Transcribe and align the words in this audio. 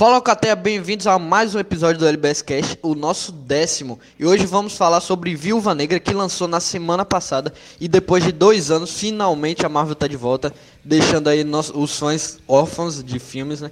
Fala 0.00 0.18
Cateia, 0.18 0.56
bem-vindos 0.56 1.06
a 1.06 1.18
mais 1.18 1.54
um 1.54 1.58
episódio 1.58 1.98
do 1.98 2.06
LBS 2.06 2.40
Cash, 2.40 2.78
o 2.80 2.94
nosso 2.94 3.30
décimo. 3.30 4.00
E 4.18 4.24
hoje 4.24 4.46
vamos 4.46 4.74
falar 4.74 4.98
sobre 5.02 5.34
Viúva 5.34 5.74
Negra, 5.74 6.00
que 6.00 6.14
lançou 6.14 6.48
na 6.48 6.58
semana 6.58 7.04
passada. 7.04 7.52
E 7.78 7.86
depois 7.86 8.24
de 8.24 8.32
dois 8.32 8.70
anos, 8.70 8.98
finalmente 8.98 9.66
a 9.66 9.68
Marvel 9.68 9.94
tá 9.94 10.06
de 10.06 10.16
volta, 10.16 10.54
deixando 10.82 11.28
aí 11.28 11.44
os 11.74 11.98
fãs 11.98 12.38
órfãos 12.48 13.04
de 13.04 13.18
filmes, 13.18 13.60
né? 13.60 13.70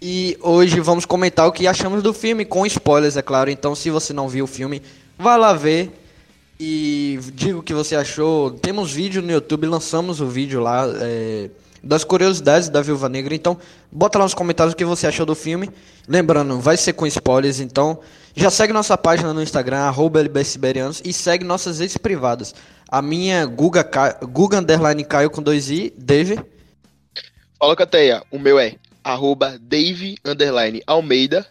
E 0.00 0.38
hoje 0.40 0.80
vamos 0.80 1.04
comentar 1.04 1.46
o 1.46 1.52
que 1.52 1.66
achamos 1.66 2.02
do 2.02 2.14
filme, 2.14 2.46
com 2.46 2.64
spoilers, 2.64 3.18
é 3.18 3.22
claro. 3.22 3.50
Então, 3.50 3.74
se 3.74 3.90
você 3.90 4.14
não 4.14 4.26
viu 4.26 4.46
o 4.46 4.48
filme, 4.48 4.80
vá 5.18 5.36
lá 5.36 5.52
ver 5.52 5.92
e 6.58 7.20
diga 7.34 7.58
o 7.58 7.62
que 7.62 7.74
você 7.74 7.94
achou. 7.94 8.52
Temos 8.52 8.90
vídeo 8.90 9.20
no 9.20 9.30
YouTube, 9.30 9.66
lançamos 9.66 10.18
o 10.22 10.28
vídeo 10.28 10.62
lá. 10.62 10.86
É 10.98 11.50
das 11.82 12.04
curiosidades 12.04 12.68
da 12.68 12.80
Viúva 12.80 13.08
Negra. 13.08 13.34
Então, 13.34 13.58
bota 13.90 14.18
lá 14.18 14.24
nos 14.24 14.34
comentários 14.34 14.74
o 14.74 14.76
que 14.76 14.84
você 14.84 15.06
achou 15.06 15.26
do 15.26 15.34
filme. 15.34 15.70
Lembrando, 16.06 16.58
vai 16.60 16.76
ser 16.76 16.92
com 16.92 17.06
spoilers, 17.06 17.60
então 17.60 18.00
já 18.34 18.50
segue 18.50 18.72
nossa 18.72 18.96
página 18.96 19.34
no 19.34 19.42
Instagram, 19.42 19.78
arroba 19.78 20.20
LBSiberianos, 20.20 21.02
e 21.04 21.12
segue 21.12 21.44
nossas 21.44 21.80
redes 21.80 21.96
privadas. 21.96 22.54
A 22.88 23.02
minha, 23.02 23.44
Guga, 23.44 23.82
Guga 24.22 24.58
Underline 24.58 25.04
Caio 25.04 25.30
com 25.30 25.42
dois 25.42 25.70
i, 25.70 25.92
Dave. 25.96 26.38
Fala, 27.58 27.74
Cateia. 27.74 28.22
O 28.30 28.38
meu 28.38 28.58
é 28.58 28.76
arroba 29.02 29.58
Dave 29.60 30.16
Underline 30.24 30.82
Almeida. 30.86 31.46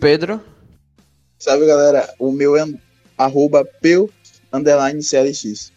Pedro. 0.00 0.40
Salve, 1.38 1.66
galera. 1.66 2.12
O 2.18 2.32
meu 2.32 2.56
é 2.56 2.64
arroba 3.18 3.64
Peu 3.82 4.10
Underline 4.52 5.02
CLX. 5.02 5.73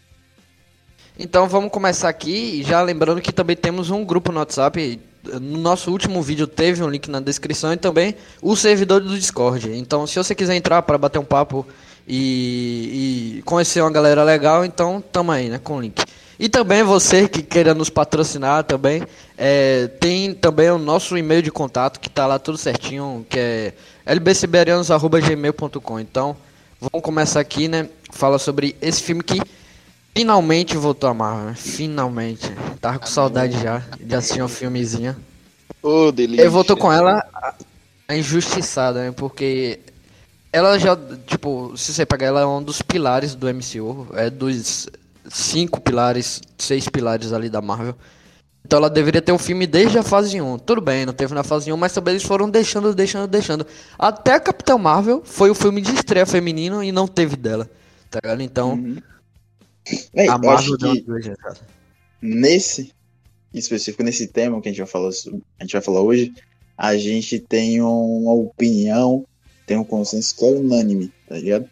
Então 1.18 1.48
vamos 1.48 1.72
começar 1.72 2.08
aqui, 2.08 2.62
já 2.62 2.80
lembrando 2.80 3.20
que 3.20 3.32
também 3.32 3.56
temos 3.56 3.90
um 3.90 4.04
grupo 4.04 4.30
no 4.30 4.38
WhatsApp. 4.38 5.00
No 5.24 5.58
nosso 5.58 5.90
último 5.90 6.22
vídeo 6.22 6.46
teve 6.46 6.80
um 6.80 6.88
link 6.88 7.10
na 7.10 7.18
descrição 7.18 7.72
e 7.72 7.76
também 7.76 8.14
o 8.40 8.54
servidor 8.54 9.00
do 9.00 9.18
Discord. 9.18 9.68
Então 9.76 10.06
se 10.06 10.14
você 10.14 10.32
quiser 10.32 10.54
entrar 10.54 10.80
para 10.82 10.96
bater 10.96 11.18
um 11.18 11.24
papo 11.24 11.66
e, 12.06 13.38
e, 13.38 13.42
conhecer 13.42 13.80
uma 13.80 13.90
galera 13.90 14.22
legal, 14.22 14.64
então 14.64 15.02
tamo 15.12 15.32
aí, 15.32 15.48
né, 15.48 15.58
com 15.58 15.78
o 15.78 15.80
link. 15.80 16.00
E 16.38 16.48
também 16.48 16.84
você 16.84 17.28
que 17.28 17.42
queira 17.42 17.74
nos 17.74 17.90
patrocinar 17.90 18.62
também, 18.62 19.02
é, 19.36 19.88
tem 19.98 20.32
também 20.32 20.70
o 20.70 20.78
nosso 20.78 21.18
e-mail 21.18 21.42
de 21.42 21.50
contato 21.50 21.98
que 21.98 22.08
tá 22.08 22.28
lá 22.28 22.38
tudo 22.38 22.56
certinho, 22.56 23.26
que 23.28 23.40
é 23.40 23.74
lbsiberianos.gmail.com. 24.06 25.98
Então, 25.98 26.36
vamos 26.80 27.04
começar 27.04 27.40
aqui, 27.40 27.66
né? 27.66 27.88
Fala 28.12 28.38
sobre 28.38 28.76
esse 28.80 29.02
filme 29.02 29.20
que 29.24 29.42
Finalmente 30.14 30.76
voltou 30.76 31.08
a 31.08 31.14
Marvel, 31.14 31.54
finalmente. 31.54 32.50
Tava 32.80 32.98
com 32.98 33.06
saudade 33.06 33.60
já 33.60 33.82
de 34.00 34.14
assistir 34.14 34.42
um 34.42 34.48
filmezinho. 34.48 35.14
Ô, 35.82 36.06
oh, 36.08 36.12
delícia. 36.12 36.42
Ele 36.42 36.50
voltou 36.50 36.76
com 36.76 36.92
ela 36.92 37.24
a 38.08 38.16
injustiçada, 38.16 39.00
né? 39.00 39.12
Porque 39.12 39.78
ela 40.52 40.78
já, 40.78 40.98
tipo, 41.26 41.72
se 41.76 41.92
você 41.92 42.04
pegar, 42.04 42.26
ela 42.26 42.40
é 42.40 42.46
um 42.46 42.62
dos 42.62 42.82
pilares 42.82 43.34
do 43.34 43.46
MCU. 43.46 44.08
É 44.14 44.28
dos 44.28 44.88
cinco 45.30 45.80
pilares, 45.80 46.40
seis 46.58 46.88
pilares 46.88 47.32
ali 47.32 47.48
da 47.48 47.60
Marvel. 47.60 47.94
Então 48.64 48.78
ela 48.78 48.90
deveria 48.90 49.22
ter 49.22 49.32
um 49.32 49.38
filme 49.38 49.66
desde 49.66 49.98
a 49.98 50.02
fase 50.02 50.40
1. 50.40 50.58
Tudo 50.58 50.80
bem, 50.80 51.06
não 51.06 51.12
teve 51.12 51.32
na 51.32 51.42
fase 51.42 51.72
1, 51.72 51.76
mas 51.76 51.92
também 51.92 52.12
eles 52.12 52.24
foram 52.24 52.50
deixando, 52.50 52.94
deixando, 52.94 53.26
deixando. 53.26 53.66
Até 53.98 54.34
a 54.34 54.40
Capitão 54.40 54.78
Marvel 54.78 55.22
foi 55.24 55.48
o 55.48 55.54
filme 55.54 55.80
de 55.80 55.94
estreia 55.94 56.26
feminino 56.26 56.82
e 56.82 56.92
não 56.92 57.06
teve 57.06 57.36
dela. 57.36 57.70
Tá 58.10 58.20
ligado? 58.22 58.42
Então. 58.42 58.72
Uhum 58.72 59.00
Véi, 60.12 60.28
a 60.28 60.38
Marvel 60.38 60.76
que 60.76 61.04
nesse 62.20 62.92
específico, 63.52 64.02
nesse 64.02 64.26
tema 64.26 64.60
que 64.60 64.68
a 64.68 64.72
gente 64.72 64.80
vai 64.80 64.86
falar, 64.86 65.08
a 65.58 65.62
gente 65.64 65.72
vai 65.72 65.82
falar 65.82 66.02
hoje, 66.02 66.32
a 66.76 66.96
gente 66.96 67.38
tem 67.38 67.80
uma 67.80 68.32
opinião, 68.32 69.24
tem 69.66 69.76
um 69.76 69.84
consenso 69.84 70.36
que 70.36 70.44
é 70.44 70.48
unânime, 70.48 71.12
tá 71.28 71.36
ligado? 71.36 71.68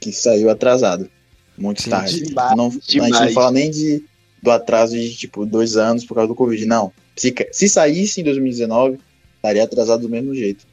Que 0.00 0.12
saiu 0.12 0.50
atrasado. 0.50 1.08
Muito 1.56 1.82
Sim, 1.82 1.90
tarde. 1.90 2.22
Demais, 2.22 2.56
não, 2.56 2.68
demais. 2.68 3.12
A 3.12 3.16
gente 3.16 3.26
não 3.26 3.32
fala 3.32 3.50
nem 3.52 3.70
de, 3.70 4.04
do 4.42 4.50
atraso 4.50 4.96
de 4.96 5.14
tipo 5.14 5.46
dois 5.46 5.76
anos 5.76 6.04
por 6.04 6.14
causa 6.14 6.28
do 6.28 6.34
Covid. 6.34 6.66
Não. 6.66 6.92
Se, 7.16 7.32
se 7.52 7.68
saísse 7.68 8.20
em 8.20 8.24
2019, 8.24 8.98
estaria 9.36 9.62
atrasado 9.62 10.02
do 10.02 10.08
mesmo 10.08 10.34
jeito. 10.34 10.66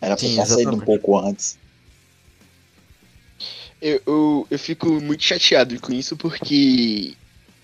Era 0.00 0.16
pra 0.16 0.26
estar 0.26 0.46
saindo 0.46 0.74
um 0.74 0.80
pouco 0.80 1.16
antes 1.16 1.58
eu, 3.82 4.00
eu, 4.06 4.46
eu 4.48 4.58
fico 4.58 4.88
muito 5.00 5.24
chateado 5.24 5.78
com 5.80 5.92
isso 5.92 6.16
porque 6.16 7.14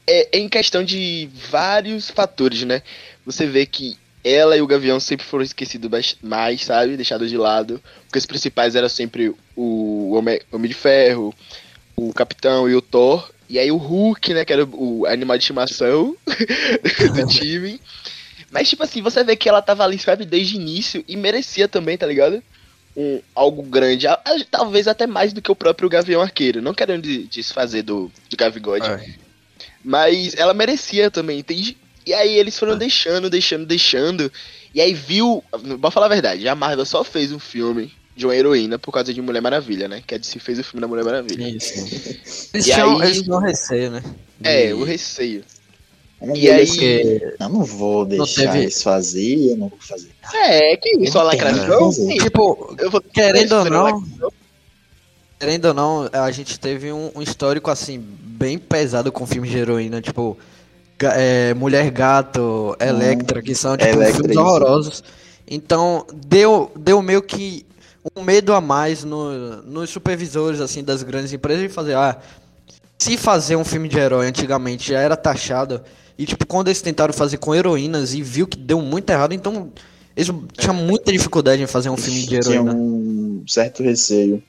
é, 0.04 0.36
é, 0.36 0.40
em 0.40 0.48
questão 0.48 0.82
de 0.82 1.28
vários 1.50 2.10
fatores, 2.10 2.64
né? 2.64 2.82
Você 3.24 3.46
vê 3.46 3.64
que 3.64 3.96
ela 4.24 4.56
e 4.56 4.60
o 4.60 4.66
Gavião 4.66 4.98
sempre 4.98 5.24
foram 5.24 5.44
esquecidos 5.44 6.16
mais, 6.20 6.64
sabe? 6.64 6.96
Deixados 6.96 7.30
de 7.30 7.36
lado. 7.36 7.80
Porque 8.04 8.18
os 8.18 8.26
principais 8.26 8.74
eram 8.74 8.88
sempre 8.88 9.32
o 9.54 10.12
Homem, 10.14 10.40
Homem 10.50 10.68
de 10.68 10.74
Ferro, 10.74 11.32
o 11.94 12.12
Capitão 12.12 12.68
e 12.68 12.74
o 12.74 12.82
Thor. 12.82 13.30
E 13.48 13.58
aí 13.58 13.70
o 13.70 13.76
Hulk, 13.76 14.34
né? 14.34 14.44
Que 14.44 14.52
era 14.52 14.64
o 14.64 15.06
animal 15.06 15.38
de 15.38 15.44
estimação 15.44 16.16
do 16.26 17.26
time. 17.28 17.80
Mas, 18.50 18.68
tipo 18.68 18.82
assim, 18.82 19.02
você 19.02 19.22
vê 19.22 19.36
que 19.36 19.48
ela 19.48 19.62
tava 19.62 19.84
ali, 19.84 19.98
sabe, 19.98 20.24
desde 20.24 20.56
o 20.56 20.60
início 20.60 21.04
e 21.06 21.16
merecia 21.16 21.68
também, 21.68 21.96
tá 21.96 22.06
ligado? 22.06 22.42
Um, 22.98 23.20
algo 23.32 23.62
grande, 23.62 24.08
a, 24.08 24.14
a, 24.14 24.44
talvez 24.50 24.88
até 24.88 25.06
mais 25.06 25.32
do 25.32 25.40
que 25.40 25.52
o 25.52 25.56
próprio 25.56 25.88
Gavião 25.88 26.20
Arqueiro. 26.20 26.60
Não 26.60 26.74
querendo 26.74 27.06
desfazer 27.28 27.82
do, 27.82 28.10
do 28.28 28.36
Gavigode. 28.36 29.16
Mas 29.84 30.34
ela 30.34 30.52
merecia 30.52 31.08
também, 31.08 31.38
entende? 31.38 31.76
E 32.04 32.12
aí 32.12 32.36
eles 32.36 32.58
foram 32.58 32.72
ah. 32.72 32.76
deixando, 32.76 33.30
deixando, 33.30 33.64
deixando. 33.64 34.32
E 34.74 34.80
aí 34.80 34.92
viu. 34.92 35.44
Vou 35.78 35.90
falar 35.92 36.06
a 36.06 36.10
verdade, 36.10 36.48
a 36.48 36.56
Marvel 36.56 36.84
só 36.84 37.04
fez 37.04 37.30
um 37.30 37.38
filme 37.38 37.92
de 38.16 38.26
uma 38.26 38.34
heroína 38.34 38.80
por 38.80 38.90
causa 38.90 39.14
de 39.14 39.22
Mulher 39.22 39.40
Maravilha, 39.40 39.86
né? 39.86 40.02
Que 40.04 40.16
a 40.16 40.18
DC 40.18 40.40
fez 40.40 40.58
o 40.58 40.64
filme 40.64 40.80
da 40.80 40.88
Mulher 40.88 41.04
Maravilha. 41.04 41.48
Isso. 41.48 42.50
Eles, 42.52 42.64
tinham, 42.66 42.98
aí... 42.98 43.06
eles 43.06 43.22
tinham 43.22 43.38
receio, 43.38 43.90
né? 43.92 44.02
É, 44.42 44.74
o 44.74 44.82
receio. 44.82 45.44
Eu 46.20 46.34
e 46.34 46.50
aí. 46.50 46.66
Que... 46.66 47.34
Eu 47.38 47.48
não 47.48 47.64
vou 47.64 48.04
deixar 48.04 48.44
não 48.44 48.52
teve... 48.52 48.64
eles 48.64 48.82
fazer, 48.82 49.50
eu 49.50 49.56
não 49.56 49.68
vou 49.68 49.78
fazer. 49.80 50.08
É, 50.34 50.76
que 50.76 50.96
isso, 50.98 51.18
a 51.18 51.22
lacração. 51.22 51.90
Tipo, 51.90 52.74
eu 52.78 52.90
vou... 52.90 53.00
querendo 53.00 53.52
ou 53.52 53.64
não. 53.64 54.04
Querendo 55.38 55.66
ou 55.66 55.74
não, 55.74 56.10
a 56.12 56.30
gente 56.32 56.58
teve 56.58 56.92
um, 56.92 57.12
um 57.14 57.22
histórico 57.22 57.70
assim, 57.70 57.98
bem 58.00 58.58
pesado 58.58 59.12
com 59.12 59.26
filmes 59.26 59.50
de 59.50 59.58
heroína, 59.58 60.00
tipo. 60.00 60.36
É, 61.00 61.54
Mulher 61.54 61.88
Gato, 61.92 62.76
Electra, 62.80 63.40
que 63.40 63.54
são 63.54 63.76
tipo, 63.76 63.88
Electra, 63.88 64.16
filmes 64.16 64.36
horrorosos. 64.36 65.04
Então, 65.46 66.04
deu, 66.12 66.72
deu 66.76 67.00
meio 67.00 67.22
que 67.22 67.64
um 68.16 68.22
medo 68.22 68.52
a 68.52 68.60
mais 68.60 69.04
no, 69.04 69.62
nos 69.62 69.90
supervisores 69.90 70.60
assim 70.60 70.82
das 70.82 71.02
grandes 71.02 71.32
empresas 71.32 71.62
de 71.62 71.68
fazer, 71.68 71.94
ah, 71.94 72.16
se 72.98 73.16
fazer 73.16 73.56
um 73.56 73.64
filme 73.64 73.88
de 73.88 73.98
herói 73.98 74.26
antigamente 74.26 74.90
já 74.90 75.00
era 75.00 75.16
taxado 75.16 75.82
e, 76.18 76.26
tipo, 76.26 76.44
quando 76.46 76.68
eles 76.68 76.82
tentaram 76.82 77.14
fazer 77.14 77.36
com 77.36 77.54
heroínas 77.54 78.12
e 78.12 78.22
viu 78.22 78.46
que 78.46 78.58
deu 78.58 78.80
muito 78.80 79.08
errado, 79.08 79.32
então 79.32 79.72
eles 80.16 80.28
tinham 80.58 80.74
muita 80.74 81.12
dificuldade 81.12 81.62
em 81.62 81.66
fazer 81.66 81.90
um 81.90 81.96
filme 81.96 82.26
de 82.26 82.34
heroína. 82.34 82.72
Tinha 82.72 82.74
um 82.74 83.44
certo 83.46 83.84
receio. 83.84 84.42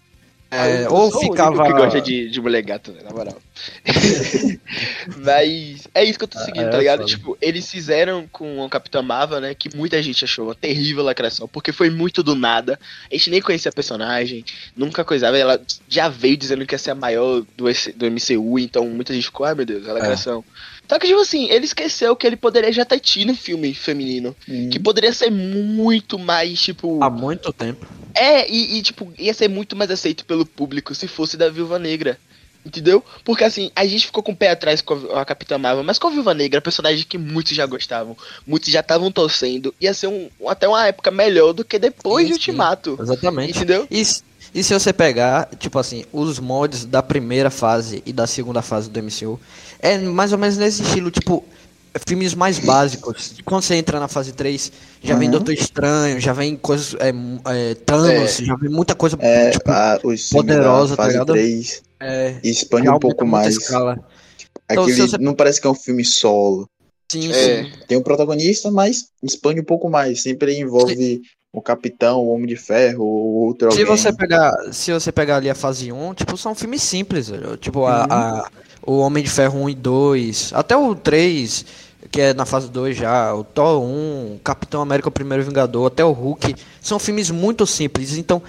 É, 0.52 0.85
ah, 0.85 0.90
ou 0.90 1.12
ficava. 1.12 1.63
que 1.63 1.72
gosta 1.74 2.02
de, 2.02 2.28
de 2.28 2.41
mulher 2.41 2.63
gato, 2.63 2.91
né, 2.91 3.02
na 3.03 3.12
moral. 3.12 3.38
Mas 5.24 5.88
é 5.94 6.03
isso 6.03 6.18
que 6.18 6.24
eu 6.24 6.28
tô 6.28 6.40
seguindo, 6.40 6.66
ah, 6.66 6.72
tá 6.72 6.78
é, 6.78 6.79
ligado? 6.79 7.06
Tipo, 7.06 7.38
eles 7.40 7.69
fizeram 7.69 8.28
com 8.31 8.66
o 8.66 8.68
Capitão 8.68 9.03
Marvel, 9.03 9.40
né? 9.40 9.53
Que 9.53 9.75
muita 9.78 10.02
gente 10.02 10.25
achou 10.25 10.46
uma 10.46 10.56
terrível 10.56 11.03
lacração, 11.03 11.47
porque 11.47 11.72
foi 11.72 11.91
muito 11.91 12.24
do 12.24 12.34
nada. 12.34 12.79
A 13.12 13.13
gente 13.13 13.29
nem 13.29 13.41
conhecia 13.44 13.69
a 13.69 13.74
personagem, 13.74 14.44
nunca 14.75 15.06
coisava. 15.06 15.38
Ela 15.38 15.62
já 15.88 16.09
veio 16.09 16.35
dizendo 16.35 16.66
que 16.66 16.74
ia 16.74 16.79
ser 16.79 16.91
a 16.91 16.96
maior 16.96 17.44
do, 17.56 17.66
do 17.96 18.12
MCU, 18.12 18.58
então 18.58 18.90
muita 18.90 19.13
gente 19.13 19.25
ficou, 19.25 19.46
ai 19.46 19.53
meu 19.53 19.68
Deus, 19.68 19.88
a 19.88 19.94
lacração. 19.94 20.44
É. 20.75 20.78
Só 20.90 20.98
que, 20.98 21.06
tipo 21.06 21.20
assim, 21.20 21.48
ele 21.52 21.66
esqueceu 21.66 22.16
que 22.16 22.26
ele 22.26 22.36
poderia 22.36 22.74
já 22.74 22.84
ter 22.84 23.00
tido 23.00 23.32
um 23.32 23.36
filme 23.36 23.76
feminino. 23.76 24.36
Hum. 24.50 24.70
Que 24.72 24.80
poderia 24.80 25.14
ser 25.14 25.30
muito 25.30 26.18
mais, 26.18 26.59
tipo. 26.59 27.02
Há 27.03 27.12
muito 27.12 27.53
tempo. 27.53 27.86
É, 28.16 28.50
e, 28.50 28.80
e, 28.80 28.82
tipo, 28.82 29.14
ia 29.18 29.34
ser 29.36 29.47
muito 29.47 29.76
mais 29.76 29.91
aceito 29.91 30.26
pelo 30.26 30.46
público 30.46 30.96
se 30.96 31.08
fosse 31.08 31.38
da 31.38 31.47
Viúva 31.47 31.78
Negra. 31.78 32.18
Entendeu? 32.66 33.03
Porque 33.24 33.44
assim, 33.44 33.72
a 33.74 33.86
gente 33.86 34.08
ficou 34.08 34.22
com 34.22 34.34
o 34.34 34.36
pé 34.36 34.50
atrás 34.50 34.82
com 34.82 34.94
a 35.16 35.24
Capitã 35.24 35.58
Marvel, 35.58 35.84
mas 35.84 35.97
com 35.97 36.08
a 36.08 36.12
Viúva 36.12 36.34
Negra, 36.34 36.59
personagem 36.59 37.06
que 37.08 37.18
muitos 37.18 37.53
já 37.53 37.66
gostavam, 37.66 38.18
muitos 38.46 38.70
já 38.70 38.82
estavam 38.82 39.09
torcendo, 39.12 39.74
ia 39.80 39.94
ser 39.94 40.08
um, 40.08 40.30
até 40.46 40.68
uma 40.68 40.85
época 40.85 41.09
melhor 41.09 41.53
do 41.53 41.64
que 41.64 41.80
depois 41.80 42.24
sim, 42.24 42.28
de 42.28 42.34
Ultimato. 42.34 42.97
Sim, 42.97 43.03
exatamente. 43.03 43.58
Entendeu? 43.58 43.88
E, 43.90 44.02
e 44.53 44.64
se 44.64 44.74
você 44.74 44.92
pegar, 44.92 45.50
tipo 45.58 45.80
assim, 45.80 46.03
os 46.12 46.38
mods 46.38 46.84
da 46.84 47.02
primeira 47.02 47.50
fase 47.50 48.03
e 48.06 48.12
da 48.12 48.28
segunda 48.28 48.62
fase 48.62 48.90
do 48.90 49.02
MCU, 49.02 49.40
é 49.79 49.97
mais 49.97 50.31
ou 50.31 50.37
menos 50.37 50.58
nesse 50.58 50.81
estilo, 50.81 51.09
tipo, 51.11 51.43
filmes 52.08 52.34
mais 52.35 52.59
básicos. 52.59 53.35
Quando 53.46 53.64
você 53.64 53.76
entra 53.76 53.99
na 53.99 54.08
fase 54.08 54.31
3, 54.34 54.72
já 55.02 55.14
uhum. 55.14 55.20
vem 55.20 55.31
Doutor 55.31 55.53
Estranho, 55.53 56.20
já 56.20 56.34
vem 56.34 56.55
coisas. 56.55 56.96
É, 56.99 57.09
é, 57.09 57.76
Thanos, 57.76 58.40
é, 58.40 58.46
já 58.46 58.55
vem 58.55 58.70
muita 58.70 58.96
coisa 58.96 59.17
é, 59.20 59.52
tipo, 59.52 59.72
a, 59.72 59.99
poderosa, 60.31 60.96
tá 60.96 61.08
ligado? 61.08 61.34
3 61.34 61.81
é, 61.99 62.40
expande 62.43 62.90
um 62.90 62.99
pouco 62.99 63.26
mais. 63.26 63.58
Escala. 63.58 63.99
Então, 64.70 64.84
Aquele, 64.84 65.02
você... 65.02 65.17
Não 65.17 65.34
parece 65.34 65.59
que 65.59 65.67
é 65.67 65.70
um 65.70 65.76
filme 65.76 66.05
solo. 66.05 66.70
Sim, 67.11 67.32
é. 67.32 67.64
sim. 67.64 67.72
Tem 67.87 67.97
um 67.97 68.03
protagonista, 68.03 68.72
mas 68.72 69.09
expande 69.22 69.59
um 69.59 69.66
pouco 69.66 69.90
mais. 69.90 70.22
Sempre 70.22 70.58
envolve 70.59 70.96
sim. 70.96 71.22
O 71.51 71.61
capitão, 71.61 72.19
o 72.19 72.34
Homem 72.34 72.47
de 72.47 72.55
Ferro, 72.55 73.03
o 73.03 73.46
outro 73.46 73.72
se 73.72 73.81
alguém. 73.81 73.97
Você 73.97 74.13
pegar, 74.13 74.53
se 74.72 74.93
você 74.93 75.11
pegar 75.11 75.37
ali 75.37 75.49
a 75.49 75.55
fase 75.55 75.91
1, 75.91 76.13
tipo, 76.13 76.37
são 76.37 76.53
filmes 76.53 76.84
simples. 76.84 77.31
Tipo, 77.59 77.79
uhum. 77.79 77.87
a, 77.87 78.03
a, 78.09 78.51
o 78.85 78.99
Homem 78.99 79.23
de 79.23 79.29
Ferro 79.29 79.59
1 79.63 79.69
e 79.69 79.75
2, 79.75 80.51
até 80.53 80.78
o 80.78 80.93
3, 80.93 81.66
que 82.11 82.22
é 82.22 82.34
na 82.34 82.46
fase 82.46 82.69
2 82.69 82.97
já, 82.97 83.34
o 83.34 83.43
Thor 83.43 83.84
1, 83.84 84.40
Capitão 84.43 84.81
América 84.81 85.09
o 85.09 85.11
Primeiro 85.11 85.43
Vingador, 85.43 85.87
até 85.87 86.05
o 86.05 86.11
Hulk. 86.11 86.55
São 86.81 86.99
filmes 86.99 87.31
muito 87.31 87.66
simples. 87.66 88.16
Então, 88.16 88.41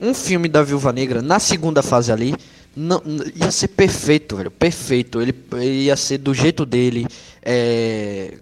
um 0.00 0.12
filme 0.12 0.48
da 0.48 0.62
Viúva 0.62 0.92
Negra, 0.92 1.22
na 1.22 1.38
segunda 1.38 1.82
fase 1.82 2.10
ali, 2.10 2.34
não, 2.74 3.00
ia 3.34 3.50
ser 3.52 3.68
perfeito, 3.68 4.36
velho. 4.36 4.50
Perfeito. 4.50 5.20
Ele, 5.20 5.34
ele 5.52 5.84
ia 5.84 5.96
ser 5.96 6.18
do 6.18 6.34
jeito 6.34 6.66
dele. 6.66 7.06
É, 7.42 8.34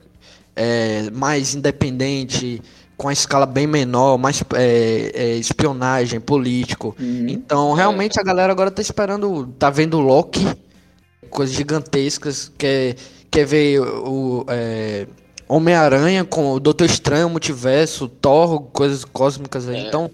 é, 0.58 1.08
mais 1.12 1.54
independente, 1.54 2.60
com 2.98 3.06
a 3.06 3.12
escala 3.12 3.46
bem 3.46 3.64
menor, 3.64 4.18
mais 4.18 4.42
é, 4.54 5.12
é, 5.14 5.36
espionagem, 5.36 6.18
político. 6.18 6.96
Uhum. 6.98 7.28
Então, 7.28 7.72
realmente 7.72 8.18
a 8.18 8.24
galera 8.24 8.52
agora 8.52 8.72
tá 8.72 8.82
esperando, 8.82 9.46
tá 9.56 9.70
vendo 9.70 10.00
Loki, 10.00 10.44
coisas 11.30 11.54
gigantescas, 11.54 12.50
quer, 12.58 12.96
quer 13.30 13.46
ver 13.46 13.80
o 13.80 14.44
é, 14.48 15.06
Homem-Aranha 15.46 16.24
com 16.24 16.50
o 16.50 16.60
Doutor 16.60 16.86
Estranho, 16.86 17.30
Multiverso, 17.30 18.08
Thor, 18.08 18.62
coisas 18.72 19.04
cósmicas 19.04 19.68
aí. 19.68 19.76
É. 19.76 19.86
Então, 19.86 20.10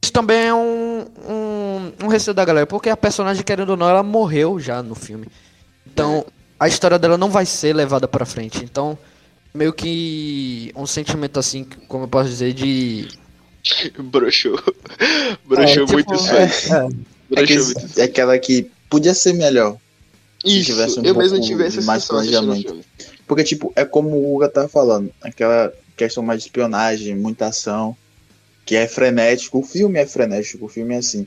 isso 0.00 0.12
também 0.12 0.46
é 0.46 0.54
um, 0.54 1.06
um, 1.28 2.04
um 2.04 2.06
receio 2.06 2.34
da 2.34 2.44
galera, 2.44 2.68
porque 2.68 2.88
a 2.88 2.96
personagem, 2.96 3.42
querendo 3.42 3.70
ou 3.70 3.76
não, 3.76 3.88
ela 3.88 4.04
morreu 4.04 4.60
já 4.60 4.80
no 4.80 4.94
filme. 4.94 5.26
Então, 5.84 6.24
a 6.60 6.68
história 6.68 7.00
dela 7.00 7.18
não 7.18 7.30
vai 7.30 7.44
ser 7.44 7.74
levada 7.74 8.06
pra 8.06 8.24
frente. 8.24 8.64
Então, 8.64 8.96
meio 9.58 9.72
que 9.72 10.72
um 10.76 10.86
sentimento 10.86 11.38
assim, 11.38 11.64
como 11.88 12.04
eu 12.04 12.08
posso 12.08 12.30
dizer, 12.30 12.52
de. 12.52 13.08
Broxou. 13.98 14.58
Broxou 15.44 15.82
é, 15.82 15.86
tipo, 15.86 15.92
muito 15.92 16.14
é, 16.14 16.44
é. 17.36 17.42
é, 17.42 18.00
é 18.00 18.04
aquela 18.04 18.38
que 18.38 18.70
podia 18.88 19.12
ser 19.12 19.34
melhor. 19.34 19.76
Isso, 20.44 20.58
se 20.58 20.72
tivesse 20.72 21.00
um 21.00 21.04
eu 21.04 21.14
mesmo 21.16 21.40
tivesse 21.40 21.82
mais 21.82 22.04
planejamento. 22.06 22.80
Porque, 23.26 23.42
tipo, 23.42 23.72
é 23.74 23.84
como 23.84 24.10
o 24.10 24.36
Hugo 24.36 24.48
tá 24.48 24.68
falando, 24.68 25.12
aquela 25.20 25.72
questão 25.96 26.22
mais 26.22 26.40
de 26.40 26.46
espionagem, 26.46 27.16
muita 27.16 27.46
ação 27.48 27.96
que 28.64 28.76
é 28.76 28.86
frenético. 28.86 29.58
O 29.58 29.62
filme 29.62 29.98
é 29.98 30.06
frenético, 30.06 30.66
o 30.66 30.68
filme 30.68 30.94
é 30.94 30.98
assim. 30.98 31.26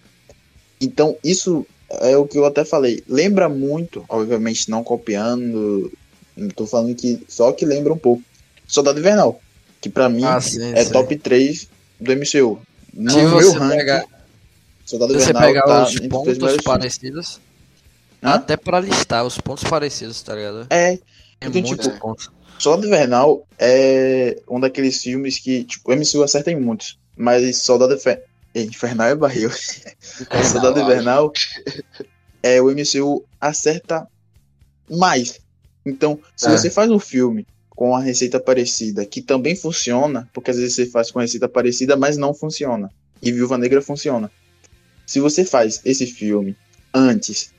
Então, 0.80 1.18
isso 1.24 1.66
é 1.90 2.16
o 2.16 2.26
que 2.26 2.38
eu 2.38 2.46
até 2.46 2.64
falei. 2.64 3.04
Lembra 3.08 3.50
muito, 3.50 4.06
obviamente 4.08 4.70
não 4.70 4.84
copiando, 4.84 5.92
tô 6.50 6.66
falando 6.66 6.96
que 6.96 7.24
só 7.28 7.52
que 7.52 7.66
lembra 7.66 7.94
um 7.94 7.98
pouco. 7.98 8.24
Soldado 8.68 9.00
Invernal, 9.00 9.40
que 9.82 9.90
para 9.90 10.08
mim 10.08 10.24
ah, 10.24 10.40
sim, 10.40 10.74
é 10.74 10.84
sim. 10.84 10.92
top 10.92 11.16
3 11.18 11.68
do 12.00 12.16
MCU. 12.16 12.60
No 12.94 13.12
Se 13.12 13.18
meu 13.18 13.52
ranking, 13.54 13.78
pegar, 13.78 14.06
Soldado 14.86 15.14
você 15.14 15.30
Invernal 15.30 15.42
pegar 15.42 15.64
tá 15.64 15.84
os 15.84 16.00
pontos 16.00 16.58
parecidos, 16.64 17.40
Hã? 18.24 18.32
até 18.32 18.58
para 18.58 18.80
listar 18.80 19.26
os 19.26 19.38
pontos 19.38 19.64
parecidos, 19.64 20.22
tá 20.22 20.36
ligado? 20.36 20.68
É, 20.70 20.94
é 20.94 21.00
então, 21.42 21.62
muito 21.62 21.78
tipo, 21.78 22.00
ponto. 22.00 22.32
Soldado 22.60 22.88
Invernal 22.88 23.48
é 23.58 24.40
um 24.48 24.60
daqueles 24.60 25.02
filmes 25.02 25.40
que, 25.40 25.64
tipo, 25.64 25.92
o 25.92 25.96
MCU 25.96 26.24
acerta 26.24 26.52
em 26.52 26.60
muitos. 26.60 27.00
Mas 27.18 27.58
Soldado 27.58 27.96
Infer... 27.96 28.24
Infernal 28.54 29.08
é 29.08 29.16
barril. 29.16 29.50
Soldado 30.52 30.80
Invernal 30.80 31.32
é 32.44 32.62
o 32.62 32.70
MCU 32.70 33.26
acerta 33.40 34.08
mais. 34.90 35.40
Então, 35.86 36.20
se 36.36 36.48
é. 36.48 36.52
você 36.52 36.70
faz 36.70 36.90
um 36.90 37.00
filme 37.00 37.46
com 37.70 37.96
a 37.96 38.00
receita 38.00 38.40
parecida, 38.40 39.06
que 39.06 39.22
também 39.22 39.56
funciona, 39.56 40.30
porque 40.34 40.52
às 40.52 40.58
vezes 40.58 40.76
você 40.76 40.86
faz 40.86 41.10
com 41.10 41.20
a 41.20 41.24
receita 41.24 41.50
parecida, 41.50 41.96
mas 41.96 42.18
não 42.18 42.34
funciona. 42.34 42.92
E 43.22 43.32
Viúva 43.32 43.58
Negra 43.58 43.82
funciona. 43.82 44.32
Se 45.06 45.20
você 45.20 45.44
faz 45.44 45.82
esse 45.84 46.06
filme 46.06 46.56
antes 46.94 47.52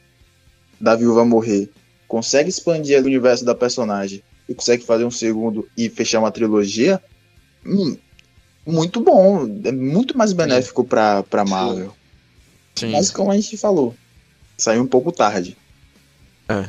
da 0.81 0.95
Viúva 0.95 1.25
morrer, 1.25 1.71
consegue 2.07 2.49
expandir 2.49 3.01
o 3.01 3.07
universo 3.07 3.45
da 3.45 3.55
personagem 3.55 4.23
e 4.49 4.55
consegue 4.55 4.85
fazer 4.85 5.05
um 5.05 5.11
segundo 5.11 5.69
e 5.77 5.89
fechar 5.89 6.21
uma 6.21 6.31
trilogia, 6.31 7.03
hum, 7.65 7.97
muito 8.67 9.01
bom, 9.01 9.45
é 9.65 9.73
muito 9.73 10.17
mais 10.17 10.33
benéfico 10.33 10.85
para 10.85 11.23
pra 11.25 11.45
Marvel. 11.45 11.95
Sim. 12.75 12.93
Mas 12.93 13.11
como 13.11 13.31
a 13.31 13.35
gente 13.35 13.57
falou, 13.57 13.95
saiu 14.57 14.83
um 14.83 14.87
pouco 14.87 15.11
tarde. 15.11 15.57
É. 16.49 16.69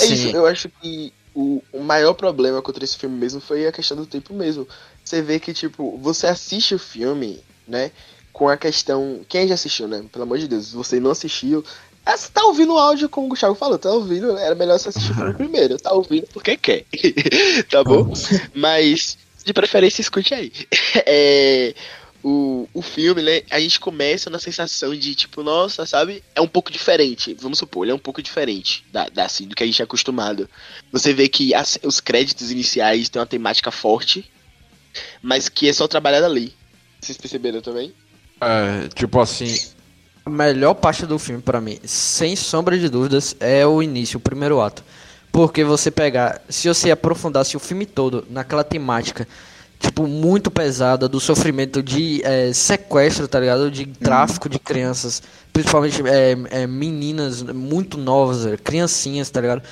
É 0.00 0.04
isso, 0.06 0.28
eu 0.28 0.46
acho 0.46 0.68
que 0.80 1.12
o, 1.34 1.62
o 1.72 1.80
maior 1.80 2.14
problema 2.14 2.60
contra 2.60 2.84
esse 2.84 2.96
filme 2.96 3.16
mesmo 3.16 3.40
foi 3.40 3.66
a 3.66 3.72
questão 3.72 3.96
do 3.96 4.06
tempo 4.06 4.34
mesmo. 4.34 4.66
Você 5.04 5.22
vê 5.22 5.38
que, 5.40 5.52
tipo, 5.52 5.98
você 5.98 6.26
assiste 6.26 6.74
o 6.74 6.78
filme, 6.78 7.42
né? 7.66 7.90
Com 8.32 8.48
a 8.48 8.56
questão. 8.56 9.20
Quem 9.28 9.48
já 9.48 9.54
assistiu, 9.54 9.88
né? 9.88 10.04
Pelo 10.12 10.24
amor 10.24 10.38
de 10.38 10.48
Deus, 10.48 10.68
se 10.68 10.76
você 10.76 11.00
não 11.00 11.10
assistiu. 11.10 11.64
É, 12.04 12.16
você 12.16 12.30
tá 12.32 12.44
ouvindo 12.44 12.74
o 12.74 12.78
áudio, 12.78 13.08
como 13.08 13.26
o 13.26 13.30
Gustavo 13.30 13.54
falou, 13.54 13.78
tá 13.78 13.90
ouvindo, 13.90 14.36
era 14.38 14.54
melhor 14.54 14.78
você 14.78 14.88
assistir 14.88 15.12
o 15.12 15.34
primeiro. 15.34 15.78
Tá 15.78 15.92
ouvindo 15.92 16.26
porque 16.32 16.56
quer. 16.56 16.84
tá 17.70 17.84
bom? 17.84 18.12
Mas 18.54 19.18
de 19.44 19.52
preferência, 19.52 20.00
escute 20.00 20.34
aí. 20.34 20.52
é, 21.06 21.74
o, 22.22 22.68
o 22.74 22.82
filme, 22.82 23.22
né? 23.22 23.42
A 23.50 23.58
gente 23.58 23.80
começa 23.80 24.28
na 24.28 24.38
sensação 24.38 24.94
de, 24.94 25.14
tipo, 25.14 25.42
nossa, 25.42 25.86
sabe? 25.86 26.22
É 26.34 26.40
um 26.40 26.48
pouco 26.48 26.70
diferente. 26.70 27.34
Vamos 27.34 27.58
supor, 27.58 27.84
ele 27.84 27.92
é 27.92 27.94
um 27.94 27.98
pouco 27.98 28.22
diferente 28.22 28.84
da, 28.92 29.08
da 29.08 29.24
assim, 29.24 29.46
do 29.46 29.54
que 29.54 29.62
a 29.62 29.66
gente 29.66 29.80
é 29.80 29.84
acostumado. 29.84 30.48
Você 30.92 31.12
vê 31.12 31.28
que 31.28 31.54
as, 31.54 31.78
os 31.82 32.00
créditos 32.00 32.50
iniciais 32.50 33.08
têm 33.08 33.20
uma 33.20 33.26
temática 33.26 33.70
forte, 33.70 34.30
mas 35.22 35.48
que 35.48 35.68
é 35.68 35.72
só 35.72 35.88
trabalhada 35.88 36.26
ali. 36.26 36.54
Vocês 37.00 37.16
perceberam 37.16 37.60
também? 37.60 37.94
É, 38.40 38.88
tipo 38.88 39.18
assim. 39.20 39.56
A 40.24 40.30
melhor 40.30 40.74
parte 40.74 41.06
do 41.06 41.18
filme, 41.18 41.40
para 41.40 41.60
mim, 41.60 41.78
sem 41.82 42.36
sombra 42.36 42.78
de 42.78 42.88
dúvidas, 42.88 43.34
é 43.40 43.66
o 43.66 43.82
início, 43.82 44.18
o 44.18 44.20
primeiro 44.20 44.60
ato. 44.60 44.84
Porque 45.32 45.64
você 45.64 45.90
pegar, 45.90 46.42
se 46.48 46.68
você 46.68 46.90
aprofundasse 46.90 47.56
o 47.56 47.60
filme 47.60 47.86
todo 47.86 48.26
naquela 48.28 48.62
temática, 48.62 49.26
tipo, 49.80 50.06
muito 50.06 50.50
pesada 50.50 51.08
do 51.08 51.18
sofrimento 51.18 51.82
de 51.82 52.22
é, 52.22 52.52
sequestro, 52.52 53.26
tá 53.26 53.40
ligado? 53.40 53.70
De 53.70 53.86
tráfico 53.86 54.46
de 54.46 54.58
crianças, 54.58 55.22
principalmente 55.52 56.02
é, 56.06 56.36
é, 56.50 56.66
meninas 56.66 57.42
muito 57.42 57.96
novas, 57.96 58.44
é, 58.44 58.58
criancinhas, 58.58 59.30
tá 59.30 59.40
ligado? 59.40 59.62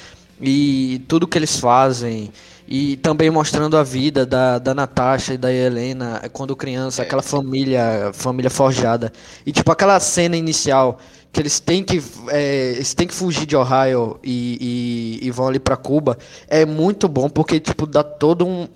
E 0.40 1.04
tudo 1.06 1.26
que 1.28 1.36
eles 1.36 1.60
fazem. 1.60 2.32
E 2.66 2.96
também 2.96 3.30
mostrando 3.30 3.76
a 3.76 3.82
vida 3.82 4.24
da, 4.24 4.58
da 4.58 4.74
Natasha 4.74 5.34
e 5.34 5.38
da 5.38 5.52
Helena 5.52 6.22
quando 6.32 6.56
criança, 6.56 7.02
aquela 7.02 7.22
família, 7.22 8.10
família 8.14 8.50
forjada. 8.50 9.12
E 9.44 9.52
tipo, 9.52 9.70
aquela 9.70 10.00
cena 10.00 10.36
inicial 10.36 10.98
que 11.30 11.40
eles 11.40 11.60
têm 11.60 11.84
que, 11.84 12.02
é, 12.28 12.72
eles 12.72 12.94
têm 12.94 13.06
que 13.06 13.14
fugir 13.14 13.46
de 13.46 13.56
Ohio 13.56 14.18
e, 14.24 15.18
e, 15.20 15.26
e 15.26 15.30
vão 15.30 15.48
ali 15.48 15.58
para 15.58 15.76
Cuba, 15.76 16.16
é 16.48 16.64
muito 16.64 17.06
bom 17.08 17.28
porque 17.28 17.60
tipo 17.60 17.86
dá 17.86 18.02
todo 18.02 18.46
um, 18.46 18.66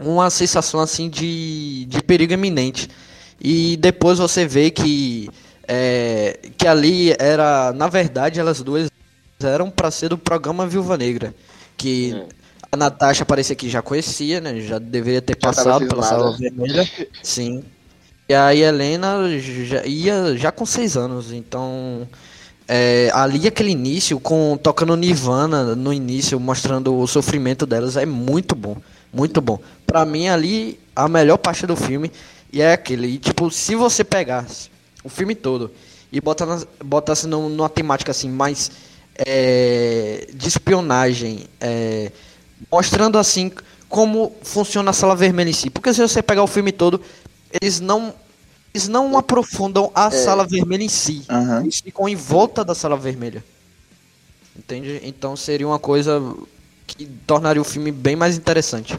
uma 0.00 0.30
sensação 0.30 0.80
assim 0.80 1.08
de, 1.08 1.86
de 1.86 2.02
perigo 2.02 2.32
iminente. 2.32 2.88
E 3.40 3.76
depois 3.76 4.18
você 4.18 4.46
vê 4.46 4.70
que 4.70 5.28
é, 5.66 6.38
que 6.58 6.66
ali 6.66 7.14
era, 7.18 7.72
na 7.72 7.88
verdade, 7.88 8.40
elas 8.40 8.60
duas 8.60 8.90
eram 9.42 9.70
para 9.70 9.90
ser 9.90 10.08
do 10.08 10.18
programa 10.18 10.66
Viúva 10.66 10.98
Negra, 10.98 11.34
que 11.76 12.12
hum. 12.14 12.28
a 12.72 12.76
Natasha 12.76 13.24
parecia 13.24 13.56
que 13.56 13.68
já 13.68 13.80
conhecia, 13.80 14.40
né? 14.40 14.60
Já 14.60 14.78
deveria 14.78 15.22
ter 15.22 15.36
já 15.40 15.48
passado 15.48 15.86
pela 15.86 16.02
sala 16.02 16.36
vermelha. 16.36 16.88
Sim. 17.22 17.64
E 18.28 18.34
a 18.34 18.54
Helena 18.54 19.28
já 19.38 19.84
ia 19.86 20.36
já 20.36 20.52
com 20.52 20.66
seis 20.66 20.96
anos, 20.96 21.32
então 21.32 22.06
é, 22.68 23.10
ali 23.12 23.48
aquele 23.48 23.70
início 23.70 24.20
com 24.20 24.56
tocando 24.56 24.96
Nirvana 24.96 25.74
no 25.74 25.92
início, 25.92 26.38
mostrando 26.38 26.96
o 26.96 27.06
sofrimento 27.08 27.66
delas 27.66 27.96
é 27.96 28.06
muito 28.06 28.54
bom, 28.54 28.76
muito 29.12 29.40
bom. 29.40 29.58
Para 29.90 30.04
mim 30.04 30.28
ali 30.28 30.78
a 30.94 31.08
melhor 31.08 31.36
parte 31.36 31.66
do 31.66 31.74
filme 31.74 32.12
e 32.52 32.60
é 32.60 32.72
aquele, 32.72 33.08
e, 33.08 33.18
tipo, 33.18 33.50
se 33.50 33.74
você 33.74 34.04
pegasse 34.04 34.70
o 35.02 35.08
filme 35.08 35.34
todo 35.34 35.70
e 36.12 36.20
botasse, 36.20 36.66
botasse 36.84 37.26
numa 37.26 37.68
temática 37.68 38.10
assim 38.10 38.28
mais 38.28 38.70
é, 39.16 40.28
de 40.32 40.48
espionagem, 40.48 41.46
é, 41.60 42.12
mostrando 42.70 43.18
assim 43.18 43.50
como 43.88 44.32
funciona 44.42 44.90
a 44.90 44.92
sala 44.92 45.16
vermelha 45.16 45.50
em 45.50 45.52
si. 45.52 45.70
Porque 45.70 45.92
se 45.92 46.00
você 46.00 46.22
pegar 46.22 46.42
o 46.42 46.46
filme 46.46 46.72
todo, 46.72 47.00
eles 47.60 47.80
não 47.80 48.14
eles 48.72 48.86
não 48.86 49.18
aprofundam 49.18 49.90
a 49.94 50.06
é. 50.06 50.10
sala 50.10 50.46
vermelha 50.46 50.84
em 50.84 50.88
si. 50.88 51.24
Uhum. 51.28 51.62
Eles 51.62 51.80
ficam 51.80 52.08
em 52.08 52.14
volta 52.14 52.64
da 52.64 52.74
sala 52.74 52.96
vermelha. 52.96 53.44
Entende? 54.56 55.00
Então 55.02 55.36
seria 55.36 55.66
uma 55.66 55.78
coisa 55.78 56.22
que 56.86 57.06
tornaria 57.26 57.60
o 57.60 57.64
filme 57.64 57.90
bem 57.90 58.14
mais 58.14 58.36
interessante. 58.36 58.98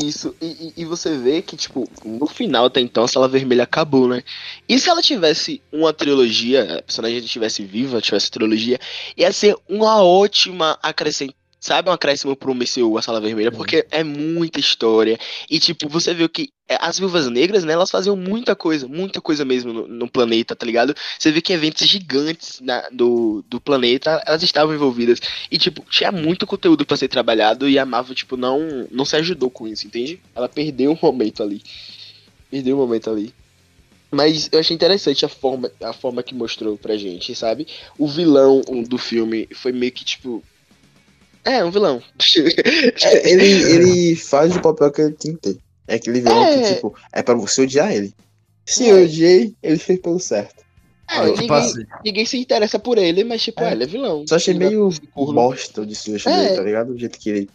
Isso, 0.00 0.34
e, 0.40 0.72
e, 0.76 0.84
você 0.86 1.18
vê 1.18 1.42
que, 1.42 1.54
tipo, 1.54 1.86
no 2.04 2.26
final 2.26 2.64
até 2.64 2.80
então 2.80 3.04
a 3.04 3.08
Sala 3.08 3.28
Vermelha 3.28 3.64
acabou, 3.64 4.08
né? 4.08 4.22
E 4.66 4.78
se 4.78 4.88
ela 4.88 5.02
tivesse 5.02 5.60
uma 5.70 5.92
trilogia, 5.92 6.78
a 6.78 6.82
personagem 6.82 7.18
estivesse 7.18 7.62
viva, 7.62 8.00
tivesse 8.00 8.30
trilogia, 8.30 8.78
ia 9.16 9.30
ser 9.32 9.54
uma 9.68 10.02
ótima 10.02 10.78
acrescent 10.82 11.34
sabe, 11.62 11.88
um 11.88 11.92
acréscimo 11.92 12.34
pro 12.34 12.52
MCU, 12.52 12.98
a 12.98 13.02
Sala 13.02 13.20
Vermelha, 13.20 13.52
porque 13.52 13.86
é 13.92 14.02
muita 14.02 14.58
história. 14.58 15.16
E, 15.48 15.60
tipo, 15.60 15.88
você 15.88 16.12
viu 16.12 16.28
que 16.28 16.50
é, 16.68 16.76
as 16.80 16.98
Viúvas 16.98 17.28
Negras, 17.28 17.62
né, 17.62 17.72
elas 17.72 17.88
faziam 17.88 18.16
muita 18.16 18.56
coisa, 18.56 18.88
muita 18.88 19.20
coisa 19.20 19.44
mesmo 19.44 19.72
no, 19.72 19.86
no 19.86 20.10
planeta, 20.10 20.56
tá 20.56 20.66
ligado? 20.66 20.92
Você 21.16 21.30
vê 21.30 21.40
que 21.40 21.52
eventos 21.52 21.86
gigantes 21.86 22.60
na, 22.60 22.88
do, 22.90 23.44
do 23.48 23.60
planeta, 23.60 24.20
elas 24.26 24.42
estavam 24.42 24.74
envolvidas. 24.74 25.20
E, 25.52 25.56
tipo, 25.56 25.84
tinha 25.88 26.10
muito 26.10 26.48
conteúdo 26.48 26.84
para 26.84 26.96
ser 26.96 27.06
trabalhado 27.06 27.68
e 27.68 27.78
a 27.78 27.86
Marvel, 27.86 28.16
tipo, 28.16 28.36
não, 28.36 28.88
não 28.90 29.04
se 29.04 29.14
ajudou 29.14 29.48
com 29.48 29.68
isso, 29.68 29.86
entende? 29.86 30.20
Ela 30.34 30.48
perdeu 30.48 30.90
um 30.90 30.98
momento 31.00 31.44
ali. 31.44 31.62
Perdeu 32.50 32.76
um 32.76 32.80
momento 32.80 33.08
ali. 33.08 33.32
Mas 34.10 34.50
eu 34.52 34.58
achei 34.58 34.74
interessante 34.74 35.24
a 35.24 35.28
forma, 35.28 35.70
a 35.80 35.92
forma 35.92 36.22
que 36.22 36.34
mostrou 36.34 36.76
pra 36.76 36.98
gente, 36.98 37.34
sabe? 37.34 37.66
O 37.96 38.06
vilão 38.06 38.60
do 38.86 38.98
filme 38.98 39.48
foi 39.54 39.72
meio 39.72 39.92
que 39.92 40.04
tipo. 40.04 40.42
É, 41.44 41.64
um 41.64 41.70
vilão. 41.70 42.02
é, 43.02 43.30
ele, 43.30 43.46
ele 43.46 44.16
faz 44.16 44.54
o 44.54 44.60
papel 44.60 44.90
que 44.92 45.00
ele 45.02 45.12
tem 45.12 45.34
que 45.34 45.52
ter. 45.52 45.58
É 45.88 45.96
aquele 45.96 46.20
vilão 46.20 46.44
é... 46.44 46.58
que, 46.58 46.74
tipo, 46.74 46.94
é 47.12 47.22
pra 47.22 47.34
você 47.34 47.62
odiar 47.62 47.92
ele. 47.92 48.14
Se 48.64 48.84
é. 48.84 48.92
eu 48.92 49.04
odiei, 49.04 49.54
ele 49.62 49.78
fez 49.78 50.00
pelo 50.00 50.20
certo. 50.20 50.62
É, 51.10 51.26
ninguém, 51.26 51.86
ninguém, 52.04 52.26
se 52.26 52.38
interessa 52.38 52.78
por 52.78 52.96
ele, 52.96 53.24
mas 53.24 53.42
tipo, 53.42 53.60
é. 53.62 53.72
ele 53.72 53.84
é 53.84 53.86
vilão. 53.86 54.24
Só 54.26 54.36
achei 54.36 54.54
meio 54.54 54.88
bosta 55.14 55.84
de 55.84 55.94
sujo 55.94 56.28
é. 56.28 56.36
dele, 56.36 56.56
tá 56.56 56.62
ligado? 56.62 56.92
O 56.92 56.98
jeito 56.98 57.18
que 57.18 57.28
ele. 57.28 57.50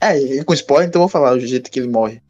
É, 0.00 0.44
com 0.44 0.52
spoiler, 0.52 0.88
então 0.88 1.00
vou 1.00 1.08
falar 1.08 1.32
o 1.32 1.40
jeito 1.40 1.70
que 1.70 1.78
ele 1.78 1.88
morre. 1.88 2.20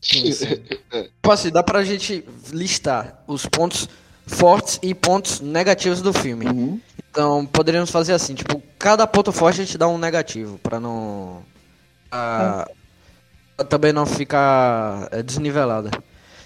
Sim, 0.00 0.30
sim. 0.32 0.46
tipo 0.90 1.30
assim, 1.30 1.50
dá 1.50 1.62
pra 1.62 1.84
gente 1.84 2.24
listar 2.52 3.24
os 3.26 3.46
pontos 3.46 3.88
fortes 4.28 4.78
e 4.82 4.94
pontos 4.94 5.40
negativos 5.40 6.00
do 6.00 6.12
filme. 6.12 6.46
Uhum. 6.46 6.80
Então, 7.10 7.46
poderíamos 7.46 7.90
fazer 7.90 8.12
assim, 8.12 8.34
tipo, 8.34 8.62
cada 8.78 9.06
ponto 9.06 9.32
forte 9.32 9.60
a 9.60 9.64
gente 9.64 9.78
dá 9.78 9.88
um 9.88 9.98
negativo, 9.98 10.58
pra 10.58 10.78
não... 10.78 11.42
Ah, 12.10 12.68
também 13.68 13.92
não 13.92 14.06
ficar 14.06 15.08
é, 15.10 15.22
desnivelada. 15.22 15.90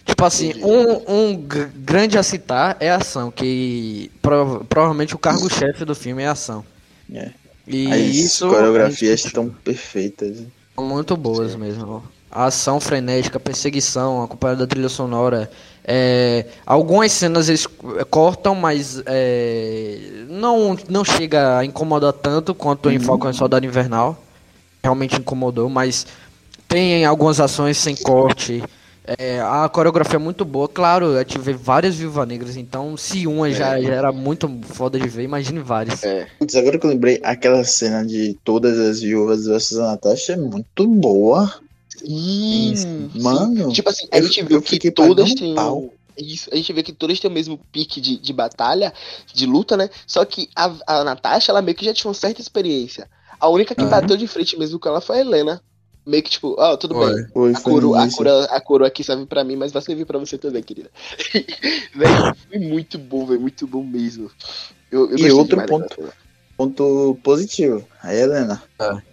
Tipo 0.04 0.24
assim, 0.24 0.54
um, 0.64 1.30
um 1.30 1.46
grande 1.76 2.18
a 2.18 2.22
citar 2.22 2.76
é 2.80 2.90
a 2.90 2.96
ação, 2.96 3.30
que 3.30 4.10
prov 4.20 4.64
provavelmente 4.64 5.14
o 5.14 5.18
cargo-chefe 5.18 5.84
do 5.84 5.94
filme 5.94 6.22
é 6.22 6.26
a 6.26 6.32
ação. 6.32 6.64
É. 7.12 7.30
E 7.66 7.92
As 7.92 8.00
isso. 8.00 8.48
coreografias 8.48 9.24
estão 9.24 9.48
perfeitas. 9.48 10.42
Muito 10.76 11.16
boas 11.16 11.54
mesmo 11.54 12.02
a 12.32 12.46
ação 12.46 12.80
frenética, 12.80 13.36
a 13.36 13.40
perseguição, 13.40 14.22
acompanhada 14.22 14.60
da 14.60 14.66
trilha 14.66 14.88
sonora. 14.88 15.50
É, 15.84 16.46
algumas 16.64 17.10
cenas 17.10 17.48
eles 17.48 17.66
cortam, 18.08 18.54
mas 18.54 19.02
é, 19.06 19.98
não, 20.28 20.76
não 20.88 21.04
chega 21.04 21.58
a 21.58 21.64
incomodar 21.64 22.12
tanto 22.12 22.54
quanto 22.54 22.86
uhum. 22.86 22.92
em 22.92 23.00
Falcon 23.00 23.30
e 23.30 23.34
Soldado 23.34 23.66
Invernal. 23.66 24.16
Realmente 24.82 25.18
incomodou, 25.18 25.68
mas 25.68 26.06
tem 26.68 27.04
algumas 27.04 27.40
ações 27.40 27.76
sem 27.78 27.94
corte. 27.96 28.62
É, 29.04 29.40
a 29.40 29.68
coreografia 29.68 30.16
é 30.16 30.18
muito 30.18 30.44
boa. 30.44 30.68
Claro, 30.68 31.06
eu 31.06 31.24
tive 31.24 31.52
várias 31.52 31.96
Viúvas 31.96 32.26
Negras, 32.26 32.56
então 32.56 32.96
se 32.96 33.26
uma 33.26 33.48
é. 33.48 33.52
já, 33.52 33.80
já, 33.80 33.92
era 33.92 34.12
muito 34.12 34.48
foda 34.64 34.98
de 34.98 35.08
ver, 35.08 35.24
imagine 35.24 35.60
várias. 35.60 36.02
É. 36.04 36.26
Putz, 36.38 36.54
agora 36.54 36.78
que 36.78 36.86
eu 36.86 36.90
lembrei, 36.90 37.20
aquela 37.22 37.64
cena 37.64 38.04
de 38.04 38.38
todas 38.44 38.78
as 38.78 39.00
viúvas 39.00 39.46
versus 39.46 39.78
a 39.78 39.88
Natasha 39.88 40.34
é 40.34 40.36
muito 40.36 40.86
boa. 40.86 41.52
Sim, 41.98 43.10
mano. 43.14 43.72
Tipo 43.72 43.90
assim, 43.90 44.08
a 44.10 44.20
gente 44.20 44.42
viu 44.42 44.62
que 44.62 44.90
todas 44.90 45.34
têm. 45.34 45.54
Isso, 46.16 46.50
a 46.52 46.56
gente 46.56 46.72
vê 46.72 46.82
que 46.82 46.92
todas 46.92 47.18
têm 47.18 47.30
o 47.30 47.34
mesmo 47.34 47.58
pique 47.72 48.00
de, 48.00 48.18
de 48.18 48.32
batalha, 48.32 48.92
de 49.32 49.46
luta, 49.46 49.76
né? 49.76 49.88
Só 50.06 50.24
que 50.24 50.48
a, 50.54 50.72
a 50.86 51.04
Natasha, 51.04 51.52
ela 51.52 51.62
meio 51.62 51.76
que 51.76 51.84
já 51.84 51.94
tinha 51.94 52.08
uma 52.08 52.14
certa 52.14 52.40
experiência. 52.40 53.08
A 53.40 53.48
única 53.48 53.74
que 53.74 53.82
uhum. 53.82 53.88
bateu 53.88 54.16
de 54.16 54.26
frente 54.26 54.58
mesmo 54.58 54.78
com 54.78 54.88
ela 54.88 55.00
foi 55.00 55.16
a 55.16 55.20
Helena. 55.20 55.62
Meio 56.04 56.22
que 56.22 56.30
tipo, 56.30 56.56
ó, 56.58 56.72
oh, 56.72 56.76
tudo 56.76 56.96
Oi. 56.96 57.14
bem. 57.14 57.26
Oi, 57.34 57.52
a, 57.54 57.60
coroa, 57.60 58.04
a, 58.04 58.10
coroa, 58.10 58.44
a 58.44 58.60
coroa 58.60 58.88
aqui 58.88 59.04
serve 59.04 59.24
pra 59.24 59.44
mim, 59.44 59.56
mas 59.56 59.72
vai 59.72 59.80
servir 59.80 60.04
pra 60.04 60.18
você 60.18 60.36
também, 60.36 60.62
querida. 60.62 60.90
velho, 61.94 62.36
foi 62.48 62.58
muito 62.58 62.98
bom, 62.98 63.24
velho, 63.24 63.40
muito 63.40 63.66
bom 63.66 63.84
mesmo. 63.84 64.30
Eu, 64.90 65.10
eu 65.10 65.18
e 65.18 65.30
outro 65.30 65.64
ponto, 65.64 66.12
ponto 66.56 67.18
positivo, 67.22 67.86
a 68.02 68.14
Helena. 68.14 68.62
É. 68.80 69.12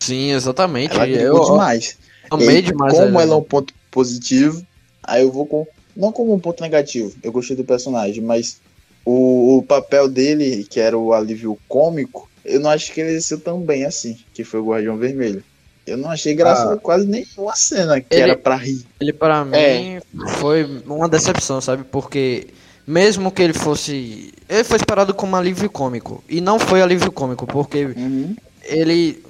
Sim, 0.00 0.32
exatamente. 0.32 0.94
Ela 0.94 1.06
eu, 1.06 1.44
demais. 1.44 1.98
Amei 2.30 2.62
demais. 2.62 2.92
Como 2.92 3.20
ela 3.20 3.34
é 3.34 3.36
um 3.36 3.42
ponto 3.42 3.74
positivo, 3.90 4.64
aí 5.02 5.22
eu 5.22 5.32
vou 5.32 5.46
com. 5.46 5.66
Não 5.96 6.12
como 6.12 6.32
um 6.32 6.38
ponto 6.38 6.62
negativo, 6.62 7.12
eu 7.22 7.32
gostei 7.32 7.56
do 7.56 7.64
personagem, 7.64 8.22
mas 8.22 8.60
o, 9.04 9.58
o 9.58 9.62
papel 9.62 10.08
dele, 10.08 10.64
que 10.64 10.78
era 10.78 10.96
o 10.96 11.12
alívio 11.12 11.58
cômico, 11.68 12.30
eu 12.44 12.60
não 12.60 12.70
acho 12.70 12.92
que 12.92 13.00
ele 13.00 13.10
exerceu 13.10 13.40
tão 13.40 13.60
bem 13.60 13.84
assim, 13.84 14.16
que 14.32 14.44
foi 14.44 14.60
o 14.60 14.66
Guardião 14.66 14.96
Vermelho. 14.96 15.42
Eu 15.86 15.96
não 15.96 16.10
achei 16.10 16.34
graça 16.34 16.74
ah, 16.74 16.76
quase 16.76 17.06
nenhuma 17.06 17.56
cena 17.56 18.00
que 18.00 18.06
ele, 18.14 18.22
era 18.22 18.36
pra 18.36 18.54
rir. 18.54 18.84
Ele, 19.00 19.12
para 19.12 19.44
mim, 19.44 19.56
é. 19.56 20.00
foi 20.36 20.64
uma 20.86 21.08
decepção, 21.08 21.60
sabe? 21.60 21.82
Porque 21.84 22.46
mesmo 22.86 23.32
que 23.32 23.42
ele 23.42 23.52
fosse. 23.52 24.32
Ele 24.48 24.64
foi 24.64 24.76
esperado 24.76 25.12
como 25.14 25.34
alívio 25.36 25.68
cômico. 25.68 26.22
E 26.28 26.40
não 26.40 26.58
foi 26.58 26.80
alívio 26.82 27.10
cômico, 27.10 27.46
porque 27.46 27.86
uhum. 27.86 28.36
ele 28.62 29.22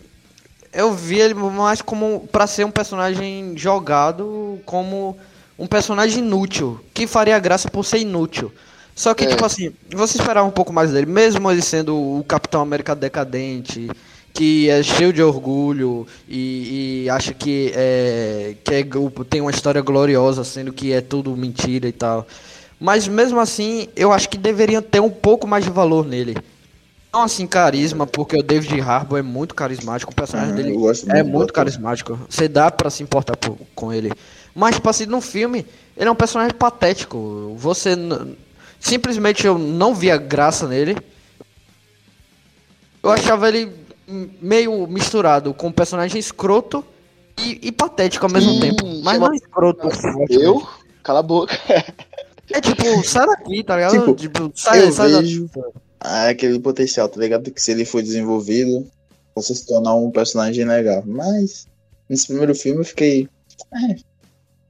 eu 0.73 0.93
vi 0.93 1.21
ele 1.21 1.35
mais 1.35 1.83
como 1.83 2.29
para 2.31 2.47
ser 2.47 2.65
um 2.65 2.71
personagem 2.71 3.55
jogado 3.57 4.61
como 4.65 5.17
um 5.59 5.67
personagem 5.67 6.25
inútil, 6.25 6.81
que 6.95 7.07
faria 7.07 7.39
graça 7.39 7.69
por 7.69 7.85
ser 7.85 7.99
inútil. 7.99 8.53
Só 8.95 9.15
que, 9.15 9.25
é. 9.25 9.29
tipo 9.29 9.45
assim, 9.45 9.73
você 9.91 10.19
esperava 10.19 10.47
um 10.47 10.51
pouco 10.51 10.73
mais 10.73 10.91
dele, 10.91 11.07
mesmo 11.07 11.51
ele 11.51 11.63
sendo 11.63 11.97
o 11.97 12.25
Capitão 12.25 12.61
América 12.61 12.95
decadente, 12.95 13.89
que 14.33 14.69
é 14.71 14.83
cheio 14.83 15.13
de 15.13 15.23
orgulho 15.23 16.07
e, 16.29 17.05
e 17.05 17.11
acha 17.11 17.35
que, 17.35 17.73
é, 17.75 18.55
que 18.65 18.75
é, 18.75 18.87
tem 19.29 19.41
uma 19.41 19.51
história 19.51 19.81
gloriosa, 19.81 20.45
sendo 20.45 20.73
que 20.73 20.93
é 20.93 21.01
tudo 21.01 21.37
mentira 21.37 21.89
e 21.89 21.93
tal. 21.93 22.27
Mas 22.79 23.07
mesmo 23.07 23.39
assim, 23.39 23.89
eu 23.95 24.13
acho 24.13 24.29
que 24.29 24.39
deveria 24.39 24.81
ter 24.81 25.01
um 25.01 25.11
pouco 25.11 25.47
mais 25.47 25.65
de 25.65 25.71
valor 25.71 26.07
nele. 26.07 26.37
Não 27.13 27.23
assim 27.23 27.47
carisma, 27.47 28.07
porque 28.07 28.37
o 28.37 28.43
David 28.43 28.81
Harbour 28.81 29.19
é 29.19 29.23
muito 29.23 29.55
carismático, 29.55 30.13
o 30.13 30.15
personagem 30.15 30.55
dele 30.55 30.77
é 31.09 31.23
muito 31.25 31.53
carismático. 31.53 32.19
Você 32.29 32.47
dá 32.47 32.71
para 32.71 32.89
se 32.89 33.03
importar 33.03 33.37
por, 33.37 33.59
com 33.75 33.93
ele. 33.93 34.13
Mas, 34.55 34.77
tipo 34.77 34.89
assim, 34.89 35.07
no 35.07 35.21
filme, 35.21 35.67
ele 35.97 36.09
é 36.09 36.13
um 36.13 36.17
personagem 36.17 36.55
patético. 36.55 37.55
Você 37.57 37.97
simplesmente 38.79 39.45
eu 39.45 39.59
não 39.59 39.93
via 39.93 40.17
graça 40.17 40.69
nele. 40.69 40.97
Eu 43.03 43.11
achava 43.11 43.49
ele 43.49 43.73
meio 44.41 44.87
misturado 44.87 45.53
com 45.53 45.69
um 45.69 45.73
personagem 45.73 46.19
escroto 46.19 46.85
e, 47.39 47.59
e 47.63 47.73
patético 47.73 48.27
ao 48.27 48.33
mesmo 48.33 48.53
Sim, 48.53 48.61
tempo. 48.61 48.87
Mas 49.03 49.19
não 49.19 49.35
escroto. 49.35 49.89
Eu? 50.29 50.65
Cala 51.03 51.21
a 51.21 51.23
boca. 51.23 51.59
É 52.53 52.61
tipo, 52.61 52.83
sai 53.05 53.27
daqui, 53.29 53.63
tá 53.63 53.77
ligado? 53.77 53.93
Tipo, 53.93 54.15
tipo 54.15 54.53
sai, 54.57 54.83
eu 54.83 54.91
sai 54.93 55.09
vejo... 55.13 55.49
daqui 55.55 55.90
aquele 56.01 56.59
potencial, 56.59 57.09
tá 57.09 57.21
ligado? 57.21 57.51
Que 57.51 57.61
se 57.61 57.71
ele 57.71 57.85
for 57.85 58.03
desenvolvido, 58.03 58.91
possa 59.35 59.55
se 59.55 59.67
tornar 59.67 59.95
um 59.95 60.11
personagem 60.11 60.65
legal. 60.65 61.03
Mas 61.07 61.67
nesse 62.09 62.27
primeiro 62.27 62.55
filme 62.55 62.81
eu 62.81 62.85
fiquei. 62.85 63.29
É. 63.73 64.11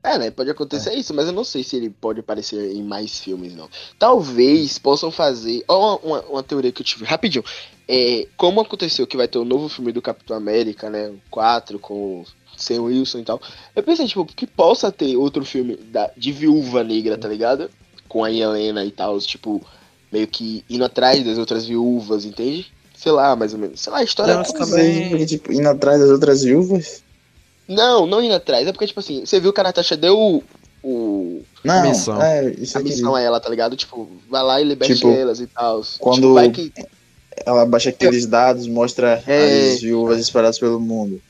É, 0.02 0.18
né? 0.18 0.30
Pode 0.30 0.50
acontecer 0.50 0.90
é. 0.90 0.94
isso, 0.94 1.12
mas 1.12 1.26
eu 1.26 1.32
não 1.32 1.44
sei 1.44 1.62
se 1.62 1.76
ele 1.76 1.90
pode 1.90 2.20
aparecer 2.20 2.74
em 2.74 2.82
mais 2.82 3.20
filmes, 3.20 3.54
não. 3.54 3.68
Talvez 3.98 4.78
possam 4.78 5.10
fazer. 5.10 5.62
Ó, 5.68 5.98
uma, 6.02 6.20
uma, 6.22 6.42
teoria 6.42 6.72
que 6.72 6.80
eu 6.80 6.86
tive, 6.86 7.04
rapidinho. 7.04 7.44
É, 7.86 8.26
como 8.36 8.60
aconteceu 8.60 9.06
que 9.06 9.16
vai 9.16 9.28
ter 9.28 9.38
o 9.38 9.42
um 9.42 9.44
novo 9.44 9.68
filme 9.68 9.92
do 9.92 10.00
Capitão 10.00 10.36
América, 10.36 10.88
né? 10.88 11.08
O 11.08 11.20
4, 11.30 11.78
com 11.78 12.24
Sam 12.56 12.82
Wilson 12.82 13.18
e 13.18 13.24
tal. 13.24 13.42
Eu 13.76 13.82
pensei, 13.82 14.06
tipo, 14.06 14.24
que 14.24 14.46
possa 14.46 14.90
ter 14.90 15.16
outro 15.16 15.44
filme 15.44 15.76
da, 15.76 16.10
de 16.16 16.32
viúva 16.32 16.82
negra, 16.82 17.18
tá 17.18 17.28
ligado? 17.28 17.70
Com 18.08 18.24
a 18.24 18.32
Helena 18.32 18.84
e 18.84 18.90
tal, 18.90 19.18
tipo, 19.18 19.62
meio 20.12 20.26
que 20.26 20.64
indo 20.68 20.84
atrás 20.84 21.24
das 21.24 21.38
outras 21.38 21.66
viúvas, 21.66 22.24
entende? 22.24 22.66
Sei 22.96 23.12
lá, 23.12 23.34
mais 23.34 23.54
ou 23.54 23.58
menos. 23.58 23.80
Sei 23.80 23.92
lá, 23.92 24.00
a 24.00 24.04
história 24.04 24.34
não, 24.34 24.42
é 24.42 24.44
também... 24.44 25.24
tipo, 25.24 25.52
indo 25.52 25.68
atrás 25.68 26.00
das 26.00 26.10
outras 26.10 26.42
viúvas? 26.42 27.02
Não, 27.66 28.04
não 28.04 28.22
indo 28.22 28.34
atrás. 28.34 28.66
É 28.66 28.72
porque, 28.72 28.86
tipo 28.86 29.00
assim, 29.00 29.24
você 29.24 29.40
viu 29.40 29.52
que 29.52 29.60
a 29.60 29.64
Natasha 29.64 29.96
deu 29.96 30.18
o. 30.18 30.44
o 30.82 31.42
não, 31.64 31.74
a 31.74 31.82
missão. 31.82 32.20
É, 32.20 32.50
isso 32.50 32.76
a 32.76 32.82
missão 32.82 33.14
a 33.14 33.20
ela, 33.20 33.40
tá 33.40 33.48
ligado? 33.48 33.76
Tipo, 33.76 34.08
vai 34.28 34.42
lá 34.42 34.60
e 34.60 34.64
liberte 34.64 34.96
tipo, 34.96 35.08
elas 35.08 35.40
e 35.40 35.46
tal. 35.46 35.80
Quando 35.98 36.38
tipo, 36.42 36.52
que... 36.52 36.72
ela 37.46 37.64
baixa 37.64 37.90
aqueles 37.90 38.26
dados, 38.26 38.66
mostra 38.66 39.22
é... 39.26 39.72
as 39.72 39.80
viúvas 39.80 40.18
espalhadas 40.20 40.58
pelo 40.58 40.80
mundo. 40.80 41.22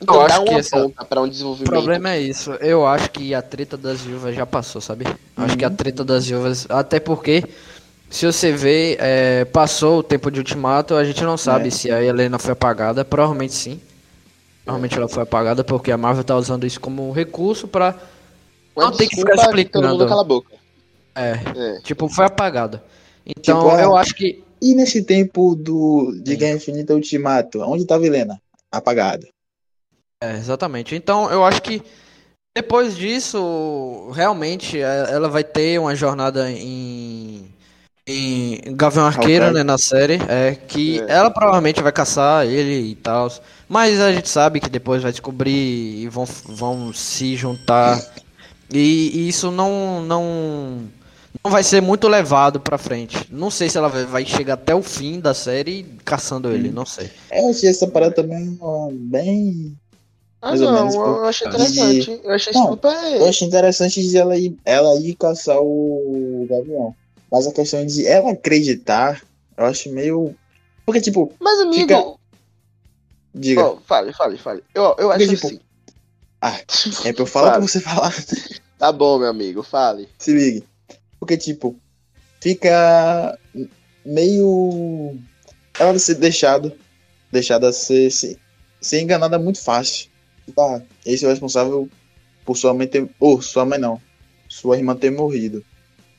Então 0.00 0.14
eu 0.14 0.22
acho 0.22 0.44
que 0.44 0.54
essa... 0.54 0.88
para 1.08 1.20
um 1.20 1.28
desenvolvimento. 1.28 1.68
O 1.68 1.72
problema 1.72 2.12
é 2.12 2.20
isso. 2.20 2.52
Eu 2.52 2.86
acho 2.86 3.10
que 3.10 3.34
a 3.34 3.42
treta 3.42 3.76
das 3.76 4.00
viúvas 4.00 4.34
já 4.34 4.46
passou, 4.46 4.80
sabe? 4.80 5.06
Uhum. 5.06 5.44
Acho 5.44 5.58
que 5.58 5.64
a 5.64 5.68
uhum. 5.68 5.74
treta 5.74 6.04
das 6.04 6.26
viúvas. 6.26 6.66
Até 6.68 7.00
porque 7.00 7.44
se 8.10 8.26
você 8.26 8.50
vê, 8.52 8.96
é, 8.98 9.44
passou 9.44 10.00
o 10.00 10.02
tempo 10.02 10.30
de 10.32 10.40
ultimato, 10.40 10.94
a 10.96 11.04
gente 11.04 11.22
não 11.22 11.36
sabe 11.36 11.68
é. 11.68 11.70
se 11.70 11.90
a 11.92 12.02
Helena 12.02 12.40
foi 12.40 12.52
apagada. 12.52 13.04
Provavelmente 13.04 13.54
sim. 13.54 13.80
Provavelmente 14.64 14.96
ela 14.96 15.08
foi 15.08 15.22
apagada 15.22 15.62
porque 15.62 15.92
a 15.92 15.96
Marvel 15.96 16.24
tá 16.24 16.36
usando 16.36 16.66
isso 16.66 16.80
como 16.80 17.08
um 17.08 17.12
recurso 17.12 17.68
pra 17.68 17.94
não 18.76 18.90
ter 18.90 19.06
que 19.06 19.16
ficar 19.16 19.34
explicando. 19.36 20.06
Cala 20.06 20.22
a 20.22 20.24
boca. 20.24 20.54
É, 21.14 21.32
é, 21.56 21.80
tipo, 21.82 22.08
foi 22.08 22.24
apagada. 22.24 22.82
Então 23.24 23.68
tipo, 23.68 23.80
eu 23.80 23.96
acho 23.96 24.14
que 24.14 24.42
E 24.60 24.74
nesse 24.74 25.02
tempo 25.02 25.54
do 25.54 26.12
de 26.22 26.36
Guerra 26.36 26.56
Infinita 26.56 26.94
Ultimato, 26.94 27.60
onde 27.60 27.86
tava 27.86 28.04
Helena? 28.04 28.40
Apagada. 28.72 29.26
É, 30.22 30.36
exatamente. 30.36 30.94
Então 30.94 31.30
eu 31.30 31.44
acho 31.44 31.62
que 31.62 31.82
depois 32.56 32.96
disso, 32.96 34.10
realmente, 34.12 34.78
é, 34.80 35.12
ela 35.12 35.28
vai 35.28 35.44
ter 35.44 35.78
uma 35.78 35.94
jornada 35.94 36.50
em, 36.50 37.48
em 38.06 38.74
Gavião 38.76 39.06
Arqueiro, 39.06 39.44
okay. 39.44 39.54
né, 39.54 39.62
na 39.62 39.78
série, 39.78 40.18
é, 40.28 40.54
que 40.54 41.00
é. 41.00 41.12
ela 41.12 41.30
provavelmente 41.30 41.82
vai 41.82 41.92
caçar 41.92 42.46
ele 42.46 42.90
e 42.90 42.94
tal, 42.94 43.30
mas 43.68 44.00
a 44.00 44.12
gente 44.12 44.28
sabe 44.28 44.60
que 44.60 44.68
depois 44.68 45.02
vai 45.02 45.12
descobrir 45.12 46.02
e 46.02 46.08
vão, 46.08 46.24
vão 46.24 46.92
se 46.92 47.36
juntar, 47.36 48.00
e, 48.72 49.10
e 49.14 49.28
isso 49.28 49.50
não, 49.50 50.02
não, 50.02 50.82
não 51.42 51.50
vai 51.50 51.62
ser 51.62 51.80
muito 51.80 52.08
levado 52.08 52.60
pra 52.60 52.78
frente. 52.78 53.26
Não 53.30 53.50
sei 53.50 53.68
se 53.68 53.78
ela 53.78 53.88
vai 53.88 54.24
chegar 54.24 54.54
até 54.54 54.74
o 54.74 54.82
fim 54.82 55.20
da 55.20 55.34
série 55.34 55.84
caçando 56.04 56.50
ele, 56.50 56.70
não 56.70 56.86
sei. 56.86 57.10
É, 57.30 57.42
eu 57.44 57.50
achei 57.50 57.68
essa 57.68 57.86
parada 57.86 58.14
também 58.14 58.58
bem 58.92 59.76
ah, 60.42 60.56
não, 60.56 60.72
menos, 60.72 60.94
eu 60.94 61.24
achei 61.26 61.46
interessante. 61.46 62.00
De... 62.00 62.20
Eu 62.24 62.30
achei 62.32 62.52
não, 62.54 62.68
super. 62.68 62.94
Eu 63.14 63.28
achei 63.28 63.46
interessante 63.46 64.02
de 64.02 64.16
ela 64.16 64.36
ir, 64.38 64.56
ela 64.64 64.94
ir 64.96 65.14
caçar 65.14 65.58
o 65.60 66.46
Gavião. 66.48 66.94
Mas 67.30 67.46
a 67.46 67.52
questão 67.52 67.84
de 67.84 68.06
ela 68.06 68.32
acreditar, 68.32 69.22
eu 69.56 69.64
acho 69.64 69.90
meio. 69.90 70.34
Porque, 70.84 71.00
tipo. 71.00 71.32
Mas, 71.38 71.60
amigo. 71.60 71.80
Fica... 71.80 72.14
Diga. 73.34 73.64
Oh, 73.64 73.76
fale, 73.86 74.12
fale, 74.12 74.36
fale. 74.38 74.64
Eu, 74.74 74.94
eu 74.98 75.12
acho 75.12 75.26
Porque, 75.26 75.36
tipo... 75.36 75.46
assim. 75.46 75.60
Ah, 76.42 76.58
é 77.04 77.12
pra 77.12 77.22
eu 77.22 77.26
falar 77.26 77.52
pra 77.52 77.60
você 77.60 77.80
falar. 77.80 78.14
Tá 78.78 78.90
bom, 78.90 79.18
meu 79.18 79.28
amigo, 79.28 79.62
fale. 79.62 80.08
Se 80.18 80.32
ligue. 80.32 80.64
Porque, 81.18 81.36
tipo, 81.36 81.76
fica 82.40 83.38
meio. 84.04 85.16
Ela 85.78 85.98
ser 85.98 86.14
deixado. 86.14 86.72
Deixada 87.30 87.72
ser, 87.72 88.10
ser, 88.10 88.38
ser 88.80 89.00
enganada 89.02 89.38
muito 89.38 89.60
fácil 89.60 90.10
ah, 90.58 90.80
esse 91.04 91.24
é 91.24 91.28
o 91.28 91.30
responsável 91.30 91.88
por 92.44 92.56
sua 92.56 92.74
mãe 92.74 92.86
ter. 92.86 93.08
Ou, 93.18 93.36
oh, 93.36 93.42
sua 93.42 93.64
mãe 93.64 93.78
não. 93.78 94.00
Sua 94.48 94.76
irmã 94.76 94.96
ter 94.96 95.10
morrido. 95.10 95.64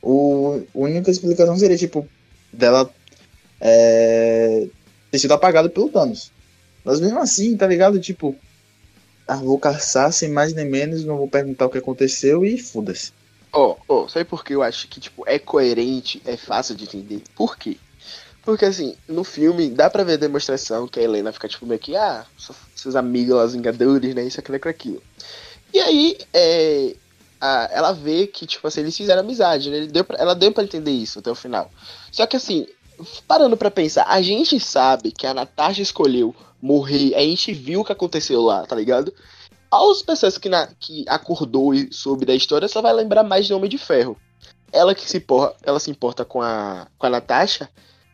O, 0.02 0.62
a 0.74 0.78
única 0.78 1.12
explicação 1.12 1.58
seria, 1.58 1.78
tipo, 1.78 2.08
dela 2.52 2.90
é, 3.60 4.68
ter 5.12 5.20
sido 5.20 5.34
apagada 5.34 5.70
pelo 5.70 5.90
Thanos. 5.90 6.32
Mas 6.84 7.00
mesmo 7.00 7.20
assim, 7.20 7.56
tá 7.56 7.68
ligado? 7.68 8.00
Tipo, 8.00 8.36
ah, 9.28 9.36
vou 9.36 9.60
caçar 9.60 10.12
sem 10.12 10.30
mais 10.30 10.54
nem 10.54 10.70
menos, 10.70 11.06
não 11.06 11.18
vou 11.18 11.28
perguntar 11.28 11.68
o 11.68 11.70
que 11.70 11.78
aconteceu 11.78 12.44
e 12.44 12.58
foda-se. 12.58 13.14
Ó, 13.54 13.72
oh, 13.72 13.78
ó, 13.88 14.04
oh, 14.04 14.10
sabe 14.10 14.26
por 14.26 14.44
que 14.44 14.54
eu 14.54 14.64
acho 14.64 14.88
que, 14.88 15.00
tipo, 15.00 15.24
é 15.28 15.38
coerente, 15.38 16.22
é 16.26 16.36
fácil 16.38 16.76
de 16.76 16.86
entender? 16.86 17.22
Por 17.36 17.58
quê? 17.58 17.78
Porque, 18.44 18.66
assim, 18.66 18.96
no 19.08 19.24
filme 19.24 19.70
dá 19.70 19.90
pra 19.90 20.04
ver 20.04 20.14
a 20.14 20.18
demonstração 20.18 20.88
que 20.88 21.00
a 21.00 21.04
Helena 21.04 21.32
fica, 21.32 21.48
tipo, 21.48 21.66
meio 21.66 21.80
que, 21.80 21.96
ah, 21.96 22.26
seus 22.76 22.96
amigos 22.96 23.36
lá, 23.36 23.46
Vingadores, 23.46 24.16
né, 24.16 24.24
isso, 24.24 24.40
aquilo, 24.40 24.58
aquilo. 24.58 25.04
E 25.74 25.80
aí, 25.80 26.18
é, 26.34 26.96
a, 27.42 27.70
ela 27.72 27.92
vê 27.92 28.28
que, 28.28 28.46
tipo 28.46 28.68
assim, 28.68 28.82
eles 28.82 28.96
fizeram 28.96 29.22
amizade, 29.22 29.70
né, 29.70 29.88
deu 29.88 30.04
pra, 30.04 30.18
ela 30.18 30.36
deu 30.36 30.52
pra 30.52 30.64
entender 30.64 30.92
isso 30.92 31.20
até 31.20 31.32
o 31.32 31.36
final. 31.36 31.72
Só 32.12 32.26
que, 32.28 32.38
assim, 32.38 32.68
parando 33.28 33.58
pra 33.58 33.72
pensar, 33.72 34.06
a 34.08 34.22
gente 34.22 34.60
sabe 34.60 35.12
que 35.12 35.26
a 35.26 35.34
Natasha 35.34 35.82
escolheu 35.82 36.36
morrer, 36.62 37.16
a 37.16 37.22
gente 37.22 37.52
viu 37.52 37.82
o 37.82 37.86
que 37.86 37.92
aconteceu 37.92 38.42
lá, 38.42 38.66
tá 38.66 38.76
ligado? 38.76 39.14
Aos 39.70 40.04
pessoas 40.04 40.38
que, 40.38 40.48
na, 40.48 40.68
que 40.80 41.04
acordou 41.08 41.74
e 41.74 41.92
soube 41.92 42.26
da 42.26 42.36
história, 42.36 42.68
só 42.68 42.82
vai 42.82 42.94
lembrar 42.94 43.24
mais 43.24 43.48
de 43.48 43.54
Homem 43.54 43.70
de 43.70 43.78
Ferro. 43.78 44.16
Ela 44.72 44.94
que 44.94 45.10
se 45.10 45.18
importa, 45.18 45.58
ela 45.64 45.80
se 45.80 45.90
importa 45.90 46.24
com 46.24 46.42
a, 46.42 46.88
com 46.98 47.08
a 47.08 47.10
Natasha 47.10 47.70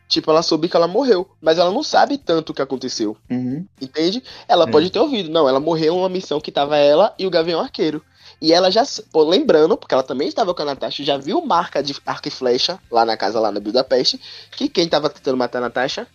Tipo, 0.07 0.31
ela 0.31 0.41
soube 0.41 0.69
que 0.69 0.75
ela 0.75 0.88
morreu, 0.88 1.29
mas 1.41 1.57
ela 1.57 1.69
não 1.69 1.84
sabe 1.84 2.17
tanto 2.17 2.51
o 2.51 2.53
que 2.53 2.62
aconteceu. 2.62 3.17
Uhum. 3.29 3.65
Entende? 3.79 4.24
Ela 4.48 4.65
uhum. 4.65 4.72
pode 4.72 4.89
ter 4.89 5.00
ouvido. 5.00 5.29
Não, 5.29 5.50
ela 5.50 5.60
morreu 5.60 5.96
numa 5.96 6.07
missão 6.07 6.39
que 6.39 6.51
tava 6.51 6.77
ela 6.77 7.13
e 7.19 7.27
o 7.27 7.29
Gavião 7.29 7.60
Arqueiro. 7.60 8.01
E 8.39 8.53
ela 8.53 8.70
já, 8.70 8.84
pô, 9.12 9.24
lembrando, 9.24 9.75
porque 9.75 9.94
ela 9.94 10.03
também 10.03 10.27
estava 10.27 10.53
com 10.53 10.62
a 10.62 10.65
Natasha, 10.65 11.03
já 11.03 11.18
viu 11.18 11.42
marca 11.42 11.81
de 11.81 11.96
arco 12.05 12.27
e 12.27 12.31
flecha 12.31 12.79
lá 12.92 13.03
na 13.03 13.18
casa, 13.18 13.40
lá 13.40 13.51
na 13.51 13.59
Budapeste, 13.59 14.20
que 14.51 14.70
quem 14.70 14.88
tava 14.88 15.09
tentando 15.09 15.38
matar 15.38 15.57
a 15.57 15.61
Natasha? 15.61 16.07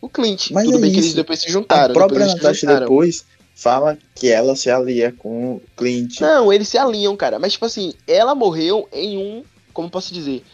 O 0.00 0.08
Clint. 0.08 0.50
Mas 0.50 0.64
Tudo 0.64 0.76
é 0.76 0.80
bem 0.80 0.90
isso. 0.90 0.98
que 0.98 1.06
eles 1.06 1.14
depois 1.14 1.40
se 1.40 1.50
juntaram. 1.50 1.90
A 1.90 1.94
própria 1.94 2.26
Natasha 2.26 2.80
depois 2.80 3.24
fala 3.54 3.98
que 4.14 4.28
ela 4.28 4.54
se 4.54 4.70
alia 4.70 5.12
com 5.12 5.56
o 5.56 5.62
Clint. 5.76 6.20
Não, 6.20 6.52
eles 6.52 6.68
se 6.68 6.78
alinham, 6.78 7.16
cara. 7.16 7.38
Mas, 7.38 7.52
tipo 7.52 7.64
assim, 7.64 7.92
ela 8.06 8.34
morreu 8.34 8.88
em 8.92 9.18
um. 9.18 9.42
Como 9.72 9.90
posso 9.90 10.14
dizer? 10.14 10.44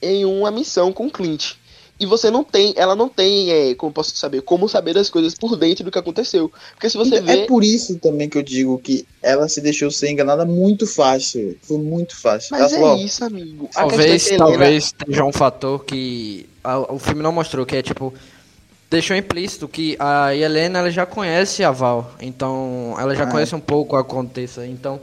Em 0.00 0.24
uma 0.24 0.50
missão 0.50 0.92
com 0.92 1.06
o 1.06 1.10
Clint. 1.10 1.54
E 1.98 2.04
você 2.04 2.30
não 2.30 2.44
tem, 2.44 2.74
ela 2.76 2.94
não 2.94 3.08
tem, 3.08 3.50
é, 3.50 3.74
como 3.74 3.90
posso 3.90 4.14
saber, 4.16 4.42
como 4.42 4.68
saber 4.68 4.92
das 4.92 5.08
coisas 5.08 5.34
por 5.34 5.56
dentro 5.56 5.82
do 5.82 5.90
que 5.90 5.98
aconteceu. 5.98 6.52
Porque 6.72 6.90
se 6.90 6.96
você 6.96 7.16
então, 7.16 7.24
vê. 7.24 7.42
É 7.42 7.46
por 7.46 7.64
isso 7.64 7.98
também 7.98 8.28
que 8.28 8.36
eu 8.36 8.42
digo 8.42 8.78
que 8.78 9.06
ela 9.22 9.48
se 9.48 9.62
deixou 9.62 9.90
ser 9.90 10.10
enganada 10.10 10.44
muito 10.44 10.86
fácil. 10.86 11.56
Foi 11.62 11.78
muito 11.78 12.14
fácil. 12.14 12.48
Mas 12.50 12.72
ela 12.72 12.76
é 12.76 12.80
falou, 12.80 13.04
isso, 13.04 13.24
amigo. 13.24 13.70
talvez, 13.72 14.30
é 14.30 14.36
talvez 14.36 14.84
esteja 14.84 15.24
um 15.24 15.32
fator 15.32 15.84
que 15.84 16.46
a, 16.62 16.92
o 16.92 16.98
filme 16.98 17.22
não 17.22 17.32
mostrou, 17.32 17.64
que 17.64 17.76
é 17.76 17.82
tipo. 17.82 18.12
Deixou 18.88 19.16
implícito 19.16 19.66
que 19.66 19.96
a 19.98 20.32
Helena 20.36 20.78
ela 20.78 20.90
já 20.90 21.04
conhece 21.04 21.64
a 21.64 21.72
Val. 21.72 22.14
Então, 22.20 22.94
ela 23.00 23.16
já 23.16 23.24
ah. 23.24 23.26
conhece 23.26 23.52
um 23.52 23.60
pouco 23.60 23.96
o 23.96 23.98
que 23.98 24.00
aconteça. 24.08 24.64
Então, 24.64 25.00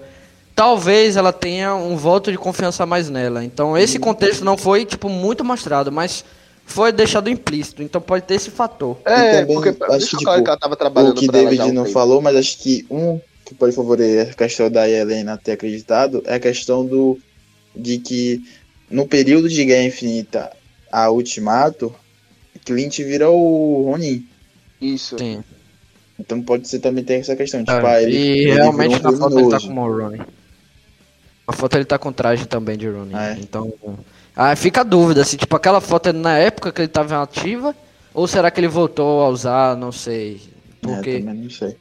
talvez 0.56 1.18
ela 1.18 1.34
tenha 1.34 1.76
um 1.76 1.98
voto 1.98 2.32
de 2.32 2.38
confiança 2.38 2.86
mais 2.86 3.10
nela. 3.10 3.44
Então, 3.44 3.78
esse 3.78 3.98
uhum. 3.98 4.04
contexto 4.04 4.46
não 4.46 4.58
foi, 4.58 4.86
tipo, 4.86 5.10
muito 5.10 5.44
mostrado, 5.44 5.92
mas 5.92 6.24
foi 6.66 6.92
deixado 6.92 7.30
implícito, 7.30 7.84
então 7.84 8.02
pode 8.02 8.26
ter 8.26 8.36
esse 8.36 8.50
fator. 8.50 8.98
É, 9.06 9.42
também, 9.42 9.56
porque 9.56 9.70
acho 9.70 10.10
que, 10.10 10.18
tipo, 10.18 10.32
que 10.32 10.48
ela 10.50 10.58
tava 10.58 10.76
trabalhando 10.76 11.12
o 11.12 11.16
que 11.16 11.28
David 11.28 11.72
não 11.72 11.86
falou, 11.86 12.22
mas 12.22 12.36
acho 12.36 12.58
que 12.60 12.86
um 12.90 13.20
que 13.46 13.54
pode 13.54 13.76
favorecer 13.76 14.30
a 14.32 14.34
questão 14.34 14.72
da 14.72 14.90
Helena 14.90 15.38
ter 15.38 15.52
acreditado 15.54 16.24
é 16.26 16.36
a 16.36 16.40
questão 16.40 16.86
do 16.86 17.20
de 17.76 17.98
que 17.98 18.42
no 18.90 19.08
período 19.08 19.50
de 19.50 19.66
Guerra 19.66 19.84
Infinita 19.84 20.52
a 20.92 21.10
Ultimato, 21.10 21.94
Clint 22.64 23.00
vira 23.00 23.30
o 23.30 23.84
Ronin. 23.90 24.26
Isso. 24.80 25.18
Sim. 25.18 25.44
Então 26.20 26.42
pode 26.42 26.68
ser 26.68 26.80
também 26.80 27.04
ter 27.04 27.16
essa 27.16 27.36
questão, 27.36 27.62
tipo, 27.62 27.72
é, 27.72 27.96
ah, 27.96 28.02
ele, 28.02 28.16
E 28.16 28.18
ele 28.18 28.52
realmente 28.54 28.96
um 28.96 29.12
na 29.12 29.18
foto 29.18 29.40
ele 29.40 29.50
tá 29.50 29.60
com 29.60 29.74
o 29.76 29.98
Ronin. 29.98 30.22
Na 31.48 31.54
foto 31.54 31.76
ele 31.76 31.86
tá 31.86 31.98
com 31.98 32.14
traje 32.14 32.46
também 32.46 32.78
de 32.78 32.88
Ronin. 32.88 33.16
É. 33.16 33.38
Então, 33.40 33.74
ah, 34.36 34.56
fica 34.56 34.82
a 34.82 34.84
dúvida 34.84 35.24
se 35.24 35.38
tipo 35.38 35.56
aquela 35.56 35.80
foto 35.80 36.10
é 36.10 36.14
na 36.14 36.38
época 36.38 36.72
que 36.72 36.82
ele 36.82 36.88
estava 36.88 37.22
ativa 37.22 37.76
ou 38.14 38.28
será 38.28 38.50
que 38.52 38.60
ele 38.60 38.68
voltou 38.68 39.22
a 39.22 39.30
usar, 39.30 39.76
não 39.76 39.92
sei. 39.92 40.42
Porque 40.82 41.10
é, 41.10 41.20
também 41.20 41.36
não 41.36 41.50
sei. 41.50 41.78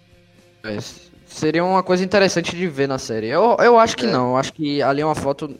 É, 0.64 0.78
seria 1.26 1.64
uma 1.64 1.82
coisa 1.82 2.04
interessante 2.04 2.54
de 2.56 2.68
ver 2.68 2.88
na 2.88 2.98
série. 2.98 3.28
Eu, 3.28 3.56
eu 3.58 3.78
acho 3.78 3.96
que 3.96 4.06
é. 4.06 4.10
não, 4.10 4.30
eu 4.30 4.36
acho 4.36 4.52
que 4.52 4.82
ali 4.82 5.00
é 5.00 5.04
uma 5.04 5.14
foto 5.14 5.54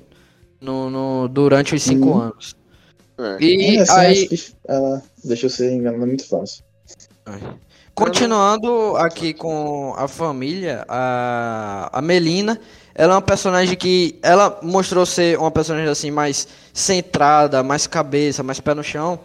no, 0.60 0.88
no 0.88 1.28
durante 1.28 1.74
os 1.74 1.82
cinco 1.82 2.08
uhum. 2.08 2.20
anos. 2.20 2.56
É. 3.18 3.42
E 3.42 3.78
assim, 3.78 3.92
aí 3.92 4.28
ela 4.66 5.02
deixou 5.24 5.50
ser 5.50 5.72
enganada 5.72 6.06
muito 6.06 6.26
fácil. 6.26 6.64
Continuando 7.94 8.96
aqui 8.96 9.34
com 9.34 9.94
a 9.96 10.08
família, 10.08 10.84
a, 10.88 11.90
a 11.92 12.00
Melina 12.00 12.58
ela 12.94 13.14
é 13.14 13.16
uma 13.16 13.22
personagem 13.22 13.76
que. 13.76 14.16
Ela 14.22 14.58
mostrou 14.62 15.06
ser 15.06 15.38
uma 15.38 15.50
personagem 15.50 15.88
assim 15.88 16.10
mais 16.10 16.46
centrada, 16.72 17.62
mais 17.62 17.86
cabeça, 17.86 18.42
mais 18.42 18.60
pé 18.60 18.74
no 18.74 18.84
chão. 18.84 19.18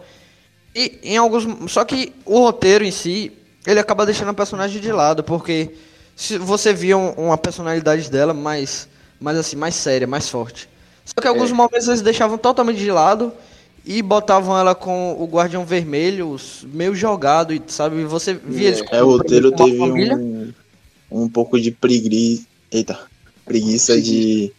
E 0.74 0.98
em 1.02 1.16
alguns. 1.16 1.70
Só 1.70 1.84
que 1.84 2.12
o 2.24 2.40
roteiro 2.40 2.84
em 2.84 2.90
si, 2.90 3.32
ele 3.66 3.80
acaba 3.80 4.06
deixando 4.06 4.28
a 4.30 4.34
personagem 4.34 4.80
de 4.80 4.90
lado, 4.90 5.22
porque 5.22 5.70
se 6.16 6.38
você 6.38 6.72
via 6.72 6.96
uma 6.96 7.36
personalidade 7.36 8.10
dela 8.10 8.32
mais. 8.32 8.88
mais 9.20 9.36
assim, 9.36 9.56
mais 9.56 9.74
séria, 9.74 10.06
mais 10.06 10.28
forte. 10.28 10.68
Só 11.04 11.20
que 11.20 11.26
em 11.26 11.30
alguns 11.30 11.50
é. 11.50 11.54
momentos 11.54 11.88
eles 11.88 12.02
deixavam 12.02 12.38
totalmente 12.38 12.78
de 12.78 12.90
lado 12.90 13.32
e 13.84 14.02
botavam 14.02 14.58
ela 14.58 14.74
com 14.74 15.14
o 15.18 15.26
Guardião 15.26 15.64
Vermelho 15.64 16.36
meio 16.64 16.94
jogado, 16.94 17.52
e 17.52 17.62
sabe? 17.66 18.02
Você 18.04 18.34
via 18.34 18.68
é. 18.68 18.72
eles 18.72 18.84
É, 18.90 19.02
o 19.02 19.10
roteiro 19.10 19.52
teve 19.52 19.80
um, 19.80 20.52
um 21.10 21.28
pouco 21.28 21.60
de 21.60 21.70
preguiça. 21.70 22.46
Eita 22.70 22.98
preguiça 23.48 24.00
de, 24.00 24.52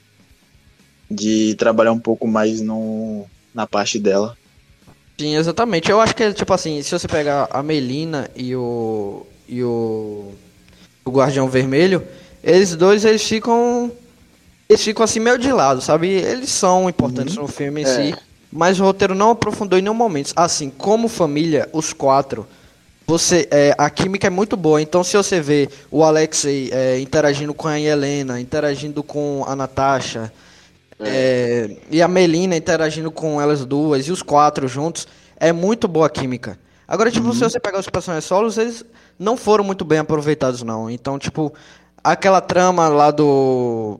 de 1.09 1.55
trabalhar 1.55 1.91
um 1.91 1.99
pouco 1.99 2.27
mais 2.27 2.59
no, 2.59 3.25
na 3.53 3.67
parte 3.67 3.99
dela. 3.99 4.35
Sim, 5.17 5.35
exatamente. 5.35 5.91
Eu 5.91 6.01
acho 6.01 6.15
que, 6.15 6.33
tipo 6.33 6.53
assim, 6.53 6.81
se 6.81 6.91
você 6.91 7.07
pegar 7.07 7.47
a 7.51 7.61
Melina 7.61 8.29
e 8.35 8.55
o. 8.55 9.25
e 9.47 9.63
o. 9.63 10.33
o 11.05 11.11
Guardião 11.11 11.47
Vermelho, 11.47 12.01
eles 12.43 12.75
dois 12.75 13.05
eles 13.05 13.23
ficam. 13.23 13.91
Eles 14.67 14.83
ficam 14.83 15.03
assim 15.03 15.19
meio 15.19 15.37
de 15.37 15.51
lado, 15.51 15.81
sabe? 15.81 16.07
Eles 16.07 16.49
são 16.49 16.89
importantes 16.89 17.35
uhum. 17.35 17.43
no 17.43 17.47
filme 17.47 17.81
em 17.81 17.85
é. 17.85 17.87
si. 17.87 18.15
Mas 18.51 18.79
o 18.79 18.83
roteiro 18.83 19.13
não 19.13 19.31
aprofundou 19.31 19.77
em 19.77 19.81
nenhum 19.81 19.93
momento. 19.93 20.31
Assim, 20.35 20.69
como 20.69 21.07
família, 21.07 21.67
os 21.73 21.93
quatro 21.93 22.47
você 23.09 23.47
é, 23.49 23.73
a 23.75 23.89
química 23.89 24.27
é 24.27 24.29
muito 24.29 24.55
boa. 24.55 24.79
Então, 24.79 25.03
se 25.03 25.17
você 25.17 25.41
vê 25.41 25.67
o 25.89 26.03
Alexei 26.03 26.69
é, 26.71 26.99
interagindo 26.99 27.55
com 27.55 27.67
a 27.67 27.79
Helena, 27.79 28.39
interagindo 28.39 29.01
com 29.01 29.43
a 29.47 29.55
Natasha, 29.55 30.31
é. 30.99 31.69
é. 31.71 31.77
e 31.89 32.03
a 32.03 32.07
Melina 32.07 32.55
interagindo 32.55 33.09
com 33.09 33.41
elas 33.41 33.65
duas, 33.65 34.07
e 34.07 34.11
os 34.11 34.21
quatro 34.21 34.67
juntos, 34.67 35.07
é 35.37 35.51
muito 35.51 35.87
boa 35.87 36.05
a 36.05 36.09
química. 36.09 36.59
Agora, 36.87 37.09
tipo, 37.09 37.25
uhum. 37.25 37.33
se 37.33 37.39
você 37.39 37.59
pegar 37.59 37.79
os 37.79 37.89
personagens 37.89 38.25
solos, 38.25 38.59
eles 38.59 38.85
não 39.17 39.35
foram 39.35 39.63
muito 39.63 39.83
bem 39.83 39.97
aproveitados, 39.97 40.61
não. 40.61 40.87
Então, 40.87 41.17
tipo, 41.17 41.51
aquela 42.03 42.41
trama 42.41 42.89
lá 42.89 43.09
do. 43.09 43.99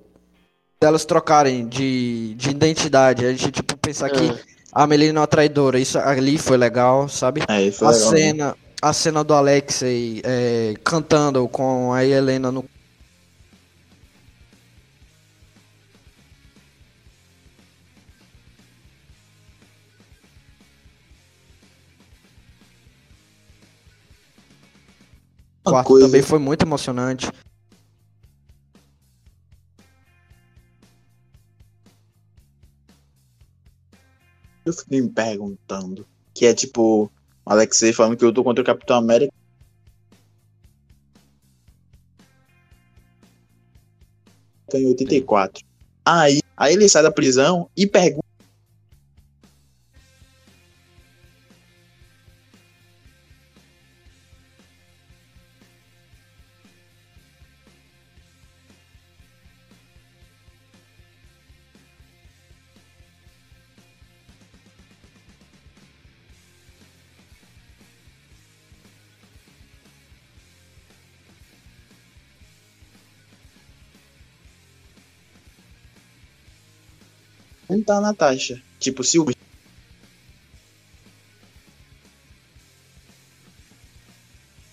delas 0.79 1.03
trocarem 1.03 1.67
de, 1.67 2.35
de 2.35 2.51
identidade, 2.51 3.25
a 3.25 3.31
gente, 3.31 3.51
tipo, 3.51 3.75
pensar 3.75 4.07
é. 4.07 4.09
que 4.11 4.39
a 4.71 4.85
Melina 4.85 5.17
é 5.17 5.21
uma 5.21 5.27
traidora, 5.27 5.79
isso 5.79 5.97
ali 5.97 6.37
foi 6.37 6.57
legal, 6.57 7.09
sabe? 7.09 7.41
É, 7.47 7.71
foi 7.71 7.87
a 7.87 7.91
legal, 7.91 8.09
cena. 8.11 8.47
Né? 8.49 8.68
A 8.81 8.93
cena 8.93 9.25
do 9.25 9.33
Alexei 9.33 10.21
é, 10.23 10.73
cantando 10.85 11.47
com 11.49 11.91
a 11.91 12.05
Helena 12.05 12.49
no 12.49 12.63
quarto 25.63 25.87
coisa... 25.87 26.05
também 26.05 26.21
foi 26.21 26.39
muito 26.39 26.63
emocionante. 26.63 27.29
Eu 34.65 34.73
fiquei 34.73 35.01
me 35.01 35.09
perguntando. 35.09 36.07
Que 36.33 36.45
é 36.45 36.53
tipo, 36.53 37.11
Alexei 37.49 37.91
falando 37.91 38.15
que 38.15 38.23
eu 38.23 38.31
tô 38.31 38.43
contra 38.43 38.61
o 38.61 38.65
Capitão 38.65 38.95
América. 38.95 39.33
Em 44.71 44.85
84. 44.85 45.65
Aí, 46.05 46.41
aí 46.55 46.73
ele 46.73 46.87
sai 46.87 47.01
da 47.01 47.11
prisão 47.11 47.67
e 47.75 47.87
pergunta 47.87 48.28
não 77.69 77.81
tá 77.81 78.01
na 78.01 78.13
taxa. 78.13 78.61
Tipo, 78.79 79.03
se 79.03 79.19
o. 79.19 79.27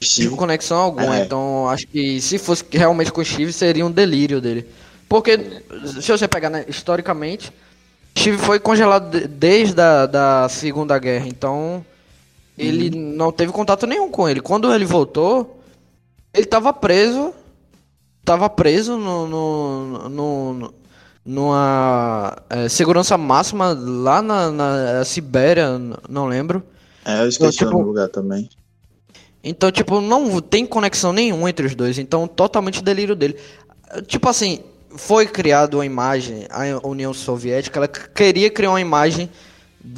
Tive 0.00 0.36
conexão 0.36 0.78
alguma, 0.78 1.18
é. 1.18 1.24
então 1.24 1.68
acho 1.68 1.86
que 1.88 2.20
se 2.20 2.38
fosse 2.38 2.64
realmente 2.70 3.12
com 3.12 3.20
o 3.20 3.24
Steve 3.24 3.52
seria 3.52 3.84
um 3.84 3.90
delírio 3.90 4.40
dele. 4.40 4.66
Porque, 5.08 5.38
se 6.00 6.10
você 6.10 6.28
pegar 6.28 6.48
né, 6.48 6.64
historicamente, 6.68 7.52
Steve 8.16 8.38
foi 8.38 8.58
congelado 8.58 9.26
desde 9.28 9.80
a 9.80 10.06
da 10.06 10.48
Segunda 10.48 10.98
Guerra, 10.98 11.26
então 11.26 11.84
ele 12.56 12.96
hum. 12.96 13.14
não 13.16 13.32
teve 13.32 13.52
contato 13.52 13.86
nenhum 13.86 14.10
com 14.10 14.28
ele. 14.28 14.40
Quando 14.40 14.72
ele 14.72 14.84
voltou, 14.84 15.60
ele 16.32 16.46
tava 16.46 16.72
preso, 16.72 17.34
tava 18.24 18.48
preso 18.48 18.96
no, 18.96 19.26
no, 19.26 20.08
no, 20.08 20.74
numa 21.26 22.36
é, 22.48 22.68
segurança 22.68 23.18
máxima 23.18 23.76
lá 23.76 24.22
na, 24.22 24.50
na, 24.52 25.04
Sibéria, 25.04 25.76
não 26.08 26.26
lembro. 26.26 26.62
É, 27.04 27.22
eu 27.22 27.28
esqueci 27.28 27.56
então, 27.56 27.68
tipo, 27.68 27.82
o 27.82 27.84
lugar 27.84 28.08
também. 28.08 28.48
Então, 29.42 29.72
tipo, 29.72 30.00
não 30.00 30.40
tem 30.40 30.64
conexão 30.64 31.12
nenhuma 31.12 31.50
entre 31.50 31.66
os 31.66 31.74
dois. 31.74 31.98
Então, 31.98 32.28
totalmente 32.28 32.82
delírio 32.82 33.16
dele. 33.16 33.36
Tipo 34.06 34.28
assim, 34.28 34.60
foi 34.90 35.26
criada 35.26 35.76
uma 35.76 35.86
imagem, 35.86 36.46
a 36.48 36.86
União 36.86 37.12
Soviética, 37.12 37.78
ela 37.78 37.88
queria 37.88 38.50
criar 38.50 38.70
uma 38.70 38.80
imagem, 38.80 39.28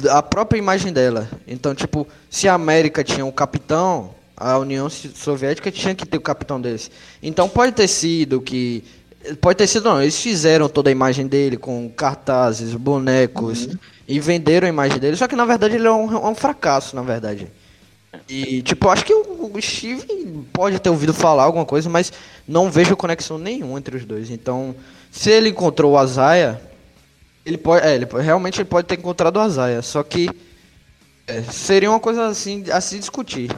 a 0.09 0.21
própria 0.21 0.57
imagem 0.57 0.91
dela. 0.91 1.29
Então, 1.47 1.75
tipo, 1.75 2.07
se 2.29 2.47
a 2.47 2.53
América 2.53 3.03
tinha 3.03 3.25
um 3.25 3.31
capitão, 3.31 4.15
a 4.35 4.57
União 4.57 4.89
Soviética 4.89 5.71
tinha 5.71 5.93
que 5.93 6.05
ter 6.05 6.17
o 6.17 6.21
capitão 6.21 6.59
desse. 6.59 6.89
Então, 7.21 7.49
pode 7.49 7.71
ter 7.71 7.87
sido 7.87 8.41
que 8.41 8.83
Pode 9.35 9.57
ter 9.57 9.67
sido, 9.67 9.89
não. 9.89 10.01
Eles 10.01 10.19
fizeram 10.19 10.69
toda 10.69 10.89
a 10.89 10.91
imagem 10.91 11.27
dele 11.27 11.57
com 11.57 11.89
cartazes, 11.89 12.73
bonecos 12.73 13.65
uhum. 13.65 13.77
e 14.07 14.19
venderam 14.19 14.65
a 14.67 14.69
imagem 14.69 14.99
dele. 14.99 15.15
Só 15.15 15.27
que 15.27 15.35
na 15.35 15.45
verdade 15.45 15.75
ele 15.75 15.87
é 15.87 15.91
um, 15.91 16.11
é 16.11 16.29
um 16.29 16.35
fracasso, 16.35 16.95
na 16.95 17.01
verdade. 17.01 17.47
E, 18.27 18.61
tipo, 18.61 18.89
acho 18.89 19.05
que 19.05 19.13
o, 19.13 19.51
Steve 19.61 20.05
pode 20.51 20.79
ter 20.79 20.89
ouvido 20.89 21.13
falar 21.13 21.43
alguma 21.43 21.65
coisa, 21.65 21.89
mas 21.89 22.11
não 22.47 22.71
vejo 22.71 22.95
conexão 22.95 23.37
nenhuma 23.37 23.77
entre 23.77 23.97
os 23.97 24.05
dois. 24.05 24.29
Então, 24.29 24.75
se 25.11 25.29
ele 25.29 25.49
encontrou 25.49 25.93
o 25.93 25.97
Azaia, 25.97 26.59
ele 27.45 27.57
pode. 27.57 27.85
É, 27.85 27.95
ele, 27.95 28.05
realmente 28.05 28.61
ele 28.61 28.69
pode 28.69 28.87
ter 28.87 28.97
encontrado 28.97 29.37
o 29.37 29.39
Azaia. 29.39 29.81
Só 29.81 30.03
que 30.03 30.29
é, 31.27 31.41
seria 31.43 31.89
uma 31.89 31.99
coisa 31.99 32.27
assim 32.27 32.65
a 32.71 32.81
se 32.81 32.97
discutir. 32.99 33.55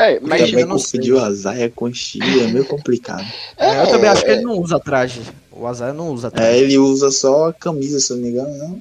É, 0.00 0.18
mas 0.18 0.50
também 0.50 0.66
confundir 0.66 1.12
o 1.12 1.20
Azaia 1.20 1.68
com 1.68 1.84
o 1.84 1.94
Steve 1.94 2.44
é 2.44 2.46
meio 2.46 2.64
complicado. 2.64 3.26
É, 3.58 3.82
eu 3.82 3.86
também 3.88 4.08
acho 4.08 4.24
que 4.24 4.30
ele 4.30 4.40
não 4.40 4.58
usa 4.58 4.80
traje. 4.80 5.20
O 5.52 5.66
Azaia 5.66 5.92
não 5.92 6.08
usa 6.08 6.30
traje. 6.30 6.48
É, 6.48 6.58
ele 6.58 6.78
usa 6.78 7.10
só 7.10 7.48
a 7.48 7.52
camisa, 7.52 8.00
se 8.00 8.10
eu 8.10 8.16
não 8.16 8.22
me 8.22 8.30
engano, 8.30 8.56
não. 8.56 8.80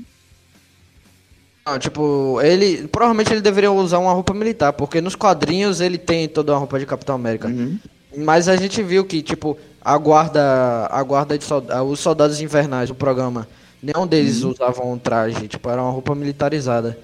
Não, 1.67 1.77
tipo, 1.77 2.39
ele. 2.41 2.87
Provavelmente 2.87 3.33
ele 3.33 3.41
deveria 3.41 3.69
usar 3.69 3.97
uma 3.97 4.13
roupa 4.13 4.33
militar, 4.33 4.71
porque 4.71 5.01
nos 5.01 5.13
quadrinhos 5.13 5.81
ele 5.81 5.97
tem 5.97 6.25
toda 6.25 6.53
uma 6.53 6.59
roupa 6.59 6.79
de 6.79 6.85
Capitão 6.85 7.15
América. 7.15 7.49
Uhum. 7.49 7.77
Mas 8.17 8.47
a 8.47 8.55
gente 8.55 8.81
viu 8.81 9.03
que, 9.03 9.21
tipo, 9.21 9.57
a 9.81 9.97
guarda. 9.97 10.87
A 10.89 11.03
guarda 11.03 11.37
de 11.37 11.43
soldados. 11.43 11.91
Os 11.91 11.99
soldados 11.99 12.39
invernais, 12.39 12.89
o 12.89 12.95
programa. 12.95 13.45
Nenhum 13.83 14.07
deles 14.07 14.41
uhum. 14.41 14.51
usavam 14.51 14.93
um 14.93 14.97
traje, 14.97 15.49
tipo, 15.49 15.69
era 15.69 15.81
uma 15.81 15.91
roupa 15.91 16.15
militarizada. 16.15 16.97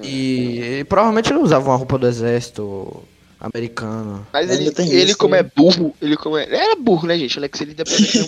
E, 0.00 0.78
e 0.78 0.84
provavelmente 0.84 1.32
ele 1.32 1.40
usava 1.40 1.68
uma 1.68 1.76
roupa 1.76 1.98
do 1.98 2.06
exército 2.06 3.02
americano. 3.42 4.24
Mas 4.32 4.48
ele, 4.50 4.72
ele 4.78 5.04
isso, 5.04 5.18
como 5.18 5.34
né? 5.34 5.40
é 5.40 5.42
burro, 5.42 5.94
ele 6.00 6.16
como 6.16 6.38
é. 6.38 6.44
Ele 6.44 6.56
era 6.56 6.76
burro, 6.76 7.08
né, 7.08 7.18
gente? 7.18 7.36
Alex, 7.36 7.60
ele 7.60 7.74
deve 7.74 7.90
ter 7.90 8.20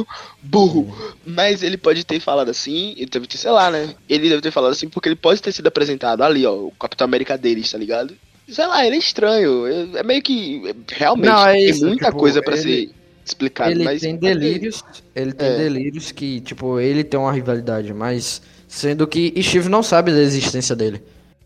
um 0.00 0.04
burro. 0.42 1.14
Mas 1.24 1.62
ele 1.62 1.76
pode 1.76 2.04
ter 2.04 2.18
falado 2.18 2.50
assim, 2.50 2.94
ele 2.96 3.06
deve 3.06 3.26
ter, 3.28 3.38
sei 3.38 3.50
lá, 3.52 3.70
né? 3.70 3.94
Ele 4.08 4.28
deve 4.28 4.42
ter 4.42 4.50
falado 4.50 4.72
assim 4.72 4.88
porque 4.88 5.08
ele 5.08 5.16
pode 5.16 5.40
ter 5.40 5.52
sido 5.52 5.68
apresentado 5.68 6.22
ali, 6.22 6.44
ó, 6.44 6.52
o 6.52 6.72
Capitão 6.72 7.04
América 7.04 7.38
deles, 7.38 7.70
tá 7.70 7.78
ligado? 7.78 8.14
Sei 8.48 8.66
lá, 8.66 8.84
ele 8.84 8.96
é 8.96 8.98
estranho. 8.98 9.66
É, 9.66 10.00
é 10.00 10.02
meio 10.02 10.22
que. 10.22 10.74
Realmente, 10.88 11.26
Não, 11.26 11.46
é 11.46 11.60
isso, 11.60 11.80
tem 11.80 11.88
muita 11.88 12.06
tipo, 12.06 12.18
coisa 12.18 12.42
para 12.42 12.56
ser 12.56 12.90
explicado. 13.24 13.70
Ele 13.70 13.84
mas, 13.84 14.00
tem 14.00 14.16
delírios. 14.16 14.84
Ele 15.14 15.32
tem 15.32 15.48
é. 15.48 15.56
delírios 15.56 16.10
que, 16.10 16.40
tipo, 16.40 16.80
ele 16.80 17.04
tem 17.04 17.18
uma 17.18 17.32
rivalidade, 17.32 17.94
mas. 17.94 18.42
Sendo 18.68 19.06
que 19.06 19.32
Steve 19.40 19.68
não 19.68 19.80
sabe 19.80 20.10
da 20.10 20.20
existência 20.20 20.74
dele. 20.74 21.00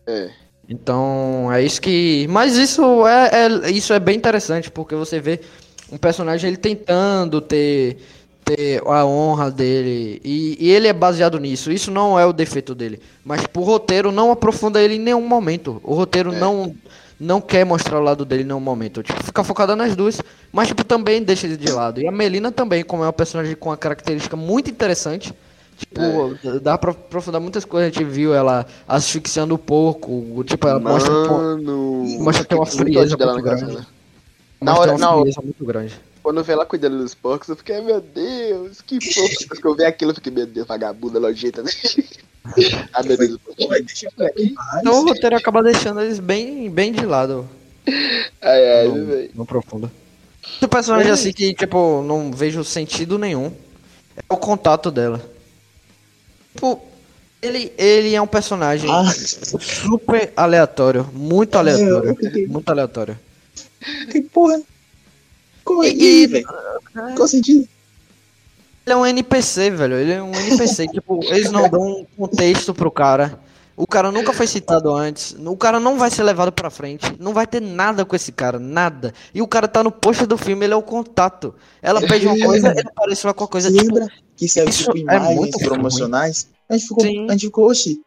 É. 0.07 0.31
Então, 0.71 1.51
é 1.51 1.61
isso 1.61 1.81
que. 1.81 2.25
Mas 2.29 2.55
isso 2.55 3.05
é, 3.05 3.29
é, 3.33 3.71
isso 3.71 3.91
é 3.91 3.99
bem 3.99 4.15
interessante, 4.15 4.71
porque 4.71 4.95
você 4.95 5.19
vê 5.19 5.41
um 5.91 5.97
personagem 5.97 6.47
ele 6.47 6.55
tentando 6.55 7.41
ter, 7.41 7.97
ter 8.45 8.81
a 8.87 9.05
honra 9.05 9.51
dele. 9.51 10.21
E, 10.23 10.57
e, 10.61 10.71
ele 10.71 10.87
é 10.87 10.93
baseado 10.93 11.37
nisso. 11.41 11.73
Isso 11.73 11.91
não 11.91 12.17
é 12.17 12.25
o 12.25 12.31
defeito 12.31 12.73
dele. 12.73 13.01
Mas 13.25 13.43
o 13.53 13.61
roteiro 13.61 14.13
não 14.13 14.31
aprofunda 14.31 14.81
ele 14.81 14.95
em 14.95 14.99
nenhum 14.99 15.27
momento. 15.27 15.81
O 15.83 15.93
roteiro 15.93 16.33
é. 16.33 16.39
não, 16.39 16.73
não 17.19 17.41
quer 17.41 17.65
mostrar 17.65 17.99
o 17.99 18.03
lado 18.03 18.23
dele 18.23 18.43
em 18.43 18.45
nenhum 18.45 18.61
momento. 18.61 19.03
Tipo, 19.03 19.21
fica 19.21 19.43
focada 19.43 19.75
nas 19.75 19.93
duas, 19.93 20.21
mas 20.53 20.69
tipo, 20.69 20.85
também 20.85 21.21
deixa 21.21 21.47
ele 21.47 21.57
de 21.57 21.69
lado. 21.69 21.99
E 21.99 22.07
a 22.07 22.11
Melina 22.13 22.49
também, 22.49 22.81
como 22.81 23.03
é 23.03 23.07
uma 23.07 23.13
personagem 23.13 23.57
com 23.57 23.67
uma 23.67 23.77
característica 23.77 24.37
muito 24.37 24.71
interessante 24.71 25.33
Tipo, 25.81 26.01
é. 26.47 26.59
dá 26.59 26.77
pra 26.77 26.91
aprofundar 26.91 27.41
muitas 27.41 27.65
coisas. 27.65 27.89
A 27.89 27.91
gente 27.91 28.03
viu 28.09 28.33
ela 28.33 28.65
asfixiando 28.87 29.55
o 29.55 29.57
porco. 29.57 30.43
Tipo, 30.45 30.67
ela 30.67 30.79
Mano, 30.79 30.93
mostra, 30.93 31.13
mostra 32.19 32.45
ter 32.45 32.55
uma 32.55 32.65
frieza 32.65 33.17
muito 33.17 33.41
grande. 33.41 33.65
Né? 33.65 33.85
Na 34.61 34.77
hora, 34.77 34.95
uma 34.95 35.21
frieza 35.21 35.41
muito 35.41 35.65
grande. 35.65 35.99
Quando 36.21 36.37
eu 36.37 36.43
vi 36.43 36.51
ela 36.51 36.65
cuidando 36.67 36.99
dos 36.99 37.15
porcos, 37.15 37.49
eu 37.49 37.55
fiquei, 37.55 37.81
meu 37.81 37.99
Deus, 37.99 38.79
que. 38.81 38.99
Depois 38.99 39.59
que 39.59 39.65
eu 39.65 39.75
vi 39.75 39.83
aquilo, 39.83 40.11
eu 40.11 40.15
fiquei, 40.15 40.31
meu 40.31 40.45
Deus, 40.45 40.67
vagabunda, 40.67 41.19
nojenta, 41.19 41.63
né? 41.63 41.71
ah, 42.93 43.01
meu 43.01 43.17
Deus. 43.17 43.39
Então 44.79 45.01
o 45.01 45.05
roteiro 45.05 45.35
acaba 45.35 45.63
deixando 45.63 45.99
eles 46.01 46.19
bem, 46.19 46.69
bem 46.69 46.91
de 46.91 47.05
lado. 47.07 47.49
Ai, 48.39 48.79
ai, 48.79 48.87
não, 48.87 49.05
velho. 49.05 49.31
Não 49.33 49.45
profunda. 49.45 49.91
O 50.61 50.67
personagem 50.67 51.09
é. 51.09 51.13
assim 51.13 51.33
que, 51.33 51.55
tipo, 51.55 52.03
não 52.03 52.31
vejo 52.31 52.63
sentido 52.63 53.17
nenhum. 53.17 53.51
É 54.15 54.33
o 54.33 54.37
contato 54.37 54.91
dela. 54.91 55.21
Tipo, 56.53 56.81
ele, 57.41 57.73
ele 57.77 58.13
é 58.13 58.21
um 58.21 58.27
personagem 58.27 58.89
ah. 58.91 59.05
super 59.59 60.31
aleatório. 60.35 61.09
Muito 61.13 61.55
aleatório. 61.55 62.17
muito 62.47 62.69
aleatório. 62.69 63.19
Que 64.11 64.21
porra. 64.21 64.61
Como 65.63 65.83
é 65.83 65.91
que, 65.91 66.27
velho? 66.27 66.47
Qual 67.15 67.27
sentido? 67.27 67.67
Ele 68.85 68.93
é 68.93 68.95
um 68.95 69.05
NPC, 69.05 69.71
velho. 69.71 69.95
Ele 69.95 70.11
é 70.11 70.23
um 70.23 70.33
NPC. 70.33 70.87
tipo, 70.93 71.23
eles 71.25 71.51
não 71.51 71.69
dão 71.69 71.81
um 71.81 72.05
contexto 72.17 72.73
pro 72.73 72.91
cara. 72.91 73.39
O 73.81 73.87
cara 73.87 74.11
nunca 74.11 74.31
foi 74.31 74.45
citado 74.45 74.93
antes. 74.93 75.35
O 75.43 75.57
cara 75.57 75.79
não 75.79 75.97
vai 75.97 76.11
ser 76.11 76.21
levado 76.21 76.51
pra 76.51 76.69
frente. 76.69 77.15
Não 77.19 77.33
vai 77.33 77.47
ter 77.47 77.59
nada 77.59 78.05
com 78.05 78.15
esse 78.15 78.31
cara. 78.31 78.59
Nada. 78.59 79.11
E 79.33 79.41
o 79.41 79.47
cara 79.47 79.67
tá 79.67 79.83
no 79.83 79.91
posto 79.91 80.27
do 80.27 80.37
filme, 80.37 80.67
ele 80.67 80.73
é 80.75 80.77
o 80.77 80.83
contato. 80.83 81.55
Ela 81.81 81.99
pede 82.07 82.27
uma 82.27 82.37
coisa, 82.45 82.69
ele 82.69 82.87
aparece 82.87 83.25
uma 83.25 83.33
coisa. 83.33 83.69
Lembra 83.69 84.05
tipo, 84.05 84.21
que 84.35 84.47
saiu 84.47 84.69
tipo, 84.69 84.95
imagens 84.95 85.55
é 85.59 85.65
promocionais? 85.65 86.47
A 86.69 86.77
gente 86.77 86.89
ficou, 86.89 87.03
a 87.03 87.31
gente 87.31 87.45
ficou, 87.47 87.71
oxi. 87.71 87.99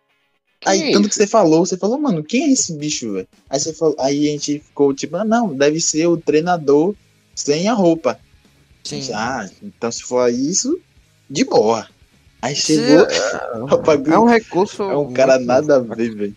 Aí, 0.64 0.90
é 0.90 0.92
tanto 0.92 1.08
que 1.08 1.14
você 1.16 1.26
falou, 1.26 1.66
você 1.66 1.76
falou, 1.76 1.98
mano, 1.98 2.22
quem 2.22 2.44
é 2.44 2.52
esse 2.52 2.72
bicho, 2.74 3.12
velho? 3.12 3.28
Aí 3.50 3.58
você 3.58 3.72
falou, 3.72 3.96
aí 3.98 4.28
a 4.28 4.30
gente 4.30 4.60
ficou 4.60 4.94
tipo, 4.94 5.16
ah, 5.16 5.24
não, 5.24 5.52
deve 5.52 5.80
ser 5.80 6.06
o 6.06 6.16
treinador 6.16 6.94
sem 7.34 7.68
a 7.68 7.74
roupa. 7.74 8.16
Sim. 8.84 9.02
Ah, 9.12 9.50
então 9.60 9.90
se 9.90 10.04
for 10.04 10.30
isso, 10.30 10.78
de 11.28 11.44
boa. 11.44 11.88
Aí 12.44 12.54
chegou. 12.54 13.06
É, 13.06 14.12
é 14.12 14.18
um 14.18 14.26
recurso. 14.26 14.82
É 14.82 14.96
um 14.98 15.10
cara 15.14 15.38
nada 15.38 15.76
a 15.76 15.78
ver, 15.78 16.14
velho. 16.14 16.36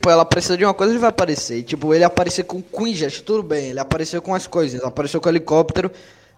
Pô, 0.00 0.08
ela 0.08 0.24
precisa 0.24 0.56
de 0.56 0.64
uma 0.64 0.72
coisa, 0.72 0.92
ele 0.92 1.00
vai 1.00 1.08
aparecer. 1.10 1.64
Tipo, 1.64 1.92
ele 1.92 2.04
aparecer 2.04 2.44
com 2.44 2.62
Queen 2.62 2.94
Jet, 2.94 3.24
tudo 3.24 3.42
bem. 3.42 3.70
Ele 3.70 3.80
apareceu 3.80 4.22
com 4.22 4.32
as 4.32 4.46
coisas. 4.46 4.80
Apareceu 4.84 5.20
com 5.20 5.28
o 5.28 5.32
helicóptero. 5.32 5.90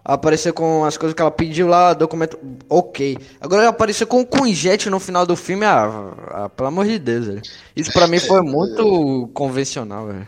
Apareceu 0.03 0.51
com 0.55 0.83
as 0.83 0.97
coisas 0.97 1.13
que 1.13 1.21
ela 1.21 1.29
pediu 1.29 1.67
lá, 1.67 1.93
documento. 1.93 2.39
Ok. 2.67 3.15
Agora 3.39 3.61
ele 3.61 3.69
apareceu 3.69 4.07
com 4.07 4.21
o 4.21 4.25
Queen 4.25 4.55
Jet 4.55 4.89
no 4.89 4.99
final 4.99 5.23
do 5.23 5.35
filme. 5.35 5.63
Ah, 5.63 6.11
ah 6.31 6.49
pelo 6.49 6.69
amor 6.69 6.87
de 6.87 6.97
Deus, 6.97 7.27
velho. 7.27 7.41
Isso 7.75 7.93
pra 7.93 8.07
mim 8.07 8.17
foi 8.17 8.41
muito 8.41 9.29
convencional, 9.35 10.07
velho. 10.07 10.27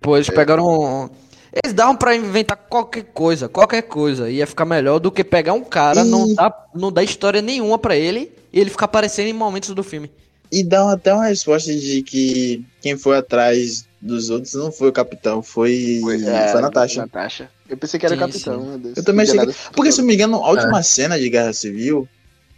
Pô, 0.00 0.16
eles 0.16 0.30
pegaram. 0.30 1.10
Eles 1.52 1.74
davam 1.74 1.96
pra 1.96 2.14
inventar 2.14 2.56
qualquer 2.56 3.04
coisa, 3.04 3.48
qualquer 3.48 3.82
coisa. 3.82 4.30
Ia 4.30 4.46
ficar 4.46 4.64
melhor 4.64 4.98
do 4.98 5.10
que 5.10 5.24
pegar 5.24 5.52
um 5.52 5.64
cara, 5.64 6.02
e... 6.02 6.08
não, 6.08 6.32
dar, 6.34 6.68
não 6.74 6.92
dar 6.92 7.02
história 7.02 7.42
nenhuma 7.42 7.78
para 7.78 7.96
ele 7.96 8.32
e 8.52 8.60
ele 8.60 8.70
ficar 8.70 8.84
aparecendo 8.84 9.26
em 9.26 9.32
momentos 9.32 9.70
do 9.70 9.82
filme. 9.82 10.10
E 10.52 10.64
dá 10.64 10.92
até 10.92 11.12
uma 11.14 11.26
resposta 11.26 11.72
de 11.72 12.02
que 12.02 12.64
quem 12.80 12.96
foi 12.96 13.16
atrás 13.16 13.84
dos 14.00 14.30
outros 14.30 14.54
não 14.54 14.72
foi 14.72 14.88
o 14.88 14.92
capitão, 14.92 15.42
foi, 15.42 16.00
foi, 16.02 16.16
é, 16.24 16.48
foi 16.48 16.58
a 16.58 16.62
Natasha. 16.62 17.00
Natasha. 17.02 17.50
Eu 17.68 17.76
pensei 17.76 18.00
que 18.00 18.06
era 18.06 18.16
sim, 18.16 18.20
o 18.20 18.26
capitão. 18.26 18.80
Eu 18.96 19.04
também 19.04 19.24
achei 19.24 19.38
que... 19.38 19.54
Porque, 19.74 19.92
se 19.92 19.98
não 19.98 20.06
me 20.06 20.14
engano, 20.14 20.36
a 20.36 20.50
última 20.50 20.80
é. 20.80 20.82
cena 20.82 21.18
de 21.18 21.28
Guerra 21.28 21.52
Civil 21.52 22.08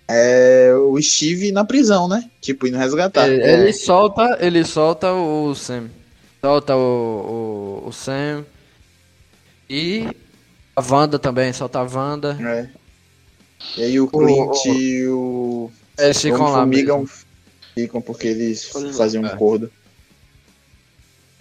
é 0.09 0.73
o 0.75 1.01
Steve 1.03 1.53
na 1.53 1.65
prisão, 1.65 2.09
né? 2.09 2.31
Tipo, 2.41 2.67
indo 2.67 2.79
resgatar. 2.79 3.29
Ele, 3.29 3.43
é. 3.43 3.61
ele 3.61 3.73
solta, 3.75 4.39
ele 4.41 4.65
solta 4.65 5.13
o 5.13 5.55
Sam. 5.55 5.91
Solta 6.41 6.75
o, 6.75 7.83
o, 7.85 7.89
o 7.89 7.93
Sam 7.93 8.45
e 9.73 10.07
a 10.77 10.83
Wanda 10.83 11.19
também, 11.19 11.51
solta 11.51 11.79
a 11.79 11.83
Wanda. 11.83 12.37
É. 12.39 12.69
E 13.79 13.83
aí 13.85 14.01
o 14.01 14.07
Clint 14.07 14.67
e 14.67 15.07
o. 15.07 15.71
Eles 15.99 16.21
ficam 16.21 16.51
lá. 16.51 16.67
Mesmo. 16.67 17.09
Ficam 17.75 18.03
porque 18.03 18.27
eles 18.27 18.71
faziam 18.95 19.23
um 19.23 19.27
é. 19.27 19.35
cordo. 19.35 19.73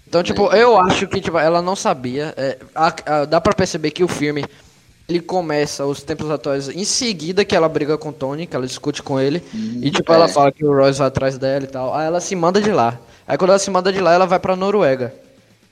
Então, 0.08 0.24
tipo, 0.24 0.48
eu 0.54 0.78
acho 0.80 1.08
que 1.08 1.20
tipo, 1.20 1.38
ela 1.38 1.62
não 1.62 1.76
sabia. 1.76 2.34
É, 2.38 2.58
a, 2.74 2.94
a, 3.06 3.26
dá 3.26 3.42
pra 3.42 3.54
perceber 3.54 3.92
que 3.92 4.04
o 4.04 4.08
filme 4.08 4.46
ele 5.10 5.20
começa 5.20 5.86
os 5.86 6.02
tempos 6.02 6.30
atuais 6.30 6.70
em 6.70 6.86
seguida 6.86 7.44
que 7.44 7.54
ela 7.54 7.68
briga 7.68 7.98
com 7.98 8.10
o 8.10 8.14
Tony, 8.14 8.48
que 8.48 8.56
ela 8.56 8.66
discute 8.66 9.04
com 9.04 9.20
ele. 9.20 9.44
Hum, 9.54 9.82
e 9.84 9.92
tipo, 9.92 10.10
é. 10.12 10.16
ela 10.16 10.30
fala 10.30 10.54
que 10.54 10.64
o 10.64 10.74
Royce 10.74 11.00
vai 11.00 11.10
atrás 11.10 11.38
dela 11.38 11.66
e 11.66 11.68
tal. 11.68 11.94
Aí 11.94 12.08
ela 12.08 12.22
se 12.22 12.34
manda 12.34 12.62
de 12.62 12.72
lá. 12.72 12.98
Aí 13.28 13.38
quando 13.38 13.50
ela 13.50 13.60
se 13.60 13.70
manda 13.70 13.92
de 13.92 14.00
lá, 14.00 14.14
ela 14.14 14.26
vai 14.26 14.40
pra 14.40 14.56
Noruega. 14.56 15.14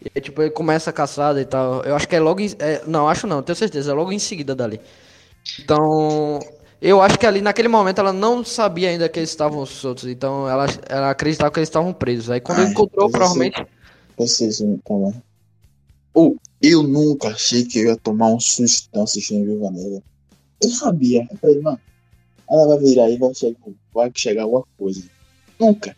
E 0.02 0.10
aí, 0.16 0.22
tipo, 0.22 0.42
ele 0.42 0.52
começa 0.52 0.90
a 0.90 0.94
caçada 0.94 1.42
e 1.42 1.46
tal. 1.46 1.84
Eu 1.84 1.96
acho 1.96 2.08
que 2.08 2.16
é 2.16 2.20
logo 2.20 2.40
em... 2.40 2.50
é, 2.60 2.82
Não, 2.88 3.08
acho 3.08 3.28
não, 3.28 3.42
tenho 3.42 3.56
certeza. 3.56 3.92
É 3.92 3.94
logo 3.94 4.12
em 4.12 4.20
seguida 4.20 4.56
dali. 4.56 4.80
Então... 5.60 6.40
Eu 6.82 7.02
acho 7.02 7.20
que 7.20 7.26
ali, 7.26 7.42
naquele 7.42 7.68
momento, 7.68 8.00
ela 8.00 8.14
não 8.14 8.42
sabia 8.46 8.90
ainda 8.90 9.10
que 9.10 9.20
eles 9.20 9.30
estavam 9.30 9.66
soltos. 9.66 10.06
Então, 10.06 10.48
ela, 10.48 10.66
ela 10.88 11.10
acreditava 11.10 11.52
que 11.52 11.60
eles 11.60 11.68
estavam 11.68 11.92
presos. 11.92 12.30
Aí, 12.30 12.40
quando 12.40 12.60
Ai, 12.60 12.68
encontrou, 12.68 13.10
provavelmente... 13.10 13.68
Preciso, 14.16 14.66
então, 14.66 15.14
Ou, 16.14 16.38
eu 16.62 16.82
nunca 16.84 17.30
achei 17.30 17.66
que 17.66 17.80
eu 17.80 17.88
ia 17.88 17.98
tomar 17.98 18.28
um 18.28 18.40
susto 18.40 18.90
assistindo 19.02 19.46
Viva 19.46 19.70
Negra. 19.72 20.02
Eu 20.64 20.70
sabia. 20.70 21.28
Eu 21.30 21.38
falei, 21.38 21.60
mano, 21.60 21.80
ela 22.50 22.68
vai 22.68 22.78
virar 22.80 23.10
e 23.10 23.18
vai 23.18 23.34
chegar, 23.34 23.58
vai 23.94 24.12
chegar 24.16 24.44
alguma 24.44 24.64
coisa. 24.78 25.04
Nunca. 25.60 25.96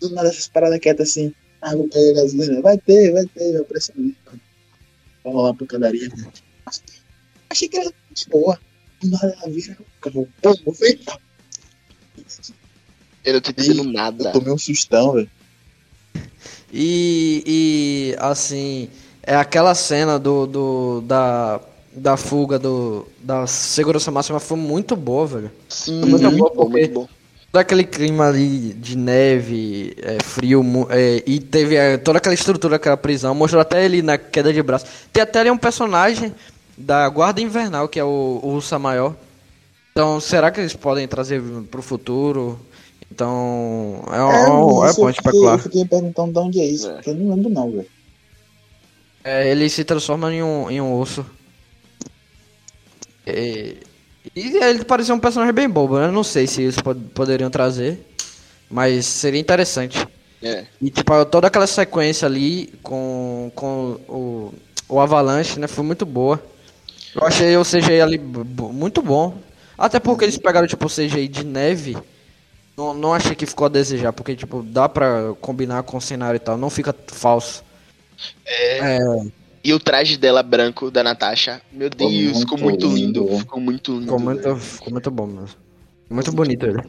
Do 0.00 0.10
nada 0.10 0.28
essas 0.28 0.48
paradas 0.48 0.78
quietas 0.78 1.10
assim. 1.10 1.34
Ah, 1.62 1.76
vou 1.76 1.88
pegar 1.88 2.20
gasolina. 2.20 2.60
Vai 2.60 2.76
ter, 2.76 3.12
vai 3.12 3.24
ter, 3.24 3.52
vai 3.52 3.62
preço 3.62 3.92
Vai 3.96 5.32
rolar 5.32 5.54
pancadaria. 5.54 6.10
Achei 7.48 7.68
que 7.68 7.78
era 7.78 7.92
de 8.10 8.28
boa. 8.28 8.58
Nada 9.04 9.38
a 9.44 9.48
ver, 9.48 9.78
carro. 10.00 10.28
Pô, 10.42 10.74
feita. 10.74 11.16
Eu 13.24 13.34
não 13.34 13.40
tô 13.40 13.52
dizendo 13.52 13.84
nada. 13.84 14.28
Eu 14.28 14.32
tomei 14.32 14.52
um 14.52 14.58
sustão, 14.58 15.12
velho. 15.12 15.30
E, 16.72 17.44
e, 17.46 18.16
assim, 18.18 18.88
é 19.22 19.36
aquela 19.36 19.74
cena 19.74 20.18
do, 20.18 20.46
do 20.46 21.00
da, 21.02 21.60
da 21.92 22.16
fuga 22.16 22.58
do, 22.58 23.06
da 23.20 23.46
segurança 23.46 24.10
máxima 24.10 24.40
foi 24.40 24.56
muito 24.56 24.96
boa, 24.96 25.26
velho. 25.26 25.52
Sim, 25.68 26.00
muito, 26.00 26.22
muito 26.24 26.38
boa, 26.38 26.54
bom, 26.54 26.68
muito 26.68 26.92
bom 26.92 27.08
todo 27.08 27.21
aquele 27.60 27.84
clima 27.84 28.28
ali 28.28 28.72
de 28.72 28.96
neve, 28.96 29.94
é, 30.00 30.22
frio, 30.22 30.64
é, 30.88 31.22
e 31.26 31.38
teve 31.38 31.76
é, 31.76 31.98
toda 31.98 32.18
aquela 32.18 32.34
estrutura 32.34 32.72
daquela 32.72 32.96
prisão, 32.96 33.34
mostrou 33.34 33.60
até 33.60 33.84
ele 33.84 34.00
na 34.00 34.16
queda 34.16 34.52
de 34.52 34.62
braço. 34.62 34.86
Tem 35.12 35.22
até 35.22 35.40
ali 35.40 35.50
um 35.50 35.58
personagem 35.58 36.34
da 36.76 37.06
Guarda 37.08 37.42
Invernal, 37.42 37.88
que 37.88 38.00
é 38.00 38.04
o, 38.04 38.40
o 38.42 38.48
Ursa 38.54 38.78
Maior. 38.78 39.14
Então, 39.90 40.18
será 40.18 40.50
que 40.50 40.60
eles 40.60 40.74
podem 40.74 41.06
trazer 41.06 41.42
pro 41.70 41.82
futuro? 41.82 42.58
Então, 43.10 44.02
é, 44.10 44.22
um, 44.22 44.32
é, 44.32 44.50
um, 44.50 44.86
é 44.86 44.92
bom 44.94 45.10
especular. 45.10 45.56
Eu 45.56 45.58
fiquei 45.58 45.84
perguntando 45.84 46.32
de 46.32 46.38
onde 46.38 46.60
é 46.60 46.64
isso, 46.64 46.88
é. 46.88 46.94
porque 46.94 47.10
eu 47.10 47.14
não 47.14 47.34
lembro 47.34 47.50
não, 47.50 47.70
velho. 47.70 47.86
É, 49.22 49.50
ele 49.50 49.68
se 49.68 49.84
transforma 49.84 50.32
em 50.32 50.42
um, 50.42 50.70
em 50.70 50.80
um 50.80 50.94
urso. 50.94 51.26
E, 53.26 53.76
e 54.34 54.56
ele 54.56 54.84
parecia 54.84 55.14
um 55.14 55.18
personagem 55.18 55.54
bem 55.54 55.68
bobo, 55.68 55.98
né? 55.98 56.10
Não 56.10 56.22
sei 56.22 56.46
se 56.46 56.62
eles 56.62 56.76
pod 56.76 57.00
poderiam 57.14 57.50
trazer, 57.50 57.98
mas 58.70 59.06
seria 59.06 59.40
interessante. 59.40 60.06
É. 60.42 60.66
E 60.80 60.90
tipo, 60.90 61.24
toda 61.26 61.46
aquela 61.46 61.66
sequência 61.66 62.26
ali 62.26 62.72
com, 62.82 63.50
com 63.54 63.98
o, 64.08 64.54
o 64.88 65.00
Avalanche, 65.00 65.58
né? 65.58 65.66
Foi 65.66 65.84
muito 65.84 66.04
boa. 66.04 66.42
Eu 67.14 67.26
achei 67.26 67.56
o 67.56 67.62
CGI 67.62 68.00
ali 68.00 68.18
muito 68.18 69.02
bom. 69.02 69.36
Até 69.76 70.00
porque 70.00 70.24
eles 70.24 70.38
pegaram, 70.38 70.66
tipo, 70.66 70.86
o 70.86 70.90
CGI 70.90 71.28
de 71.28 71.44
neve. 71.44 71.96
Não, 72.76 72.94
não 72.94 73.12
achei 73.12 73.34
que 73.34 73.44
ficou 73.44 73.66
a 73.66 73.68
desejar, 73.68 74.12
porque, 74.12 74.34
tipo, 74.34 74.62
dá 74.62 74.88
pra 74.88 75.34
combinar 75.40 75.82
com 75.82 75.96
o 75.96 76.00
cenário 76.00 76.36
e 76.36 76.40
tal. 76.40 76.56
Não 76.56 76.70
fica 76.70 76.94
falso. 77.08 77.62
É. 78.46 78.96
é. 78.96 78.98
E 79.64 79.72
o 79.72 79.78
traje 79.78 80.16
dela 80.16 80.42
branco, 80.42 80.90
da 80.90 81.04
Natasha, 81.04 81.62
meu 81.70 81.88
Deus, 81.88 82.40
ficou 82.40 82.58
muito, 82.58 82.86
lindo. 82.86 83.24
lindo. 83.24 83.38
Ficou 83.38 83.60
muito 83.60 83.92
lindo. 83.92 84.02
Ficou 84.04 84.18
muito, 84.18 84.56
ficou 84.56 84.92
muito 84.92 85.10
bom 85.10 85.26
mesmo. 85.26 85.56
Muito 86.10 86.32
bonito 86.32 86.66
ele. 86.66 86.82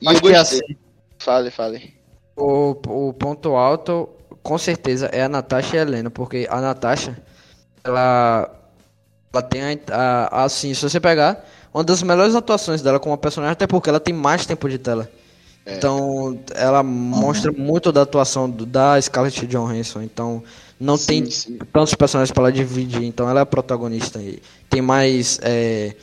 E 0.00 0.06
eu 0.06 0.12
gostei. 0.20 0.34
Assim, 0.34 0.76
fale, 1.18 1.50
fale. 1.50 1.94
O, 2.36 2.76
o 2.88 3.12
ponto 3.12 3.54
alto, 3.54 4.08
com 4.42 4.58
certeza, 4.58 5.06
é 5.06 5.22
a 5.22 5.28
Natasha 5.28 5.76
e 5.76 5.78
a 5.78 5.82
Helena, 5.82 6.10
porque 6.10 6.48
a 6.50 6.60
Natasha, 6.60 7.16
ela, 7.84 8.50
ela 9.32 9.42
tem 9.42 9.62
a, 9.62 9.78
a, 9.92 10.44
assim, 10.44 10.74
se 10.74 10.82
você 10.82 10.98
pegar, 10.98 11.46
uma 11.72 11.84
das 11.84 12.02
melhores 12.02 12.34
atuações 12.34 12.82
dela 12.82 12.98
como 12.98 13.16
personagem, 13.16 13.52
até 13.52 13.66
porque 13.66 13.88
ela 13.88 14.00
tem 14.00 14.12
mais 14.12 14.44
tempo 14.44 14.68
de 14.68 14.78
tela. 14.78 15.08
É. 15.64 15.76
Então, 15.76 16.38
ela 16.54 16.82
mostra 16.82 17.52
muito 17.52 17.92
da 17.92 18.02
atuação 18.02 18.50
do, 18.50 18.66
da 18.66 19.00
Scarlett 19.00 19.46
Johansson. 19.46 20.02
Então, 20.02 20.42
não 20.78 20.96
sim, 20.96 21.06
tem 21.06 21.30
sim. 21.30 21.58
tantos 21.72 21.94
personagens 21.94 22.32
para 22.32 22.44
ela 22.44 22.52
dividir. 22.52 23.04
Então, 23.04 23.28
ela 23.28 23.40
é 23.40 23.42
a 23.42 23.46
protagonista. 23.46 24.20
E 24.20 24.42
tem 24.68 24.82
mais, 24.82 25.38
é, 25.42 25.94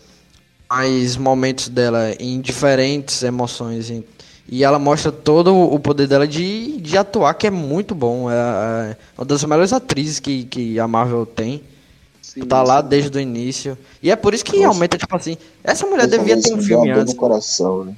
mais 0.70 1.18
momentos 1.18 1.68
dela 1.68 2.14
em 2.20 2.40
diferentes 2.40 3.22
emoções. 3.22 3.90
E, 3.90 4.06
e 4.48 4.64
ela 4.64 4.80
mostra 4.80 5.12
todo 5.12 5.54
o 5.54 5.78
poder 5.78 6.08
dela 6.08 6.28
de, 6.28 6.80
de 6.80 6.98
atuar, 6.98 7.34
que 7.34 7.48
é 7.48 7.52
muito 7.52 7.94
bom. 7.94 8.32
É, 8.32 8.36
é 8.36 8.98
uma 9.18 9.26
das 9.26 9.44
melhores 9.44 9.74
atrizes 9.74 10.20
que, 10.20 10.46
que 10.46 10.80
a 10.80 10.88
Marvel 10.88 11.26
tem. 11.26 11.62
Sim, 12.22 12.42
tá 12.42 12.64
lá 12.64 12.80
desde 12.80 13.18
o 13.18 13.20
início. 13.20 13.78
E 14.02 14.10
é 14.10 14.16
por 14.16 14.34
isso 14.34 14.46
que 14.46 14.56
Nossa. 14.58 14.68
aumenta, 14.68 14.98
tipo 14.98 15.14
assim. 15.16 15.36
Essa 15.64 15.86
mulher 15.86 16.08
devia 16.08 16.40
ter 16.42 16.54
um 16.54 16.62
filme 16.62 16.92
antes. 16.92 17.14
No 17.14 17.20
coração, 17.20 17.84
né? 17.84 17.96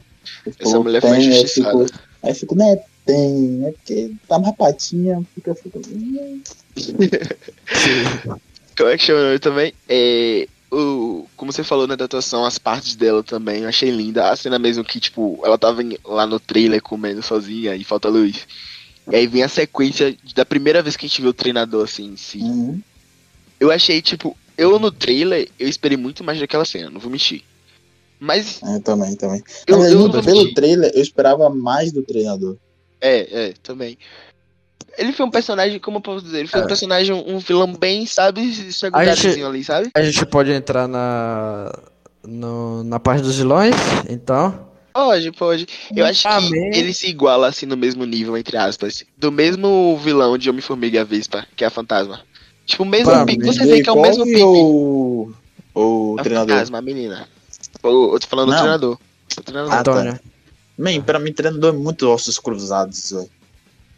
Essa 0.59 0.79
mulher 0.79 1.01
foi 1.01 1.17
injustiçada. 1.17 1.79
Aí 1.79 1.85
fico, 1.85 1.99
aí 2.23 2.33
fico, 2.33 2.55
né? 2.55 2.77
Tem, 3.05 3.31
né? 3.31 3.71
Porque 3.71 4.11
tá 4.27 4.39
mais 4.39 4.55
patinha, 4.55 5.23
fica, 5.33 5.55
fica. 5.55 5.79
Como 8.77 8.89
é 8.89 8.97
que 8.97 9.03
chama 9.03 9.39
também? 9.39 9.73
É, 9.87 10.47
o, 10.71 11.27
como 11.35 11.51
você 11.51 11.63
falou, 11.63 11.85
né, 11.85 11.95
da 11.95 12.05
atuação, 12.05 12.45
as 12.45 12.57
partes 12.57 12.95
dela 12.95 13.21
também, 13.21 13.63
eu 13.63 13.69
achei 13.69 13.91
linda. 13.91 14.31
A 14.31 14.35
cena 14.35 14.57
mesmo 14.57 14.83
que, 14.83 14.99
tipo, 14.99 15.39
ela 15.43 15.57
tava 15.57 15.81
lá 16.05 16.25
no 16.25 16.39
trailer 16.39 16.81
comendo 16.81 17.21
sozinha 17.21 17.75
e 17.75 17.83
falta 17.83 18.07
luz. 18.07 18.47
E 19.11 19.15
aí 19.15 19.27
vem 19.27 19.43
a 19.43 19.49
sequência 19.49 20.15
da 20.33 20.45
primeira 20.45 20.81
vez 20.81 20.95
que 20.95 21.05
a 21.05 21.09
gente 21.09 21.21
vê 21.21 21.27
o 21.27 21.33
treinador 21.33 21.83
assim 21.83 22.05
em 22.05 22.15
si. 22.15 22.39
Uhum. 22.39 22.81
Eu 23.59 23.69
achei, 23.69 24.01
tipo, 24.01 24.35
eu 24.57 24.79
no 24.79 24.91
trailer, 24.91 25.49
eu 25.59 25.67
esperei 25.67 25.97
muito 25.97 26.23
mais 26.23 26.39
daquela 26.39 26.65
cena, 26.65 26.89
não 26.89 26.99
vou 26.99 27.11
mentir. 27.11 27.43
Mas. 28.21 28.61
É, 28.61 28.79
também, 28.79 29.15
também. 29.15 29.43
Eu, 29.65 29.83
eu, 29.83 30.13
eu, 30.13 30.23
pelo 30.23 30.53
trailer, 30.53 30.91
eu 30.93 31.01
esperava 31.01 31.49
mais 31.49 31.91
do 31.91 32.03
treinador. 32.03 32.55
É, 33.01 33.47
é, 33.47 33.53
também. 33.63 33.97
Ele 34.95 35.11
foi 35.11 35.25
um 35.25 35.31
personagem, 35.31 35.79
como 35.79 35.97
eu 35.97 36.01
posso 36.01 36.23
dizer, 36.23 36.39
ele 36.39 36.47
foi 36.47 36.59
é. 36.59 36.63
um 36.63 36.67
personagem, 36.67 37.15
um 37.15 37.39
vilão 37.39 37.73
bem, 37.73 38.05
sabe, 38.05 38.53
secundáriozinho 38.71 39.47
ali, 39.47 39.63
sabe? 39.63 39.89
A 39.95 40.03
gente 40.03 40.23
pode 40.27 40.51
entrar 40.51 40.87
na. 40.87 41.73
No, 42.23 42.83
na 42.83 42.99
parte 42.99 43.23
dos 43.23 43.37
vilões, 43.37 43.75
então. 44.07 44.67
Pode, 44.93 45.31
pode. 45.31 45.67
Eu 45.95 46.05
acho 46.05 46.27
que 46.27 46.55
ele 46.77 46.93
se 46.93 47.07
iguala 47.07 47.47
assim 47.47 47.65
no 47.65 47.75
mesmo 47.75 48.05
nível, 48.05 48.37
entre 48.37 48.55
aspas. 48.55 49.03
Do 49.17 49.31
mesmo 49.31 49.97
vilão 49.97 50.37
de 50.37 50.47
Homem-Formiga 50.47 50.97
e 50.97 50.99
a 50.99 51.03
Vespa, 51.03 51.47
que 51.55 51.63
é 51.63 51.67
a 51.67 51.71
Fantasma. 51.71 52.21
Tipo, 52.67 52.83
o 52.83 52.85
mesmo 52.85 53.25
pique. 53.25 53.43
Você 53.43 53.65
vê 53.65 53.81
que 53.81 53.89
é 53.89 53.91
o 53.91 53.99
mesmo 53.99 54.23
pique. 54.23 54.39
Ou 54.43 55.33
o 55.73 56.19
a 56.19 56.23
treinador? 56.23 56.55
Fantasma, 56.55 56.77
a 56.77 56.81
menina. 56.81 57.27
Eu, 57.83 58.19
tô 58.19 58.27
falando 58.27 58.49
Não. 58.49 58.55
do 58.55 58.61
treinador. 58.61 58.97
O 59.37 59.43
treinador. 59.43 59.73
Ah, 59.73 59.83
tá. 59.83 60.19
Man, 60.77 61.01
pra 61.01 61.19
mim, 61.19 61.33
treinador 61.33 61.73
é 61.73 61.77
muito 61.77 62.09
ossos 62.09 62.39
cruzados, 62.39 63.11
velho. 63.11 63.29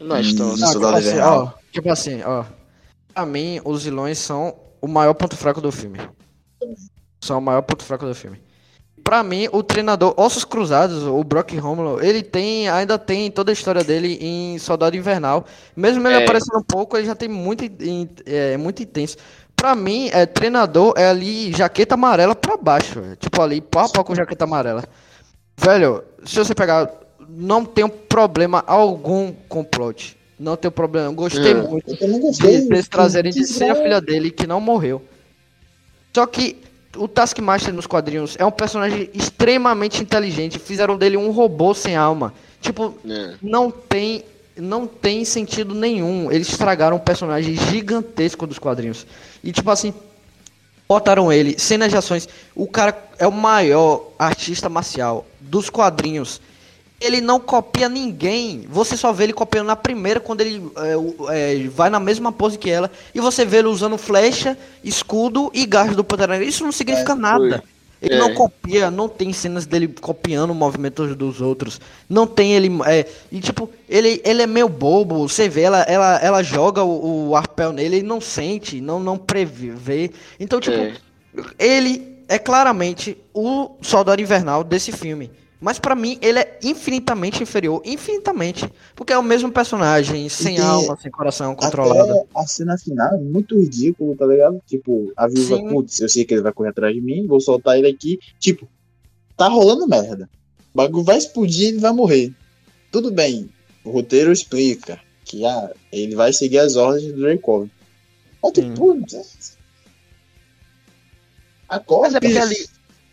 Não, 0.00 0.20
estão. 0.20 0.52
Hum, 0.52 0.56
tipo, 0.56 0.86
assim, 0.86 1.18
ó, 1.18 1.50
tipo 1.72 1.90
assim, 1.90 2.22
ó. 2.22 2.44
Pra 3.12 3.24
mim, 3.24 3.60
os 3.64 3.84
vilões 3.84 4.18
são 4.18 4.54
o 4.80 4.88
maior 4.88 5.14
ponto 5.14 5.36
fraco 5.36 5.60
do 5.60 5.72
filme. 5.72 5.98
São 7.20 7.38
o 7.38 7.42
maior 7.42 7.62
ponto 7.62 7.84
fraco 7.84 8.04
do 8.04 8.14
filme. 8.14 8.40
Pra 9.04 9.22
mim, 9.22 9.48
o 9.52 9.62
treinador 9.62 10.14
Ossos 10.16 10.44
Cruzados, 10.44 11.02
o 11.02 11.22
Brock 11.22 11.52
Romulo, 11.58 12.02
ele 12.02 12.22
tem, 12.22 12.70
ainda 12.70 12.98
tem 12.98 13.30
toda 13.30 13.52
a 13.52 13.54
história 13.54 13.84
dele 13.84 14.18
em 14.18 14.58
Soldado 14.58 14.96
Invernal. 14.96 15.44
Mesmo 15.76 16.08
ele 16.08 16.16
é. 16.16 16.24
aparecendo 16.24 16.58
um 16.58 16.62
pouco, 16.62 16.96
ele 16.96 17.06
já 17.06 17.14
tem 17.14 17.28
muito, 17.28 17.64
é, 18.24 18.56
muito 18.56 18.82
intenso. 18.82 19.18
Pra 19.64 19.74
mim, 19.74 20.10
é, 20.12 20.26
treinador 20.26 20.92
é 20.94 21.06
ali 21.06 21.50
jaqueta 21.50 21.94
amarela 21.94 22.34
pra 22.34 22.54
baixo. 22.54 23.00
Tipo 23.18 23.40
ali, 23.40 23.62
pau 23.62 23.86
a 23.86 23.88
pau 23.88 24.04
com 24.04 24.14
jaqueta 24.14 24.44
amarela. 24.44 24.84
Velho, 25.56 26.04
se 26.22 26.36
você 26.36 26.54
pegar, 26.54 26.90
não 27.26 27.64
tem 27.64 27.88
problema 27.88 28.62
algum 28.66 29.32
com 29.48 29.60
o 29.60 29.64
plot. 29.64 30.18
Não 30.38 30.54
tem 30.54 30.70
problema. 30.70 31.10
Gostei 31.14 31.52
é. 31.52 31.54
muito 31.54 31.86
gostei, 32.20 32.60
de, 32.60 32.66
eles 32.74 32.88
trazerem 32.88 33.32
de 33.32 33.46
ser 33.46 33.70
a 33.70 33.74
filha 33.74 34.02
dele 34.02 34.30
que 34.30 34.46
não 34.46 34.60
morreu. 34.60 35.00
Só 36.14 36.26
que 36.26 36.60
o 36.94 37.08
Taskmaster 37.08 37.72
nos 37.72 37.86
quadrinhos 37.86 38.36
é 38.38 38.44
um 38.44 38.50
personagem 38.50 39.08
extremamente 39.14 40.02
inteligente. 40.02 40.58
Fizeram 40.58 40.98
dele 40.98 41.16
um 41.16 41.30
robô 41.30 41.72
sem 41.72 41.96
alma. 41.96 42.34
Tipo, 42.60 42.94
é. 43.08 43.36
não 43.40 43.70
tem 43.70 44.26
não 44.56 44.86
tem 44.86 45.24
sentido 45.24 45.74
nenhum. 45.74 46.30
Eles 46.30 46.48
estragaram 46.48 46.96
um 46.96 47.00
personagem 47.00 47.56
gigantesco 47.56 48.46
dos 48.46 48.58
quadrinhos. 48.58 49.06
E 49.42 49.52
tipo 49.52 49.70
assim, 49.70 49.92
botaram 50.88 51.32
ele, 51.32 51.58
cenas 51.58 51.90
de 51.90 51.96
ações. 51.96 52.28
O 52.54 52.66
cara 52.66 52.96
é 53.18 53.26
o 53.26 53.32
maior 53.32 54.10
artista 54.18 54.68
marcial 54.68 55.26
dos 55.40 55.70
quadrinhos 55.70 56.40
ele 57.00 57.20
não 57.20 57.38
copia 57.38 57.88
ninguém. 57.88 58.66
Você 58.68 58.96
só 58.96 59.12
vê 59.12 59.24
ele 59.24 59.32
copiando 59.32 59.66
na 59.66 59.76
primeira 59.76 60.20
quando 60.20 60.40
ele 60.40 60.70
é, 60.76 61.62
é, 61.62 61.68
vai 61.68 61.90
na 61.90 62.00
mesma 62.00 62.32
pose 62.32 62.58
que 62.58 62.70
ela. 62.70 62.90
E 63.14 63.20
você 63.20 63.44
vê 63.44 63.58
ele 63.58 63.68
usando 63.68 63.98
flecha, 63.98 64.56
escudo 64.82 65.50
e 65.52 65.66
garras 65.66 65.96
do 65.96 66.04
Pantera 66.04 66.42
Isso 66.42 66.64
não 66.64 66.72
significa 66.72 67.12
é, 67.12 67.16
nada. 67.16 67.64
Ele 68.04 68.14
é. 68.14 68.18
não 68.18 68.34
copia, 68.34 68.90
não 68.90 69.08
tem 69.08 69.32
cenas 69.32 69.64
dele 69.64 69.88
copiando 69.88 70.54
movimentos 70.54 71.16
dos 71.16 71.40
outros. 71.40 71.80
Não 72.08 72.26
tem 72.26 72.52
ele. 72.52 72.70
É, 72.86 73.06
e 73.32 73.40
tipo, 73.40 73.70
ele, 73.88 74.20
ele 74.24 74.42
é 74.42 74.46
meio 74.46 74.68
bobo. 74.68 75.26
Você 75.26 75.48
vê, 75.48 75.62
ela, 75.62 75.82
ela, 75.82 76.16
ela 76.18 76.42
joga 76.42 76.84
o, 76.84 77.30
o 77.30 77.36
arpel 77.36 77.72
nele, 77.72 77.96
ele 77.96 78.06
não 78.06 78.20
sente, 78.20 78.80
não, 78.80 79.00
não 79.00 79.16
prevê. 79.16 80.10
Então, 80.38 80.60
tipo, 80.60 80.76
é. 80.76 80.94
ele 81.58 82.18
é 82.28 82.38
claramente 82.38 83.16
o 83.32 83.70
soldado 83.80 84.20
invernal 84.20 84.62
desse 84.62 84.92
filme. 84.92 85.30
Mas 85.60 85.78
para 85.78 85.94
mim 85.94 86.18
ele 86.20 86.38
é 86.38 86.58
infinitamente 86.62 87.42
inferior, 87.42 87.80
infinitamente, 87.84 88.70
porque 88.94 89.12
é 89.12 89.18
o 89.18 89.22
mesmo 89.22 89.50
personagem, 89.50 90.28
sem 90.28 90.58
alma, 90.58 90.98
sem 91.00 91.10
coração, 91.10 91.54
controlado. 91.54 92.26
a 92.34 92.46
cena 92.46 92.76
final 92.76 93.14
é 93.14 93.18
muito 93.18 93.58
ridículo, 93.58 94.14
tá 94.16 94.26
ligado? 94.26 94.60
Tipo, 94.66 95.12
a 95.16 95.26
viúva, 95.26 95.58
putz, 95.70 96.00
eu 96.00 96.08
sei 96.08 96.24
que 96.24 96.34
ele 96.34 96.42
vai 96.42 96.52
correr 96.52 96.70
atrás 96.70 96.94
de 96.94 97.00
mim, 97.00 97.26
vou 97.26 97.40
soltar 97.40 97.78
ele 97.78 97.88
aqui. 97.88 98.18
Tipo, 98.38 98.68
tá 99.36 99.48
rolando 99.48 99.88
merda. 99.88 100.28
O 100.74 100.76
bagulho 100.76 101.04
vai 101.04 101.16
explodir, 101.16 101.68
ele 101.68 101.78
vai 101.78 101.92
morrer. 101.92 102.32
Tudo 102.90 103.10
bem, 103.10 103.48
o 103.84 103.90
roteiro 103.90 104.32
explica 104.32 105.00
que 105.24 105.44
ah, 105.44 105.72
ele 105.90 106.14
vai 106.14 106.32
seguir 106.32 106.58
as 106.58 106.76
ordens 106.76 107.12
do 107.12 107.20
Dracov. 107.20 107.68
Mas 108.42 108.52
tipo, 108.52 108.92
hum. 108.92 109.04
Acorda. 111.68 112.02
Mas 112.02 112.14
é 112.14 112.20
porque 112.20 112.38
ali, 112.38 112.66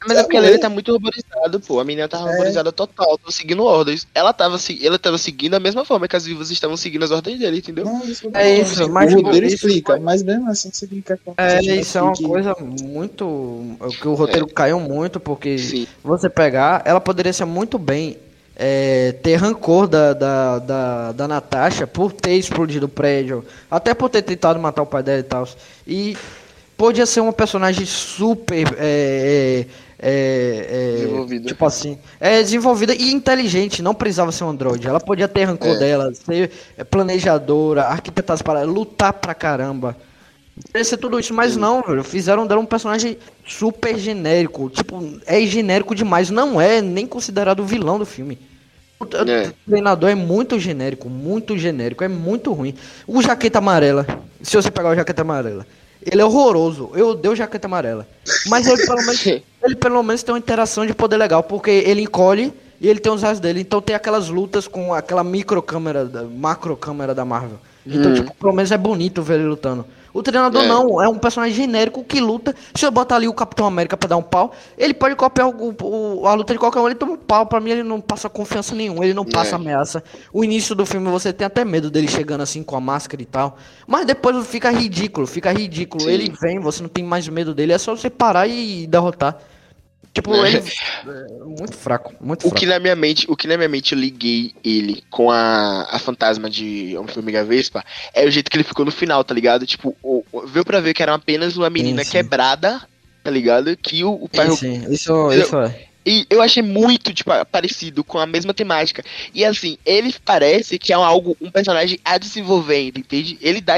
mas 0.08 0.18
é 0.18 0.24
porque 0.24 0.38
ele 0.38 0.58
tá 0.58 0.70
muito 0.70 0.92
ruborizado, 0.92 1.60
pô. 1.60 1.80
A 1.80 1.84
menina 1.84 2.08
tava 2.08 2.28
é. 2.28 2.32
ruborizada 2.32 2.72
total, 2.72 3.18
tava 3.18 3.32
seguindo 3.32 3.64
ordens. 3.64 4.08
Ela 4.16 4.34
tava, 4.34 4.58
ela 4.82 4.98
tava 4.98 5.18
seguindo 5.18 5.54
a 5.54 5.60
mesma 5.60 5.86
forma 5.86 6.08
que 6.08 6.16
as 6.16 6.26
vivas 6.26 6.50
estavam 6.50 6.76
seguindo 6.76 7.04
as 7.04 7.12
ordens 7.12 7.40
dele, 7.40 7.60
entendeu? 7.60 7.86
Não, 7.86 8.04
isso 8.04 8.30
é 8.34 8.60
isso, 8.60 8.90
mas 8.90 9.14
o 9.14 9.22
roteiro 9.22 9.46
explica, 9.46 10.00
mas 10.00 10.24
mesmo 10.24 10.50
assim 10.50 10.72
você 10.72 10.88
fica 10.88 11.20
com 11.24 11.34
É, 11.38 11.62
isso 11.62 11.98
é 11.98 12.02
uma 12.02 12.14
que... 12.14 12.24
coisa 12.24 12.56
muito. 12.60 13.78
que 14.00 14.08
o 14.08 14.16
roteiro 14.16 14.48
é. 14.50 14.54
caiu 14.54 14.80
muito, 14.80 15.20
porque 15.20 15.58
Sim. 15.58 15.88
você 16.04 16.30
pegar, 16.30 16.82
ela 16.86 17.00
poderia 17.00 17.34
ser 17.34 17.46
muito 17.46 17.78
bem. 17.78 18.18
É, 18.64 19.14
ter 19.24 19.38
rancor 19.38 19.88
da, 19.88 20.14
da, 20.14 20.60
da, 20.60 21.12
da 21.14 21.28
Natasha 21.28 21.88
por 21.88 22.12
ter 22.12 22.36
explodido 22.36 22.86
o 22.86 22.90
prédio, 22.90 23.44
até 23.72 23.94
por 23.94 24.08
ter 24.10 24.22
tentado 24.22 24.60
matar 24.60 24.84
o 24.84 24.86
pai 24.86 25.02
dela 25.02 25.20
e 25.20 25.24
tal. 25.24 25.48
E 25.88 26.18
podia 26.82 27.06
ser 27.06 27.22
uma 27.22 27.32
personagem 27.32 27.86
super 27.86 28.76
é, 28.80 29.66
é 30.02 30.66
é, 30.68 30.68
é, 30.70 30.96
desenvolvida. 30.96 31.48
Tipo 31.48 31.66
assim, 31.66 31.98
é 32.20 32.42
desenvolvida 32.42 32.96
e 32.96 33.12
inteligente, 33.12 33.84
não 33.84 33.94
precisava 33.94 34.32
ser 34.32 34.44
um 34.44 34.50
androide. 34.50 34.88
Ela 34.88 35.00
podia 35.00 35.28
ter 35.28 35.44
rancor 35.44 35.76
é. 35.76 35.80
dela, 35.80 36.14
ser 36.14 36.52
planejadora, 36.90 37.84
arquitetar 37.84 38.34
as 38.34 38.42
paradas, 38.42 38.68
lutar 38.68 39.14
pra 39.14 39.36
caramba. 39.36 39.96
Poderia 40.66 40.84
ser 40.84 40.98
tudo 40.98 41.20
isso, 41.20 41.34
mas 41.34 41.56
não, 41.56 41.82
velho. 41.82 42.04
Fizeram 42.04 42.46
dela 42.46 42.60
um 42.60 42.66
personagem 42.66 43.18
super 43.48 43.98
genérico. 43.98 44.70
Tipo, 44.70 45.20
é 45.26 45.42
genérico 45.46 45.96
demais. 45.96 46.30
Não 46.30 46.60
é 46.60 46.82
nem 46.82 47.08
considerado 47.08 47.62
o 47.62 47.66
vilão 47.66 47.98
do 47.98 48.06
filme. 48.06 48.38
O 49.00 49.06
é. 49.28 49.52
treinador 49.66 50.10
é 50.12 50.16
muito 50.16 50.60
genérico, 50.60 51.10
muito 51.10 51.58
genérico, 51.58 52.04
é 52.04 52.08
muito 52.08 52.54
ruim. 52.54 52.76
O 53.08 53.20
jaqueta 53.22 53.58
amarela, 53.58 54.06
se 54.44 54.56
você 54.56 54.70
pegar 54.70 54.90
o 54.90 54.96
jaqueta 54.96 55.24
amarela, 55.24 55.66
ele 56.06 56.22
é 56.22 56.26
horroroso. 56.26 56.92
Eu 56.94 57.10
odeio 57.10 57.36
jaqueta 57.36 57.68
amarela. 57.68 58.08
Mas 58.48 58.68
ele 58.68 58.86
pelo, 58.86 59.02
menos, 59.02 59.26
ele 59.64 59.76
pelo 59.76 60.04
menos 60.04 60.24
tem 60.24 60.34
uma 60.34 60.40
interação 60.40 60.86
de 60.86 60.94
poder 60.94 61.18
legal, 61.18 61.44
porque 61.44 61.70
ele 61.70 62.02
encolhe 62.02 62.54
e 62.80 62.88
ele 62.88 63.00
tem 63.00 63.12
os 63.12 63.22
raios 63.22 63.40
dele. 63.40 63.62
Então 63.62 63.82
tem 63.82 63.96
aquelas 63.96 64.30
lutas 64.30 64.68
com 64.68 64.94
aquela 64.94 65.24
micro 65.24 65.62
câmera, 65.62 66.10
macro 66.36 66.76
câmera 66.76 67.14
da 67.14 67.24
Marvel. 67.24 67.60
Então, 67.86 68.12
hum. 68.12 68.14
tipo, 68.14 68.36
pelo 68.36 68.54
menos 68.54 68.72
é 68.72 68.78
bonito 68.78 69.22
ver 69.22 69.36
ele 69.36 69.48
lutando. 69.48 69.86
O 70.14 70.22
treinador 70.22 70.64
é. 70.64 70.68
não, 70.68 71.02
é 71.02 71.08
um 71.08 71.18
personagem 71.18 71.56
genérico 71.56 72.04
que 72.04 72.20
luta. 72.20 72.56
Se 72.76 72.86
eu 72.86 72.92
botar 72.92 73.16
ali 73.16 73.28
o 73.28 73.34
Capitão 73.34 73.66
América 73.66 73.96
pra 73.96 74.10
dar 74.10 74.18
um 74.18 74.24
pau, 74.24 74.52
ele 74.78 74.94
pode 74.94 75.16
copiar 75.16 75.48
o, 75.48 75.76
o, 75.82 76.28
a 76.28 76.34
luta 76.34 76.54
de 76.54 76.60
qualquer 76.60 76.80
um, 76.80 76.88
ele 76.88 76.96
toma 76.96 77.14
um 77.14 77.18
pau. 77.18 77.46
Pra 77.46 77.60
mim, 77.60 77.72
ele 77.72 77.84
não 77.84 78.02
passa 78.02 78.30
confiança 78.30 78.76
nenhuma, 78.76 79.04
ele 79.04 79.14
não 79.14 79.26
passa 79.26 79.52
é. 79.52 79.56
ameaça. 79.56 80.04
O 80.34 80.44
início 80.44 80.76
do 80.76 80.86
filme 80.86 81.10
você 81.10 81.32
tem 81.32 81.46
até 81.46 81.64
medo 81.64 81.90
dele 81.90 82.08
chegando 82.08 82.42
assim 82.42 82.64
com 82.64 82.76
a 82.76 82.82
máscara 82.82 83.22
e 83.22 83.26
tal. 83.26 83.58
Mas 83.88 84.06
depois 84.06 84.46
fica 84.48 84.70
ridículo, 84.72 85.26
fica 85.26 85.52
ridículo. 85.52 86.04
Sim. 86.04 86.12
Ele 86.12 86.34
vem, 86.42 86.60
você 86.60 86.82
não 86.82 86.90
tem 86.90 87.04
mais 87.04 87.28
medo 87.28 87.54
dele, 87.54 87.74
é 87.74 87.78
só 87.78 87.96
você 87.96 88.10
parar 88.10 88.48
e 88.48 88.88
derrotar. 88.88 89.38
Tipo, 90.14 90.36
ele. 90.46 90.58
É, 90.58 91.44
muito 91.46 91.78
fraco, 91.78 92.14
muito 92.20 92.42
fraco. 92.42 92.56
O 92.56 92.60
que 92.60 92.66
na 92.66 92.80
minha 92.80 92.96
mente, 92.96 93.26
o 93.30 93.36
que 93.36 93.48
na 93.48 93.56
minha 93.56 93.70
mente 93.70 93.94
eu 93.94 94.00
liguei 94.00 94.54
ele 94.64 95.04
com 95.10 95.32
a, 95.32 95.88
a 95.90 96.00
fantasma 96.00 96.50
de 96.50 96.96
Homem-Formiga 96.98 97.44
Vespa 97.44 97.84
é 98.14 98.26
o 98.26 98.32
jeito 98.32 98.50
que 98.52 98.58
ele 98.58 98.64
ficou 98.64 98.86
no 98.86 98.92
final, 98.92 99.24
tá 99.24 99.34
ligado? 99.34 99.66
Tipo, 99.66 99.96
o, 100.04 100.24
o, 100.32 100.46
veio 100.48 100.66
pra 100.66 100.82
ver 100.82 100.94
que 100.94 101.02
era 101.02 101.14
apenas 101.14 101.56
uma 101.56 101.70
menina 101.70 102.04
sim, 102.04 102.12
sim. 102.12 102.18
quebrada, 102.18 102.82
tá 103.24 103.32
ligado? 103.32 103.76
Que 103.78 104.04
o, 104.04 104.14
o 104.14 104.28
pai. 104.28 104.50
Sim, 104.50 104.56
sim. 104.56 104.94
Isso, 104.94 105.32
isso 105.32 105.58
é. 105.58 105.92
E 106.06 106.26
eu 106.32 106.42
achei 106.42 106.64
muito, 106.64 107.14
tipo, 107.14 107.30
parecido 107.52 108.04
com 108.04 108.18
a 108.18 108.26
mesma 108.26 108.54
temática. 108.54 109.04
E 109.34 109.46
assim, 109.46 109.78
ele 109.86 110.14
parece 110.26 110.80
que 110.80 110.92
é 110.92 110.96
algo, 110.96 111.38
um 111.40 111.52
personagem 111.52 112.00
a 112.04 112.18
desenvolver, 112.18 112.92
entende? 112.96 113.38
Ele 113.40 113.62
dá. 113.62 113.76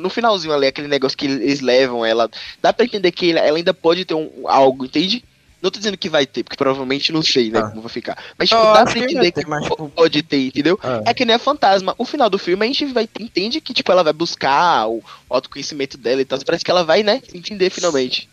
No 0.00 0.08
finalzinho 0.08 0.54
ali, 0.54 0.66
aquele 0.66 0.88
negócio 0.88 1.18
que 1.18 1.26
eles 1.26 1.60
levam 1.60 2.04
ela. 2.04 2.30
Dá 2.62 2.72
pra 2.72 2.86
entender 2.86 3.12
que 3.12 3.32
ela 3.32 3.56
ainda 3.56 3.74
pode 3.74 4.06
ter 4.06 4.14
um, 4.14 4.30
algo, 4.46 4.86
entende? 4.86 5.22
Não 5.62 5.70
tô 5.70 5.78
dizendo 5.78 5.98
que 5.98 6.08
vai 6.08 6.24
ter, 6.24 6.42
porque 6.42 6.56
provavelmente 6.56 7.12
não 7.12 7.22
sei, 7.22 7.50
né, 7.50 7.58
ah. 7.58 7.68
como 7.68 7.82
vai 7.82 7.90
ficar. 7.90 8.16
Mas, 8.38 8.48
tipo, 8.48 8.62
dá 8.62 8.84
pra 8.84 8.98
entender 8.98 9.30
que, 9.30 9.44
tipo... 9.44 9.88
pode 9.90 10.22
ter, 10.22 10.46
entendeu? 10.46 10.78
Ah. 10.82 11.02
É 11.04 11.12
que 11.12 11.24
nem 11.24 11.36
a 11.36 11.38
fantasma. 11.38 11.94
O 11.98 12.06
final 12.06 12.30
do 12.30 12.38
filme 12.38 12.64
a 12.64 12.68
gente 12.68 12.86
vai, 12.86 13.06
entende 13.18 13.60
que, 13.60 13.74
tipo, 13.74 13.92
ela 13.92 14.02
vai 14.02 14.12
buscar 14.12 14.88
o 14.88 15.02
autoconhecimento 15.28 15.98
dela 15.98 16.22
e 16.22 16.24
tal. 16.24 16.38
Parece 16.44 16.64
que 16.64 16.70
ela 16.70 16.82
vai, 16.82 17.02
né, 17.02 17.20
entender 17.34 17.68
finalmente. 17.68 18.28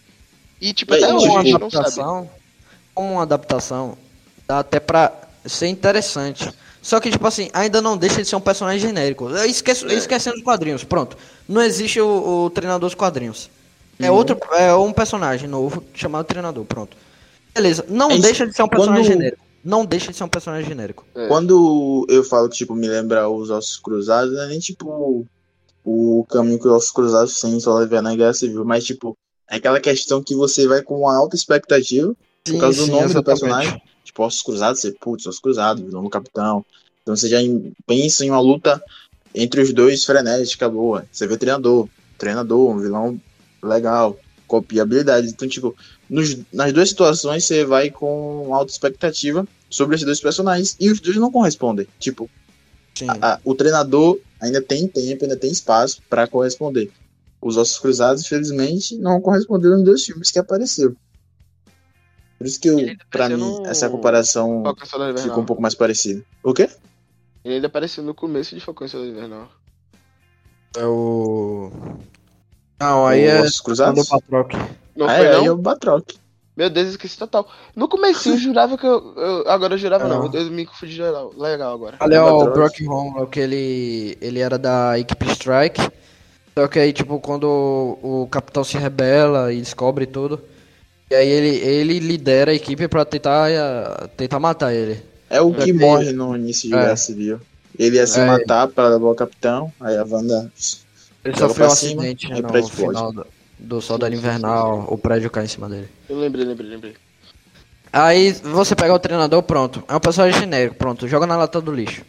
E, 0.62 0.72
tipo, 0.72 0.94
até 0.94 1.14
hoje 1.14 1.28
a 1.28 1.44
gente 1.44 1.60
não 1.60 1.70
sabe. 1.70 2.30
Como 2.94 3.14
uma 3.14 3.24
adaptação, 3.24 3.98
dá 4.48 4.60
até 4.60 4.80
pra 4.80 5.12
ser 5.46 5.68
interessante. 5.68 6.50
Só 6.82 7.02
que, 7.02 7.12
tipo 7.12 7.28
assim, 7.28 7.50
ainda 7.52 7.82
não 7.82 7.98
deixa 7.98 8.22
de 8.22 8.28
ser 8.28 8.38
um 8.38 8.42
personagem 8.42 8.80
genérico. 8.80 9.30
Eu 9.30 9.46
esqueço, 9.46 9.86
é. 9.88 9.94
Esquecendo 9.94 10.38
os 10.38 10.44
quadrinhos, 10.44 10.86
pronto. 10.86 11.18
Não 11.48 11.62
existe 11.62 12.00
o, 12.00 12.46
o 12.46 12.50
treinador 12.50 12.90
dos 12.90 12.96
quadrinhos. 12.96 13.50
É 14.00 14.10
uhum. 14.10 14.16
outro, 14.16 14.40
é 14.54 14.74
um 14.74 14.94
personagem 14.94 15.50
novo 15.50 15.84
chamado 15.94 16.26
treinador, 16.26 16.64
pronto 16.64 16.96
Beleza, 17.58 17.86
não 17.90 18.12
é 18.12 18.20
deixa 18.20 18.46
de 18.46 18.56
ser 18.56 18.62
um 18.62 18.68
personagem 18.68 19.04
quando... 19.04 19.14
genérico. 19.14 19.44
Não 19.64 19.84
deixa 19.84 20.12
de 20.12 20.18
ser 20.18 20.24
um 20.24 20.30
personagem 20.30 20.70
genérico. 20.70 21.06
É. 21.16 21.28
Quando 21.28 22.06
eu 22.08 22.24
falo 22.24 22.48
que, 22.48 22.56
tipo, 22.56 22.76
me 22.76 22.88
lembra 22.88 23.28
os 23.28 23.50
Ossos 23.50 23.78
Cruzados, 23.78 24.32
não 24.32 24.44
é 24.44 24.48
nem, 24.48 24.60
tipo, 24.60 25.26
o 25.84 26.26
caminho 26.30 26.60
que 26.60 26.68
os 26.68 26.74
Ossos 26.74 26.92
Cruzados 26.92 27.40
têm 27.40 27.60
só 27.60 27.74
levar 27.80 28.04
na 28.04 28.16
Guerra 28.16 28.34
Civil, 28.34 28.64
mas, 28.64 28.86
tipo, 28.86 29.18
é 29.50 29.56
aquela 29.56 29.80
questão 29.80 30.22
que 30.22 30.36
você 30.36 30.68
vai 30.68 30.84
com 30.84 31.00
uma 31.00 31.18
alta 31.18 31.36
expectativa 31.36 32.16
sim, 32.46 32.54
por 32.54 32.60
causa 32.62 32.80
sim, 32.80 32.86
do 32.86 32.92
nome 32.92 33.06
exatamente. 33.06 33.16
do 33.16 33.24
personagem. 33.24 33.82
Tipo, 34.04 34.24
Ossos 34.24 34.44
Cruzados, 34.44 34.80
você, 34.80 34.92
putz, 34.92 35.26
Ossos 35.26 35.42
Cruzados, 35.42 35.84
vilão 35.84 36.04
do 36.04 36.10
Capitão. 36.10 36.64
Então 37.02 37.16
você 37.16 37.28
já 37.28 37.40
pensa 37.88 38.24
em 38.24 38.30
uma 38.30 38.40
luta 38.40 38.82
entre 39.34 39.62
os 39.62 39.74
dois 39.74 40.06
frenética, 40.06 40.70
boa. 40.70 41.06
Você 41.12 41.26
vê 41.26 41.36
treinador, 41.36 41.90
treinador, 42.18 42.70
um 42.70 42.78
vilão 42.78 43.20
legal, 43.64 44.18
copia 44.46 44.84
habilidades. 44.84 45.32
Então, 45.32 45.48
tipo, 45.48 45.76
nos, 46.10 46.38
nas 46.54 46.74
duas 46.74 46.90
situações 46.90 47.44
você 47.44 47.66
vai 47.66 47.90
com 47.90 48.54
alta 48.54 48.72
expectativa 48.72 49.48
sobre 49.70 49.96
esses 49.96 50.06
dois 50.06 50.20
personagens 50.20 50.76
e 50.80 50.90
os 50.90 51.00
dois 51.00 51.18
não 51.18 51.32
correspondem. 51.32 51.88
Tipo, 52.00 52.30
a, 53.08 53.34
a, 53.34 53.40
o 53.44 53.54
treinador 53.54 54.20
ainda 54.40 54.62
tem 54.62 54.88
tempo, 54.88 55.26
ainda 55.26 55.38
tem 55.38 55.52
espaço 55.52 56.02
para 56.10 56.28
corresponder. 56.28 56.92
Os 57.42 57.58
Ossos 57.58 57.80
Cruzados, 57.80 58.24
infelizmente, 58.24 58.96
não 58.98 59.22
corresponderam 59.22 59.78
nos 59.78 59.86
dois 59.86 60.04
filmes 60.04 60.32
que 60.32 60.40
apareceu. 60.40 60.96
Por 62.38 62.46
isso 62.46 62.60
que, 62.60 62.68
eu, 62.68 62.78
pra 63.10 63.30
mim, 63.30 63.36
no... 63.36 63.66
essa 63.66 63.90
comparação 63.90 64.64
ficou 65.18 65.42
um 65.42 65.46
pouco 65.46 65.62
mais 65.62 65.74
parecida. 65.74 66.24
O 66.44 66.54
quê? 66.54 66.70
Ele 67.44 67.56
ainda 67.56 67.68
apareceu 67.68 68.04
no 68.04 68.14
começo 68.14 68.54
de 68.54 68.62
Falcão 68.62 68.88
e 68.88 69.10
Invernal. 69.10 69.50
É 70.76 70.86
o. 70.86 71.72
Não, 72.80 73.08
aí 73.08 73.26
o 73.26 73.30
é. 73.30 73.42
Os 73.42 73.60
Cruzados? 73.60 74.08
Não 74.98 75.08
ah, 75.08 75.16
foi, 75.16 75.26
é, 75.26 75.32
não? 75.34 75.46
é 75.46 75.52
o 75.52 75.58
Batroc. 75.58 76.16
Meu 76.58 76.72
Deus, 76.72 76.90
esqueci 76.90 77.16
total. 77.16 77.48
No 77.76 77.88
começo 77.88 78.30
eu 78.30 78.38
jurava 78.38 78.80
que 78.80 78.86
eu, 78.86 79.14
eu. 79.16 79.48
agora 79.48 79.76
eu 79.76 79.78
jurava 79.78 80.08
não, 80.08 80.28
não 80.28 80.34
eu 80.34 80.50
me 80.50 80.66
confundi 80.66 81.00
legal, 81.00 81.32
legal 81.38 81.74
agora. 81.76 81.98
Olha, 82.00 82.26
o 82.26 82.52
Brock 82.52 82.82
Home, 82.88 83.28
que 83.28 83.40
ele. 83.40 84.18
ele 84.20 84.40
era 84.40 84.58
da 84.58 84.98
equipe 84.98 85.32
Strike. 85.34 85.80
Só 86.58 86.68
que 86.68 86.80
aí, 86.80 86.92
tipo, 86.92 87.20
quando 87.20 87.44
o, 88.02 88.24
o 88.24 88.28
capitão 88.28 88.64
se 88.64 88.76
rebela 88.76 89.54
e 89.54 89.60
descobre 89.60 90.08
tudo. 90.08 90.42
E 91.12 91.16
aí 91.16 91.30
ele, 91.30 91.56
ele 91.58 92.00
lidera 92.00 92.52
a 92.52 92.56
equipe 92.56 92.88
pra 92.88 93.06
tentar, 93.06 93.50
tentar 94.18 94.40
matar 94.40 94.74
ele. 94.74 95.00
É 95.30 95.40
o 95.40 95.54
que 95.54 95.72
morre 95.72 96.12
no 96.12 96.36
início 96.36 96.68
de 96.68 96.76
é. 96.76 96.80
Guerra 96.80 96.98
Civil. 96.98 97.40
Ele 97.78 97.98
ia 97.98 98.08
se 98.08 98.20
é. 98.20 98.26
matar 98.26 98.68
para 98.68 98.90
levar 98.90 99.10
o 99.10 99.16
capitão, 99.16 99.72
aí 99.80 99.96
a 99.96 100.04
Wanda. 100.04 100.52
Ele 101.24 101.38
sofreu 101.38 101.68
um 101.68 101.72
acidente 101.72 102.28
cima, 102.28 102.42
no 102.42 102.68
final 102.68 103.14
do, 103.14 103.28
do 103.58 103.82
Soldado 103.82 104.14
Invernal, 104.14 104.86
o 104.88 104.98
prédio 104.98 105.30
cai 105.30 105.46
em 105.46 105.48
cima 105.48 105.68
dele. 105.68 105.90
Eu 106.08 106.20
lembrei, 106.20 106.46
lembrei, 106.46 106.70
lembrei. 106.70 106.96
Aí 107.92 108.32
você 108.32 108.76
pega 108.76 108.94
o 108.94 109.00
treinador, 109.00 109.42
pronto. 109.44 109.84
É 109.88 109.96
um 109.96 110.00
personagem 110.00 110.40
genérico, 110.40 110.76
pronto. 110.76 111.08
Joga 111.08 111.26
na 111.26 111.38
lata 111.38 111.60
do 111.60 111.74
lixo. 111.74 112.02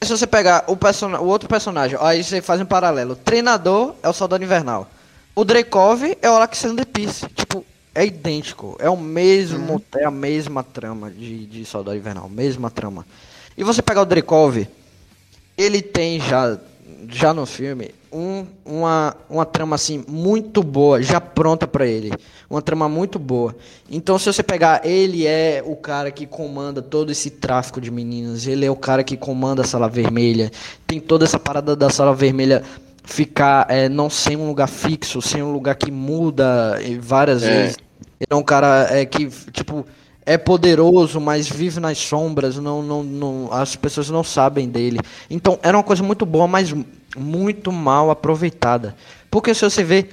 Aí 0.00 0.06
se 0.06 0.16
você 0.16 0.26
pegar 0.26 0.64
o, 0.66 0.76
person 0.76 1.14
o 1.16 1.26
outro 1.26 1.48
personagem, 1.48 1.98
aí 2.00 2.22
você 2.22 2.42
faz 2.42 2.60
um 2.60 2.66
paralelo. 2.66 3.12
O 3.12 3.16
treinador 3.16 3.94
é 4.02 4.08
o 4.08 4.12
Soldado 4.12 4.42
Invernal. 4.42 4.88
O 5.34 5.44
Dreykov 5.44 6.16
é 6.20 6.30
o 6.30 6.34
Alexander 6.34 6.86
Peace. 6.86 7.26
Tipo, 7.28 7.64
é 7.94 8.04
idêntico. 8.04 8.76
É 8.78 8.90
o 8.90 8.96
mesmo, 8.96 9.74
uhum. 9.74 9.82
é 9.96 10.04
a 10.04 10.10
mesma 10.10 10.62
trama 10.62 11.10
de, 11.10 11.46
de 11.46 11.64
Soldado 11.64 11.96
Invernal, 11.96 12.28
mesma 12.28 12.70
trama. 12.70 13.06
E 13.56 13.64
você 13.64 13.82
pegar 13.82 14.02
o 14.02 14.06
Dreykov, 14.06 14.66
ele 15.56 15.82
tem 15.82 16.20
já, 16.20 16.58
já 17.08 17.32
no 17.32 17.46
filme 17.46 17.94
um, 18.12 18.44
uma, 18.64 19.16
uma 19.28 19.46
trama 19.46 19.76
assim 19.76 20.04
muito 20.08 20.62
boa, 20.62 21.02
já 21.02 21.20
pronta 21.20 21.66
para 21.66 21.86
ele. 21.86 22.12
Uma 22.48 22.60
trama 22.60 22.88
muito 22.88 23.18
boa. 23.18 23.54
Então, 23.90 24.18
se 24.18 24.26
você 24.26 24.42
pegar, 24.42 24.84
ele 24.84 25.26
é 25.26 25.62
o 25.64 25.76
cara 25.76 26.10
que 26.10 26.26
comanda 26.26 26.82
todo 26.82 27.12
esse 27.12 27.30
tráfico 27.30 27.80
de 27.80 27.90
meninas, 27.90 28.46
ele 28.46 28.64
é 28.64 28.70
o 28.70 28.76
cara 28.76 29.04
que 29.04 29.16
comanda 29.16 29.62
a 29.62 29.64
sala 29.64 29.88
vermelha. 29.88 30.50
Tem 30.86 31.00
toda 31.00 31.24
essa 31.24 31.38
parada 31.38 31.76
da 31.76 31.90
sala 31.90 32.14
vermelha 32.14 32.62
ficar 33.04 33.66
é, 33.68 33.88
não 33.88 34.10
sem 34.10 34.36
um 34.36 34.46
lugar 34.46 34.68
fixo, 34.68 35.22
sem 35.22 35.42
um 35.42 35.52
lugar 35.52 35.74
que 35.74 35.90
muda 35.90 36.78
várias 37.00 37.42
é. 37.42 37.62
vezes. 37.62 37.76
Ele 38.20 38.28
é 38.30 38.34
um 38.34 38.42
cara 38.42 38.86
é, 38.90 39.06
que, 39.06 39.28
tipo, 39.52 39.86
é 40.30 40.38
poderoso, 40.38 41.20
mas 41.20 41.48
vive 41.48 41.80
nas 41.80 41.98
sombras, 41.98 42.56
não, 42.56 42.80
não, 42.84 43.02
não, 43.02 43.48
as 43.50 43.74
pessoas 43.74 44.08
não 44.10 44.22
sabem 44.22 44.68
dele. 44.68 45.00
Então, 45.28 45.58
era 45.60 45.76
uma 45.76 45.82
coisa 45.82 46.04
muito 46.04 46.24
boa, 46.24 46.46
mas 46.46 46.72
muito 47.16 47.72
mal 47.72 48.12
aproveitada. 48.12 48.94
Porque 49.28 49.52
se 49.52 49.62
você 49.62 49.82
vê, 49.82 50.08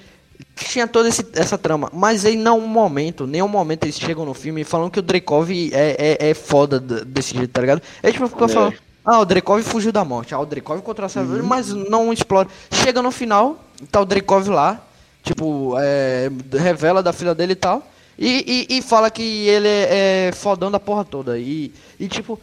tinha 0.56 0.88
toda 0.88 1.08
esse, 1.08 1.24
essa 1.34 1.56
trama, 1.56 1.92
mas 1.94 2.26
em 2.26 2.36
nenhum 2.36 2.68
momento, 2.68 3.28
nenhum 3.28 3.48
momento 3.48 3.84
eles 3.84 4.00
chegam 4.00 4.26
no 4.26 4.34
filme 4.34 4.64
falando 4.64 4.90
que 4.90 4.98
o 4.98 5.04
Dreykov 5.04 5.52
é, 5.72 6.18
é, 6.20 6.30
é 6.32 6.34
foda 6.34 6.80
desse 6.80 7.38
jeito, 7.38 7.52
tá 7.52 7.62
ligado? 7.62 7.84
É 8.02 8.12
tipo, 8.12 8.28
ficou 8.28 8.48
é. 8.48 8.50
falando, 8.50 8.74
ah, 9.06 9.20
o 9.20 9.26
Dreykov 9.26 9.62
fugiu 9.62 9.92
da 9.92 10.04
morte. 10.04 10.34
Ah, 10.34 10.40
o 10.40 10.48
Dreykov 10.48 10.82
contra 10.82 11.06
a 11.06 11.20
uhum. 11.20 11.44
mas 11.44 11.72
não 11.72 12.12
explora. 12.12 12.48
Chega 12.72 13.04
no 13.04 13.12
final, 13.12 13.64
tá 13.92 14.02
o 14.02 14.06
Dreykov 14.06 14.50
lá, 14.50 14.82
tipo, 15.22 15.76
é, 15.78 16.32
revela 16.54 17.04
da 17.04 17.14
filha 17.14 17.36
dele 17.36 17.54
e 17.54 17.56
tal. 17.56 17.84
E, 18.18 18.68
e, 18.70 18.78
e 18.78 18.82
fala 18.82 19.12
que 19.12 19.22
ele 19.22 19.68
é, 19.68 20.28
é, 20.28 20.32
fodão 20.32 20.72
da 20.72 20.80
porra 20.80 21.06
toda. 21.06 21.38
E, 21.38 21.72
e 22.00 22.08
tipo, 22.08 22.40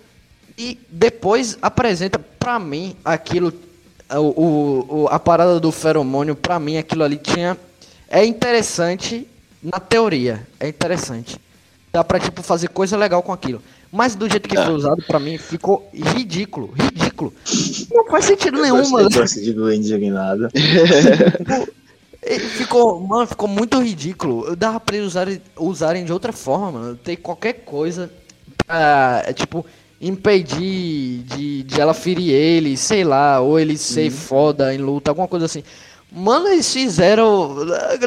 e 0.56 0.78
depois 0.88 1.58
apresenta 1.60 2.18
pra 2.18 2.58
mim 2.58 2.96
aquilo, 3.04 3.52
o, 4.12 5.02
o, 5.02 5.08
a 5.10 5.18
parada 5.18 5.58
do 5.58 5.72
feromônio, 5.72 6.36
pra 6.36 6.60
mim 6.60 6.76
aquilo 6.76 7.02
ali 7.02 7.16
tinha. 7.16 7.56
É 8.08 8.24
interessante 8.24 9.26
na 9.62 9.80
teoria, 9.80 10.46
é 10.60 10.68
interessante. 10.68 11.40
Dá 11.92 12.04
pra, 12.04 12.20
tipo, 12.20 12.42
fazer 12.42 12.68
coisa 12.68 12.96
legal 12.96 13.22
com 13.22 13.32
aquilo. 13.32 13.62
Mas 13.90 14.16
do 14.16 14.28
jeito 14.28 14.48
que 14.48 14.56
foi 14.56 14.74
usado, 14.74 15.02
pra 15.06 15.20
mim, 15.20 15.38
ficou 15.38 15.88
ridículo. 15.92 16.74
Ridículo. 16.76 17.32
Não 17.92 18.04
faz 18.06 18.24
sentido 18.24 18.60
nenhum, 18.60 18.88
mano. 18.90 19.08
Eu 19.12 19.72
indignado. 19.72 20.48
ficou, 22.56 23.00
mano, 23.00 23.26
ficou 23.26 23.48
muito 23.48 23.80
ridículo. 23.80 24.56
Dava 24.56 24.80
pra 24.80 24.96
eles 24.96 25.08
usarem, 25.08 25.42
usarem 25.56 26.04
de 26.04 26.12
outra 26.12 26.32
forma, 26.32 26.72
mano. 26.72 26.96
Ter 26.96 27.16
qualquer 27.16 27.64
coisa 27.64 28.10
pra, 28.66 29.24
tipo, 29.34 29.64
impedir 30.00 31.22
de, 31.24 31.62
de 31.62 31.80
ela 31.80 31.94
ferir 31.94 32.30
ele, 32.30 32.76
sei 32.76 33.04
lá, 33.04 33.40
ou 33.40 33.58
ele 33.58 33.76
ser 33.76 34.10
uhum. 34.10 34.16
foda 34.16 34.74
em 34.74 34.78
luta, 34.78 35.10
alguma 35.10 35.28
coisa 35.28 35.46
assim. 35.46 35.62
Mano, 36.16 36.46
eles 36.46 36.72
fizeram. 36.72 37.56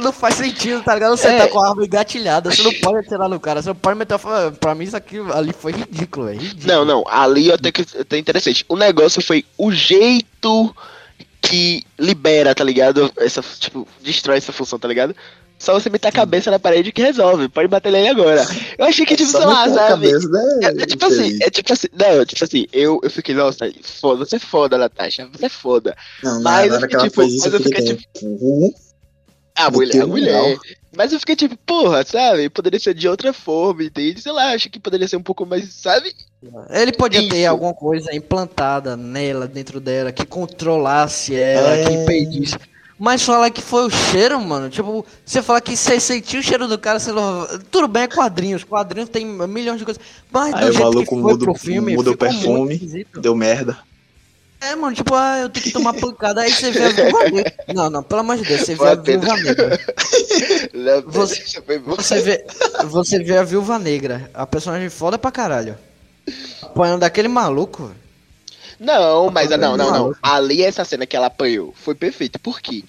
Não 0.02 0.14
faz 0.14 0.36
sentido, 0.36 0.82
tá 0.82 0.94
ligado? 0.94 1.18
Você 1.18 1.28
é. 1.28 1.38
tá 1.40 1.48
com 1.50 1.60
a 1.60 1.68
arma 1.68 1.84
engatilhada, 1.84 2.50
você 2.50 2.64
não 2.64 2.74
pode 2.76 3.00
atirar 3.00 3.28
no 3.28 3.38
cara, 3.38 3.62
você 3.62 3.68
não 3.68 3.76
pode 3.76 4.00
meter. 4.00 4.18
Pra 4.62 4.74
mim, 4.74 4.86
isso 4.86 4.96
aqui 4.96 5.18
ali 5.34 5.52
foi 5.52 5.74
ridículo, 5.74 6.30
é 6.30 6.34
ridículo. 6.34 6.68
Não, 6.68 6.86
não, 6.86 7.04
ali 7.06 7.52
até 7.52 7.70
que 7.70 7.82
até 8.00 8.18
interessante. 8.18 8.64
O 8.70 8.78
negócio 8.78 9.22
foi 9.22 9.44
o 9.58 9.74
jeito 9.74 10.74
que 11.48 11.84
libera, 11.98 12.54
tá 12.54 12.64
ligado? 12.64 13.12
Essa, 13.18 13.42
tipo, 13.60 13.88
destrói 14.02 14.38
essa 14.38 14.52
função, 14.52 14.78
tá 14.78 14.88
ligado? 14.88 15.16
Só 15.58 15.74
você 15.74 15.90
meter 15.90 16.10
a 16.10 16.12
cabeça 16.12 16.52
na 16.52 16.60
parede 16.60 16.92
que 16.92 17.02
resolve. 17.02 17.50
Pode 17.50 17.68
bater 17.68 17.92
nele 17.92 18.10
agora. 18.10 18.46
Eu 18.78 18.86
achei 18.86 19.06
que, 19.06 19.16
é 19.16 19.18
tipo, 19.18 19.32
sei 19.32 19.46
lá, 19.46 19.68
sabe? 19.68 20.12
Cabeça, 20.12 20.30
né? 20.30 20.60
é, 20.62 20.84
é, 20.84 20.86
tipo 20.86 21.06
assim, 21.06 21.38
é 21.42 21.50
tipo 21.50 21.74
assim, 21.74 21.88
não, 21.94 22.26
tipo 22.26 22.44
assim, 22.44 22.68
eu, 22.72 23.00
eu 23.02 23.10
fiquei, 23.10 23.34
nossa, 23.34 23.72
foda, 23.82 24.24
você 24.24 24.36
é 24.36 24.40
foda, 24.40 24.78
Natasha, 24.78 25.28
você 25.32 25.48
é 25.48 25.50
foda. 25.50 25.96
Não, 26.24 26.42
mas, 26.44 26.72
eu 26.72 26.80
fiquei, 26.82 27.00
tipo, 27.00 27.22
mas 27.22 27.54
eu 27.54 27.60
fiquei, 27.60 27.84
tipo. 27.84 28.74
A 29.58 29.72
mulher, 29.72 30.02
a 30.02 30.08
mulher. 30.08 30.58
Mas 30.96 31.12
eu 31.12 31.20
fiquei 31.20 31.36
tipo, 31.36 31.58
porra, 31.58 32.06
sabe? 32.06 32.50
Poderia 32.50 32.80
ser 32.80 32.94
de 32.94 33.08
outra 33.08 33.34
forma, 33.34 33.84
entende? 33.84 34.22
Sei 34.22 34.32
lá, 34.32 34.54
acho 34.54 34.70
que 34.70 34.80
poderia 34.80 35.08
ser 35.08 35.18
um 35.18 35.24
pouco 35.24 35.46
mais, 35.46 35.74
sabe? 35.74 36.14
Ele 36.70 36.92
podia 36.92 37.22
Isso. 37.22 37.30
ter 37.30 37.46
alguma 37.46 37.74
coisa 37.74 38.16
implantada 38.16 38.96
nela, 38.96 39.48
dentro 39.48 39.80
dela, 39.80 40.12
que 40.12 40.26
controlasse 40.26 41.36
ela, 41.36 41.76
é... 41.76 41.86
que 41.86 41.92
impedisse. 41.92 42.56
Mas 43.00 43.22
falar 43.22 43.52
que 43.52 43.62
foi 43.62 43.86
o 43.86 43.90
cheiro, 43.92 44.40
mano. 44.40 44.70
Tipo, 44.70 45.06
você 45.24 45.42
falar 45.42 45.62
que 45.62 45.78
você 45.78 46.00
sentiu 46.00 46.40
o 46.40 46.44
cheiro 46.44 46.68
do 46.68 46.78
cara, 46.80 47.00
você 47.00 47.12
não... 47.12 47.48
tudo 47.70 47.88
bem, 47.88 48.04
é 48.04 48.08
quadrinhos. 48.08 48.64
Quadrinhos 48.64 49.10
tem 49.10 49.24
milhões 49.24 49.78
de 49.78 49.86
coisas. 49.86 50.02
Mas 50.32 50.54
Aí 50.54 50.66
do 50.66 50.72
jeito 50.72 50.78
o 50.78 50.84
maluco 50.84 51.04
que 51.04 51.10
foi 51.10 51.22
muda, 51.22 51.46
pro 51.46 51.54
filme, 51.54 51.96
muda 51.96 52.12
o 52.12 52.18
perfume, 52.18 53.06
deu 53.22 53.36
merda. 53.36 53.78
É, 54.60 54.76
mano, 54.76 54.96
tipo, 54.96 55.14
ah, 55.14 55.40
eu 55.40 55.50
tenho 55.50 55.66
que 55.66 55.72
tomar 55.72 55.94
pancada, 55.94 56.42
aí 56.42 56.52
você 56.52 56.72
vê 56.72 56.86
a 56.86 56.90
viúva 56.90 57.24
negra. 57.30 57.54
Não, 57.74 57.90
não, 57.90 58.04
pelo 58.04 58.22
amor 58.22 58.38
de 58.38 58.44
Deus, 58.44 58.62
você 58.62 58.76
vê 58.76 58.88
a 58.88 58.96
viúva 58.96 59.36
negra. 59.38 59.80
Você, 61.08 61.44
você, 61.86 62.22
vê, 62.22 62.46
você 62.86 63.20
vê 63.20 63.38
a 63.38 63.44
viúva 63.44 63.80
negra, 63.80 64.30
a 64.34 64.46
personagem 64.46 64.90
foda 64.90 65.18
pra 65.18 65.32
caralho. 65.32 65.78
Apanhando 66.62 67.02
daquele 67.02 67.28
maluco. 67.28 67.92
Não, 68.80 69.30
mas 69.32 69.50
não, 69.50 69.76
não, 69.76 69.92
não. 69.92 70.16
Ali 70.22 70.64
essa 70.64 70.86
cena 70.86 71.06
que 71.06 71.16
ela 71.16 71.28
apanhou 71.28 71.74
foi 71.76 71.96
perfeito. 71.96 72.40
Por 72.40 72.62
quê? 72.62 72.84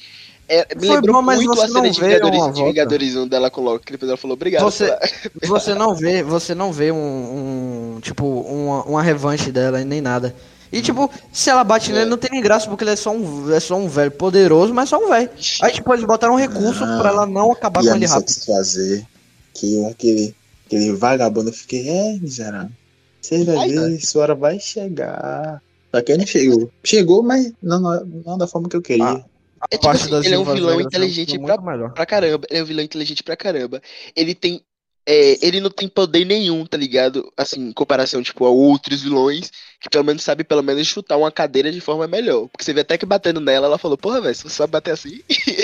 É, 0.49 0.67
me 0.75 0.87
foi 0.87 0.97
lembrou 0.97 1.17
bom, 1.17 1.23
muito 1.23 1.61
a 1.61 1.69
cena 1.69 1.91
de 1.91 2.01
Vingadores, 2.01 2.55
de 2.55 2.65
Vingadores 2.65 3.17
1 3.17 3.29
dela 3.29 3.51
com 3.51 3.61
Loki, 3.61 3.85
que 3.85 3.93
depois 3.93 4.09
ela 4.09 4.17
falou 4.17 4.35
obrigado. 4.35 4.63
Você, 4.63 4.97
você 5.47 5.75
não 5.75 5.95
vê, 5.95 6.23
você 6.23 6.55
não 6.55 6.73
vê 6.73 6.91
um, 6.91 7.97
um 7.97 8.01
tipo, 8.01 8.25
uma, 8.27 8.83
uma 8.85 9.03
revanche 9.03 9.53
dela 9.53 9.85
nem 9.85 10.01
nada. 10.01 10.35
E 10.71 10.83
tipo, 10.83 11.11
se 11.33 11.51
ela 11.51 11.65
bate 11.65 11.91
é. 11.91 11.95
nele, 11.95 12.11
não 12.11 12.19
tem 12.19 12.31
nem 12.31 12.43
graça, 12.43 12.69
porque 12.69 12.85
ele 12.85 12.91
é 12.91 12.97
só 12.97 13.11
um, 13.11 13.53
é 13.53 13.61
só 13.61 13.77
um 13.77 13.89
velho 13.89 14.11
poderoso, 14.11 14.75
mas 14.75 14.89
só 14.89 14.99
um 14.99 15.09
velho. 15.09 15.31
Aí 15.63 15.73
tipo, 15.73 15.93
eles 15.93 16.05
botaram 16.05 16.35
um 16.35 16.39
recurso 16.39 16.85
ah, 16.85 16.99
pra 16.99 17.11
ela 17.11 17.27
não 17.27 17.53
acabar 17.53 17.83
com 17.83 17.95
ele 17.95 18.07
rápido. 18.07 18.31
satisfazer 18.31 19.07
que 19.55 19.77
um 19.77 19.93
que 19.93 20.35
aquele 20.67 20.93
vagabundo, 20.93 21.49
eu 21.49 21.55
fiquei, 21.55 21.89
é, 21.89 22.13
miserável. 22.19 22.71
Você 23.21 23.45
vai 23.45 23.69
ver, 23.69 24.01
sua 24.01 24.23
hora 24.23 24.35
vai 24.35 24.61
chegar. 24.61 25.63
Só 25.91 26.03
que 26.03 26.13
ele 26.13 26.27
chegou. 26.27 26.71
Chegou, 26.85 27.23
mas 27.23 27.53
não, 27.63 27.81
não, 27.81 28.05
não 28.05 28.39
da 28.39 28.47
forma 28.47 28.69
que 28.69 28.77
eu 28.77 28.83
queria. 28.83 29.05
Ah, 29.05 29.25
é, 29.71 29.77
tipo 29.77 29.89
assim, 29.89 30.15
ele 30.25 30.35
é 30.35 30.39
um 30.39 30.45
vilão 30.45 30.81
inteligente 30.81 31.39
pra, 31.39 31.59
pra 31.91 32.07
caramba. 32.07 32.47
Ele 32.49 32.61
é 32.61 32.63
um 32.63 32.67
vilão 32.67 32.85
inteligente 32.85 33.23
pra 33.23 33.37
caramba. 33.37 33.83
Ele 34.15 34.35
tem 34.35 34.63
é, 35.11 35.39
ele 35.41 35.59
não 35.59 35.71
tem 35.71 35.89
poder 35.89 36.27
nenhum, 36.27 36.67
tá 36.67 36.77
ligado? 36.77 37.33
Assim, 37.35 37.69
em 37.69 37.73
comparação, 37.73 38.23
tipo, 38.23 38.45
a 38.45 38.51
outros 38.51 39.01
vilões, 39.01 39.51
que 39.81 39.89
pelo 39.89 40.05
menos 40.05 40.23
sabe 40.23 40.45
pelo 40.45 40.63
menos 40.63 40.87
chutar 40.87 41.17
uma 41.17 41.33
cadeira 41.33 41.73
de 41.73 41.81
forma 41.81 42.07
melhor. 42.07 42.47
Porque 42.49 42.63
você 42.63 42.75
vê 42.75 42.83
até 42.83 42.99
que 42.99 43.07
batendo 43.07 43.41
nela, 43.41 43.67
ela 43.67 43.79
falou, 43.79 43.97
porra, 43.97 44.21
velho, 44.21 44.35
se 44.35 44.43
você 44.43 44.51
sabe 44.51 44.73
bater 44.73 44.91
assim, 44.91 45.23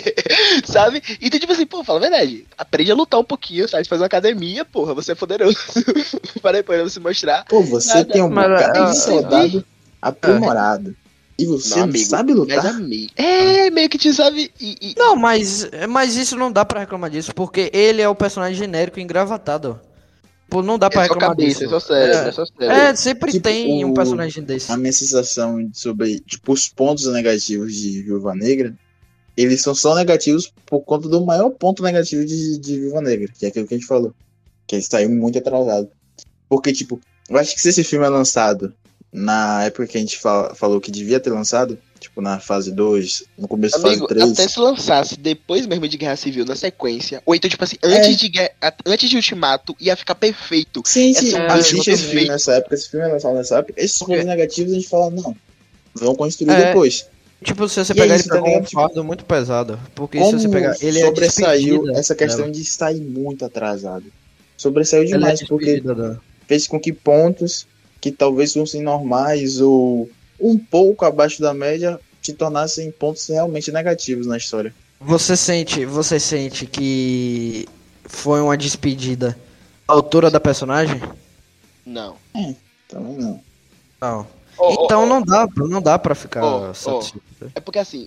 sabe? 0.64 1.02
Então, 1.20 1.38
tipo 1.38 1.52
assim, 1.52 1.66
pô, 1.66 1.84
fala 1.84 1.98
a 1.98 2.08
verdade, 2.08 2.46
aprende 2.56 2.90
a 2.90 2.94
lutar 2.94 3.20
um 3.20 3.24
pouquinho, 3.24 3.68
sabe? 3.68 3.86
Faz 3.86 4.00
uma 4.00 4.06
academia, 4.06 4.64
porra, 4.64 4.94
você 4.94 5.12
é 5.12 5.14
poderoso. 5.14 5.58
Para 6.40 6.56
depois 6.56 6.90
se 6.90 6.98
mostrar. 6.98 7.44
Pô, 7.44 7.60
você 7.60 7.96
Nada. 7.98 8.12
tem 8.14 8.22
um 8.22 8.30
bocado 8.30 8.92
de 8.92 8.98
soldado 8.98 9.64
aprimorado. 10.00 10.96
E 11.38 11.46
você 11.46 11.76
não, 11.76 11.84
amigo, 11.84 12.04
sabe 12.04 12.32
lutar? 12.32 12.80
É, 13.16 13.68
meio 13.70 13.88
que 13.88 13.98
te 13.98 14.12
sabe. 14.12 14.52
E, 14.60 14.76
e... 14.80 14.94
Não, 14.96 15.16
mas, 15.16 15.68
mas 15.88 16.16
isso 16.16 16.36
não 16.36 16.52
dá 16.52 16.64
pra 16.64 16.80
reclamar 16.80 17.10
disso, 17.10 17.34
porque 17.34 17.70
ele 17.72 18.00
é 18.00 18.08
o 18.08 18.14
personagem 18.14 18.56
genérico 18.56 19.00
engravatado. 19.00 19.80
Pô, 20.48 20.62
não 20.62 20.78
dá 20.78 20.88
pra 20.88 21.00
é 21.00 21.08
reclamar 21.08 21.30
cabeça, 21.30 21.60
disso. 21.60 21.64
É, 21.64 21.68
só 21.68 21.80
cérebro, 21.80 22.16
é, 22.16 22.28
é, 22.28 22.32
só 22.32 22.46
cérebro. 22.46 22.76
é 22.76 22.94
sempre 22.94 23.32
tipo, 23.32 23.42
tem 23.42 23.84
um 23.84 23.92
personagem 23.92 24.44
desse. 24.44 24.70
A 24.70 24.76
minha 24.76 24.92
sensação 24.92 25.68
sobre, 25.72 26.20
tipo, 26.20 26.52
os 26.52 26.68
pontos 26.68 27.06
negativos 27.06 27.74
de 27.74 28.02
Viúva 28.02 28.34
Negra, 28.34 28.72
eles 29.36 29.60
são 29.60 29.74
só 29.74 29.94
negativos 29.96 30.52
por 30.64 30.82
conta 30.82 31.08
do 31.08 31.24
maior 31.24 31.50
ponto 31.50 31.82
negativo 31.82 32.24
de, 32.24 32.58
de 32.58 32.78
Viúva 32.78 33.00
Negra, 33.00 33.32
que 33.36 33.44
é 33.44 33.48
aquilo 33.48 33.66
que 33.66 33.74
a 33.74 33.76
gente 33.76 33.88
falou. 33.88 34.14
Que 34.68 34.76
ele 34.76 34.82
saiu 34.82 35.10
muito 35.10 35.38
atrasado. 35.38 35.88
Porque, 36.48 36.72
tipo, 36.72 37.00
eu 37.28 37.36
acho 37.36 37.54
que 37.54 37.60
se 37.60 37.70
esse 37.70 37.82
filme 37.82 38.06
é 38.06 38.08
lançado 38.08 38.72
na 39.14 39.62
época 39.62 39.86
que 39.86 39.96
a 39.96 40.00
gente 40.00 40.18
fala, 40.18 40.56
falou 40.56 40.80
que 40.80 40.90
devia 40.90 41.20
ter 41.20 41.30
lançado, 41.30 41.78
tipo 42.00 42.20
na 42.20 42.40
fase 42.40 42.72
2, 42.72 43.22
no 43.38 43.46
começo 43.46 43.80
da 43.80 43.88
fase 43.88 44.04
3. 44.04 44.32
Até 44.32 44.48
se 44.48 44.58
lançasse 44.58 45.16
depois 45.16 45.68
mesmo 45.68 45.86
de 45.86 45.96
Guerra 45.96 46.16
Civil, 46.16 46.44
na 46.44 46.56
sequência, 46.56 47.22
ou 47.24 47.32
então, 47.32 47.48
tipo 47.48 47.62
assim, 47.62 47.76
antes, 47.80 48.24
é. 48.24 48.28
de, 48.28 48.50
antes 48.84 49.08
de 49.08 49.14
Ultimato, 49.14 49.76
ia 49.78 49.94
ficar 49.94 50.16
perfeito. 50.16 50.82
Sim, 50.84 51.14
sim, 51.14 51.32
é, 51.36 51.56
existe 51.56 51.92
esse 51.92 52.02
filme 52.06 52.26
nessa 52.26 52.54
época, 52.54 52.74
esse 52.74 52.90
filme 52.90 53.06
é 53.06 53.12
lançado 53.12 53.36
nessa 53.36 53.58
época, 53.58 53.80
esses 53.80 53.98
pontos 54.00 54.24
negativos 54.24 54.72
a 54.72 54.74
gente 54.74 54.88
fala, 54.88 55.10
não, 55.10 55.36
vão 55.94 56.16
construir 56.16 56.50
é. 56.50 56.66
depois. 56.66 57.06
Tipo, 57.44 57.68
se 57.68 57.84
você 57.84 57.92
e 57.92 57.96
pegar 57.96 58.14
é 58.14 58.16
isso, 58.16 58.34
ele 58.34 58.42
pegou 58.42 58.58
um 58.58 58.64
fardo 58.64 59.04
muito 59.04 59.24
pesado. 59.24 59.78
Porque 59.94 60.18
Como 60.18 60.40
se 60.40 60.46
você 60.46 60.48
pegar. 60.48 60.74
Ele 60.80 60.98
é 60.98 61.04
sobressaiu 61.04 61.88
é 61.90 62.00
essa 62.00 62.14
questão 62.14 62.50
de 62.50 62.64
sair 62.64 63.00
muito 63.00 63.44
atrasado. 63.44 64.06
Sobressaiu 64.56 65.04
demais, 65.04 65.42
é 65.42 65.46
porque 65.46 65.82
fez 66.48 66.66
com 66.66 66.80
que 66.80 66.92
pontos 66.92 67.66
que 68.04 68.12
talvez 68.12 68.52
fossem 68.52 68.82
normais 68.82 69.62
ou 69.62 70.10
um 70.38 70.58
pouco 70.58 71.06
abaixo 71.06 71.40
da 71.40 71.54
média 71.54 71.98
te 72.20 72.34
tornassem 72.34 72.90
pontos 72.90 73.26
realmente 73.26 73.72
negativos 73.72 74.26
na 74.26 74.36
história. 74.36 74.74
Você 75.00 75.34
sente, 75.34 75.86
você 75.86 76.20
sente 76.20 76.66
que 76.66 77.66
foi 78.04 78.42
uma 78.42 78.58
despedida 78.58 79.38
à 79.88 79.94
altura 79.94 80.30
da 80.30 80.38
personagem? 80.38 81.00
Não. 81.86 82.16
É, 82.36 82.54
também 82.86 83.16
não. 83.16 83.40
Não. 83.98 84.26
Oh, 84.58 84.84
então 84.84 85.04
oh, 85.04 85.06
não 85.06 85.22
dá, 85.22 85.48
não 85.56 85.80
dá 85.80 85.98
para 85.98 86.14
ficar 86.14 86.44
oh, 86.44 86.74
satisfeito. 86.74 87.52
É 87.54 87.60
porque 87.60 87.78
assim, 87.78 88.06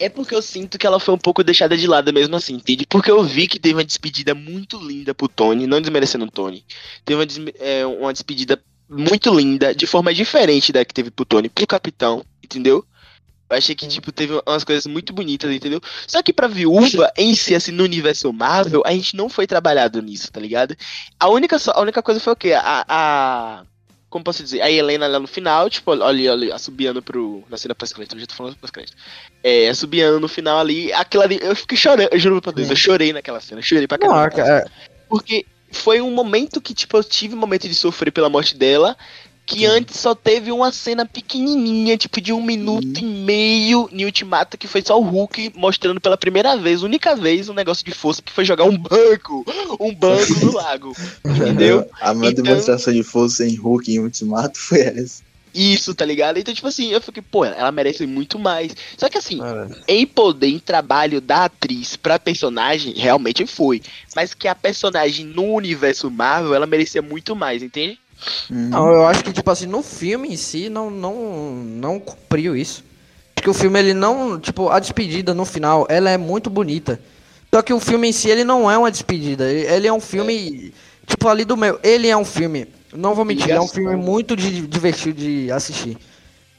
é 0.00 0.08
porque 0.08 0.34
eu 0.34 0.42
sinto 0.42 0.76
que 0.76 0.86
ela 0.86 0.98
foi 0.98 1.14
um 1.14 1.18
pouco 1.18 1.44
deixada 1.44 1.76
de 1.76 1.86
lado 1.86 2.12
mesmo 2.12 2.34
assim, 2.34 2.54
entende? 2.54 2.84
Porque 2.88 3.08
eu 3.10 3.22
vi 3.22 3.46
que 3.46 3.60
teve 3.60 3.76
uma 3.76 3.84
despedida 3.84 4.34
muito 4.34 4.84
linda 4.84 5.14
pro 5.14 5.28
Tony, 5.28 5.64
não 5.64 5.80
desmerecendo 5.80 6.24
o 6.24 6.30
Tony. 6.30 6.64
Teve 7.04 7.22
uma, 7.22 7.52
é, 7.60 7.86
uma 7.86 8.12
despedida 8.12 8.60
muito 8.88 9.34
linda, 9.34 9.74
de 9.74 9.86
forma 9.86 10.14
diferente 10.14 10.72
da 10.72 10.84
que 10.84 10.94
teve 10.94 11.10
pro 11.10 11.24
Tony, 11.24 11.48
pro 11.48 11.66
Capitão, 11.66 12.24
entendeu? 12.42 12.84
Eu 13.50 13.56
achei 13.56 13.74
que, 13.74 13.88
tipo, 13.88 14.12
teve 14.12 14.40
umas 14.46 14.62
coisas 14.62 14.86
muito 14.86 15.12
bonitas, 15.12 15.50
entendeu? 15.50 15.80
Só 16.06 16.22
que 16.22 16.34
pra 16.34 16.46
viúva, 16.46 17.10
em 17.16 17.34
si, 17.34 17.54
assim, 17.54 17.72
no 17.72 17.82
universo 17.82 18.30
Marvel, 18.30 18.82
a 18.84 18.92
gente 18.92 19.16
não 19.16 19.28
foi 19.28 19.46
trabalhado 19.46 20.02
nisso, 20.02 20.30
tá 20.30 20.38
ligado? 20.38 20.76
A 21.18 21.28
única, 21.28 21.56
a 21.72 21.80
única 21.80 22.02
coisa 22.02 22.20
foi 22.20 22.32
o 22.34 22.36
quê? 22.36 22.52
A, 22.52 22.84
a. 22.86 23.62
Como 24.10 24.24
posso 24.24 24.42
dizer? 24.42 24.60
A 24.60 24.70
Helena 24.70 25.06
lá 25.06 25.18
no 25.18 25.26
final, 25.26 25.68
tipo, 25.70 25.90
olha, 25.90 26.32
olha, 26.32 26.54
assobiando 26.54 27.00
pro. 27.00 27.42
Na 27.48 27.56
cena 27.56 27.74
pós-crédito, 27.74 28.16
eu 28.16 28.20
já 28.20 28.26
tô 28.26 28.34
falando 28.34 28.56
pós-crédito. 28.56 28.96
É, 29.42 29.68
assobiando 29.68 30.20
no 30.20 30.28
final 30.28 30.58
ali, 30.58 30.92
aquilo 30.92 31.22
ali, 31.22 31.38
eu 31.40 31.56
fiquei 31.56 31.76
chorando, 31.76 32.10
eu 32.12 32.18
juro 32.18 32.42
pra 32.42 32.52
Deus, 32.52 32.68
eu 32.68 32.76
chorei 32.76 33.14
naquela 33.14 33.40
cena, 33.40 33.62
chorei 33.62 33.86
pra 33.86 33.96
caramba. 33.96 34.30
Não, 34.36 34.44
é... 34.44 34.64
Porque 35.08 35.46
foi 35.70 36.00
um 36.00 36.10
momento 36.10 36.60
que, 36.60 36.74
tipo, 36.74 36.96
eu 36.96 37.04
tive 37.04 37.34
um 37.34 37.38
momento 37.38 37.68
de 37.68 37.74
sofrer 37.74 38.10
pela 38.10 38.28
morte 38.28 38.56
dela. 38.56 38.96
Que 39.44 39.60
Sim. 39.60 39.66
antes 39.66 39.98
só 39.98 40.14
teve 40.14 40.52
uma 40.52 40.70
cena 40.70 41.06
pequenininha, 41.06 41.96
tipo 41.96 42.20
de 42.20 42.34
um 42.34 42.42
minuto 42.42 42.98
Sim. 42.98 43.22
e 43.22 43.24
meio 43.24 43.88
em 43.90 44.04
Ultimato, 44.04 44.58
que 44.58 44.68
foi 44.68 44.82
só 44.82 45.00
o 45.00 45.02
Hulk 45.02 45.52
mostrando 45.56 45.98
pela 45.98 46.18
primeira 46.18 46.54
vez, 46.54 46.82
única 46.82 47.16
vez, 47.16 47.48
um 47.48 47.54
negócio 47.54 47.82
de 47.82 47.92
força 47.92 48.20
que 48.20 48.30
foi 48.30 48.44
jogar 48.44 48.64
um 48.64 48.76
banco, 48.76 49.46
um 49.80 49.94
banco 49.94 50.44
no 50.44 50.52
lago. 50.52 50.94
Entendeu? 51.24 51.88
A 51.98 52.12
maior 52.12 52.32
então... 52.32 52.44
demonstração 52.44 52.92
de 52.92 53.02
força 53.02 53.46
em 53.46 53.54
Hulk 53.54 53.90
em 53.90 54.00
Ultimato 54.00 54.58
foi 54.58 54.80
essa. 54.80 55.22
Isso, 55.58 55.92
tá 55.92 56.04
ligado? 56.04 56.38
Então, 56.38 56.54
tipo 56.54 56.68
assim, 56.68 56.92
eu 56.92 57.00
fiquei, 57.00 57.20
pô, 57.20 57.44
ela 57.44 57.72
merece 57.72 58.06
muito 58.06 58.38
mais. 58.38 58.76
Só 58.96 59.08
que 59.08 59.18
assim, 59.18 59.40
em 59.88 60.06
poder, 60.06 60.46
em 60.46 60.60
trabalho 60.60 61.20
da 61.20 61.46
atriz 61.46 61.96
pra 61.96 62.16
personagem, 62.16 62.94
realmente 62.94 63.44
foi. 63.44 63.82
Mas 64.14 64.32
que 64.34 64.46
a 64.46 64.54
personagem 64.54 65.26
no 65.26 65.52
universo 65.54 66.08
Marvel, 66.12 66.54
ela 66.54 66.64
merecia 66.64 67.02
muito 67.02 67.34
mais, 67.34 67.60
entende? 67.60 67.98
Uhum. 68.48 68.68
Não, 68.68 68.88
eu 68.88 69.06
acho 69.08 69.24
que, 69.24 69.32
tipo 69.32 69.50
assim, 69.50 69.66
no 69.66 69.82
filme 69.82 70.28
em 70.28 70.36
si, 70.36 70.68
não, 70.68 70.92
não, 70.92 71.54
não 71.54 71.98
cumpriu 71.98 72.56
isso. 72.56 72.84
Acho 73.34 73.42
que 73.42 73.50
o 73.50 73.54
filme, 73.54 73.80
ele 73.80 73.94
não. 73.94 74.38
Tipo, 74.38 74.68
a 74.68 74.78
despedida 74.78 75.34
no 75.34 75.44
final, 75.44 75.88
ela 75.90 76.08
é 76.08 76.16
muito 76.16 76.48
bonita. 76.48 77.00
Só 77.52 77.62
que 77.62 77.72
o 77.72 77.80
filme 77.80 78.08
em 78.08 78.12
si, 78.12 78.30
ele 78.30 78.44
não 78.44 78.70
é 78.70 78.78
uma 78.78 78.92
despedida. 78.92 79.50
Ele 79.50 79.88
é 79.88 79.92
um 79.92 80.00
filme. 80.00 80.72
É. 80.72 81.06
Tipo, 81.08 81.26
ali 81.26 81.44
do 81.44 81.56
meu. 81.56 81.80
Ele 81.82 82.06
é 82.06 82.16
um 82.16 82.24
filme 82.24 82.68
não 82.92 83.14
vou 83.14 83.24
mentir, 83.24 83.50
é 83.50 83.60
um 83.60 83.68
filme 83.68 83.96
muito 83.96 84.34
divertido 84.36 85.20
de 85.20 85.50
assistir. 85.52 85.98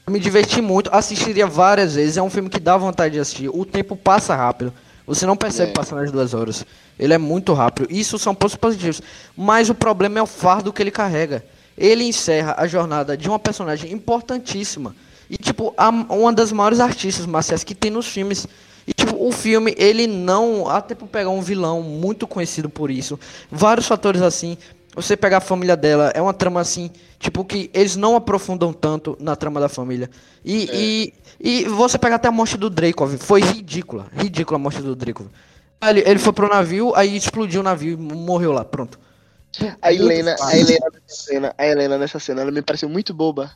Eu 0.06 0.12
me 0.12 0.20
diverti 0.20 0.60
muito, 0.60 0.90
assistiria 0.92 1.46
várias 1.46 1.94
vezes. 1.94 2.16
É 2.16 2.22
um 2.22 2.30
filme 2.30 2.48
que 2.48 2.60
dá 2.60 2.76
vontade 2.76 3.14
de 3.14 3.20
assistir. 3.20 3.48
O 3.48 3.64
tempo 3.64 3.96
passa 3.96 4.34
rápido. 4.34 4.72
Você 5.06 5.26
não 5.26 5.36
percebe 5.36 5.70
é. 5.70 5.74
passar 5.74 5.96
nas 5.96 6.10
duas 6.10 6.34
horas. 6.34 6.64
Ele 6.98 7.12
é 7.12 7.18
muito 7.18 7.52
rápido. 7.52 7.88
Isso 7.90 8.18
são 8.18 8.34
pontos 8.34 8.56
positivos. 8.56 9.02
Mas 9.36 9.68
o 9.70 9.74
problema 9.74 10.18
é 10.18 10.22
o 10.22 10.26
fardo 10.26 10.72
que 10.72 10.82
ele 10.82 10.90
carrega. 10.90 11.44
Ele 11.76 12.04
encerra 12.04 12.54
a 12.58 12.66
jornada 12.66 13.16
de 13.16 13.28
uma 13.28 13.38
personagem 13.38 13.92
importantíssima. 13.92 14.94
E, 15.28 15.36
tipo, 15.36 15.74
uma 16.08 16.32
das 16.32 16.52
maiores 16.52 16.80
artistas 16.80 17.26
marciais 17.26 17.64
que 17.64 17.74
tem 17.74 17.90
nos 17.90 18.06
filmes. 18.06 18.46
E, 18.86 18.92
tipo, 18.92 19.16
o 19.16 19.32
filme, 19.32 19.74
ele 19.78 20.06
não. 20.06 20.68
Até 20.68 20.94
por 20.94 21.08
pegar 21.08 21.30
um 21.30 21.40
vilão 21.40 21.82
muito 21.82 22.26
conhecido 22.26 22.68
por 22.68 22.90
isso. 22.90 23.18
Vários 23.50 23.86
fatores 23.86 24.22
assim 24.22 24.56
você 25.02 25.16
pegar 25.16 25.38
a 25.38 25.40
família 25.40 25.76
dela, 25.76 26.10
é 26.14 26.20
uma 26.20 26.34
trama 26.34 26.60
assim, 26.60 26.90
tipo, 27.18 27.44
que 27.44 27.70
eles 27.72 27.96
não 27.96 28.16
aprofundam 28.16 28.72
tanto 28.72 29.16
na 29.20 29.36
trama 29.36 29.60
da 29.60 29.68
família. 29.68 30.10
E, 30.44 30.64
é. 30.70 30.74
e, 30.74 31.62
e 31.62 31.64
você 31.68 31.98
pegar 31.98 32.16
até 32.16 32.28
a 32.28 32.32
morte 32.32 32.56
do 32.56 32.70
Dracov, 32.70 33.16
foi 33.18 33.40
ridícula, 33.40 34.06
ridícula 34.12 34.56
a 34.56 34.58
morte 34.58 34.80
do 34.80 34.96
Dracov. 34.96 35.28
Ele, 35.82 36.00
ele 36.06 36.18
foi 36.18 36.32
pro 36.32 36.48
navio, 36.48 36.94
aí 36.94 37.16
explodiu 37.16 37.60
o 37.60 37.64
navio 37.64 37.94
e 37.94 37.96
morreu 37.96 38.52
lá, 38.52 38.64
pronto. 38.64 38.98
A 39.82 39.92
Helena, 39.92 40.36
a 40.40 40.56
Helena 40.56 40.86
nessa 40.92 41.22
cena, 41.22 41.54
a 41.58 41.66
Helena 41.66 41.98
nessa 41.98 42.18
cena, 42.20 42.42
ela 42.42 42.50
me 42.50 42.62
pareceu 42.62 42.88
muito 42.88 43.12
boba. 43.12 43.50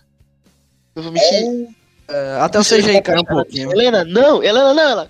Eu 0.96 1.02
vou 1.02 1.12
mexer. 1.12 1.68
É, 2.08 2.38
até 2.40 2.58
o 2.58 2.62
CGI 2.62 3.00
caiu 3.00 3.20
um 3.20 3.24
pouquinho. 3.24 3.70
Helena, 3.72 4.04
não, 4.04 4.42
Helena 4.42 4.74
não, 4.74 4.90
ela. 4.90 5.08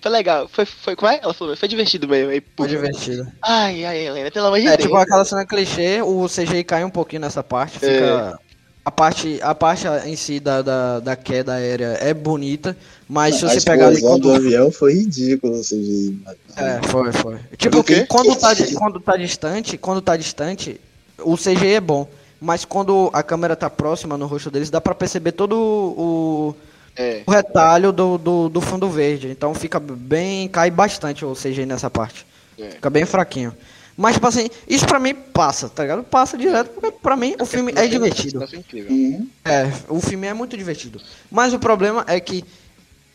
Foi 0.00 0.10
legal. 0.10 0.48
Foi, 0.48 0.64
foi, 0.64 0.96
como 0.96 1.10
é? 1.12 1.20
Ela 1.22 1.34
falou, 1.34 1.56
foi 1.56 1.68
divertido 1.68 2.08
mesmo. 2.08 2.30
Aí, 2.30 2.42
foi 2.56 2.68
divertido. 2.68 3.26
Ai, 3.42 3.84
ai, 3.84 4.06
Helena, 4.06 4.30
pelo 4.30 4.46
amor 4.46 4.58
de 4.58 4.66
é, 4.66 4.70
Deus. 4.70 4.80
É, 4.80 4.82
tipo 4.82 4.96
aquela 4.96 5.24
cena 5.24 5.44
clichê, 5.44 6.00
o 6.02 6.26
CGI 6.26 6.64
cai 6.64 6.84
um 6.84 6.90
pouquinho 6.90 7.22
nessa 7.22 7.42
parte, 7.42 7.76
é. 7.76 7.78
fica... 7.78 8.38
É. 8.46 8.50
A 8.82 8.90
parte, 8.90 9.38
a 9.42 9.54
parte 9.54 9.86
em 10.06 10.16
si 10.16 10.40
da, 10.40 10.62
da, 10.62 11.00
da 11.00 11.14
queda 11.14 11.52
aérea 11.52 11.98
é 12.00 12.14
bonita, 12.14 12.74
mas 13.06 13.34
se 13.34 13.42
você 13.42 13.60
pegar 13.60 13.88
ali. 13.88 14.00
Quando... 14.00 14.22
do 14.22 14.32
avião 14.32 14.72
foi 14.72 14.94
ridículo 14.94 15.60
o 15.60 15.60
CGI. 15.60 16.18
É, 16.56 16.80
foi, 16.88 17.12
foi. 17.12 17.38
Tipo, 17.58 17.84
quando 18.08 18.34
tá, 18.36 18.54
quando 18.74 18.98
tá 18.98 19.16
distante, 19.18 19.76
quando 19.76 20.00
tá 20.00 20.16
distante, 20.16 20.80
o 21.18 21.36
CGI 21.36 21.74
é 21.74 21.80
bom. 21.80 22.08
Mas 22.40 22.64
quando 22.64 23.10
a 23.12 23.22
câmera 23.22 23.54
tá 23.54 23.68
próxima 23.68 24.16
no 24.16 24.26
rosto 24.26 24.50
deles, 24.50 24.70
dá 24.70 24.80
pra 24.80 24.94
perceber 24.94 25.32
todo 25.32 25.54
o 25.54 26.54
é. 27.00 27.22
o 27.26 27.30
retalho 27.30 27.92
do, 27.92 28.18
do, 28.18 28.48
do, 28.50 28.60
fundo 28.60 28.90
verde. 28.90 29.28
Então 29.28 29.54
fica 29.54 29.80
bem. 29.80 30.46
cai 30.48 30.70
bastante 30.70 31.24
o 31.24 31.32
CGI 31.32 31.64
nessa 31.64 31.88
parte. 31.88 32.26
É. 32.58 32.72
Fica 32.72 32.90
bem 32.90 33.06
fraquinho. 33.06 33.56
Mas, 33.96 34.14
tipo 34.14 34.26
assim, 34.26 34.48
isso 34.68 34.86
pra 34.86 34.98
mim 34.98 35.14
passa, 35.14 35.68
tá 35.68 35.82
ligado? 35.82 36.02
Passa 36.02 36.36
direto, 36.36 36.70
porque 36.70 36.90
pra 36.90 37.16
mim 37.16 37.36
o 37.40 37.46
filme 37.46 37.72
é 37.74 37.86
divertido. 37.86 38.44
Uhum. 38.88 39.28
É, 39.44 39.70
o 39.88 40.00
filme 40.00 40.26
é 40.26 40.34
muito 40.34 40.56
divertido. 40.56 41.00
Mas 41.30 41.52
o 41.54 41.58
problema 41.58 42.04
é 42.06 42.20
que 42.20 42.44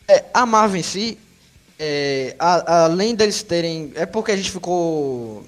é, 0.08 0.24
a 0.32 0.44
Marvel 0.46 0.80
em 0.80 0.82
si, 0.82 1.18
é, 1.78 2.34
a, 2.38 2.84
além 2.84 3.14
deles 3.14 3.42
terem. 3.42 3.92
É 3.94 4.06
porque 4.06 4.32
a 4.32 4.36
gente 4.36 4.50
ficou 4.50 5.44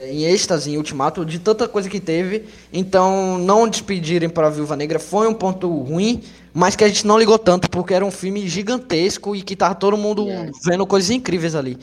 em 0.00 0.24
êxtase, 0.24 0.70
em 0.70 0.76
Ultimato, 0.76 1.24
de 1.24 1.38
tanta 1.38 1.68
coisa 1.68 1.88
que 1.88 2.00
teve. 2.00 2.46
Então, 2.72 3.38
não 3.38 3.68
despedirem 3.68 4.28
para 4.28 4.46
a 4.46 4.50
Viúva 4.50 4.76
Negra 4.76 4.98
foi 4.98 5.28
um 5.28 5.34
ponto 5.34 5.68
ruim, 5.82 6.22
mas 6.52 6.74
que 6.74 6.84
a 6.84 6.88
gente 6.88 7.06
não 7.06 7.18
ligou 7.18 7.38
tanto 7.38 7.68
porque 7.68 7.94
era 7.94 8.04
um 8.04 8.10
filme 8.10 8.48
gigantesco 8.48 9.36
e 9.36 9.42
que 9.42 9.54
tava 9.54 9.74
todo 9.74 9.96
mundo 9.96 10.28
é. 10.28 10.50
vendo 10.64 10.86
coisas 10.86 11.10
incríveis 11.10 11.54
ali. 11.54 11.78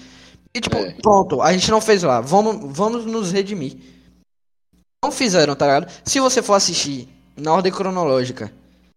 E 0.53 0.59
tipo, 0.59 0.77
é. 0.77 0.95
pronto, 1.01 1.41
a 1.41 1.53
gente 1.53 1.69
não 1.69 1.79
fez 1.79 2.01
lá. 2.03 2.19
Vamos, 2.19 2.75
vamos 2.75 3.05
nos 3.05 3.31
redimir. 3.31 3.77
Não 5.03 5.11
fizeram, 5.11 5.55
tá 5.55 5.65
ligado? 5.67 5.91
Se 6.03 6.19
você 6.19 6.41
for 6.41 6.55
assistir 6.55 7.07
na 7.35 7.53
ordem 7.53 7.71
cronológica, 7.71 8.51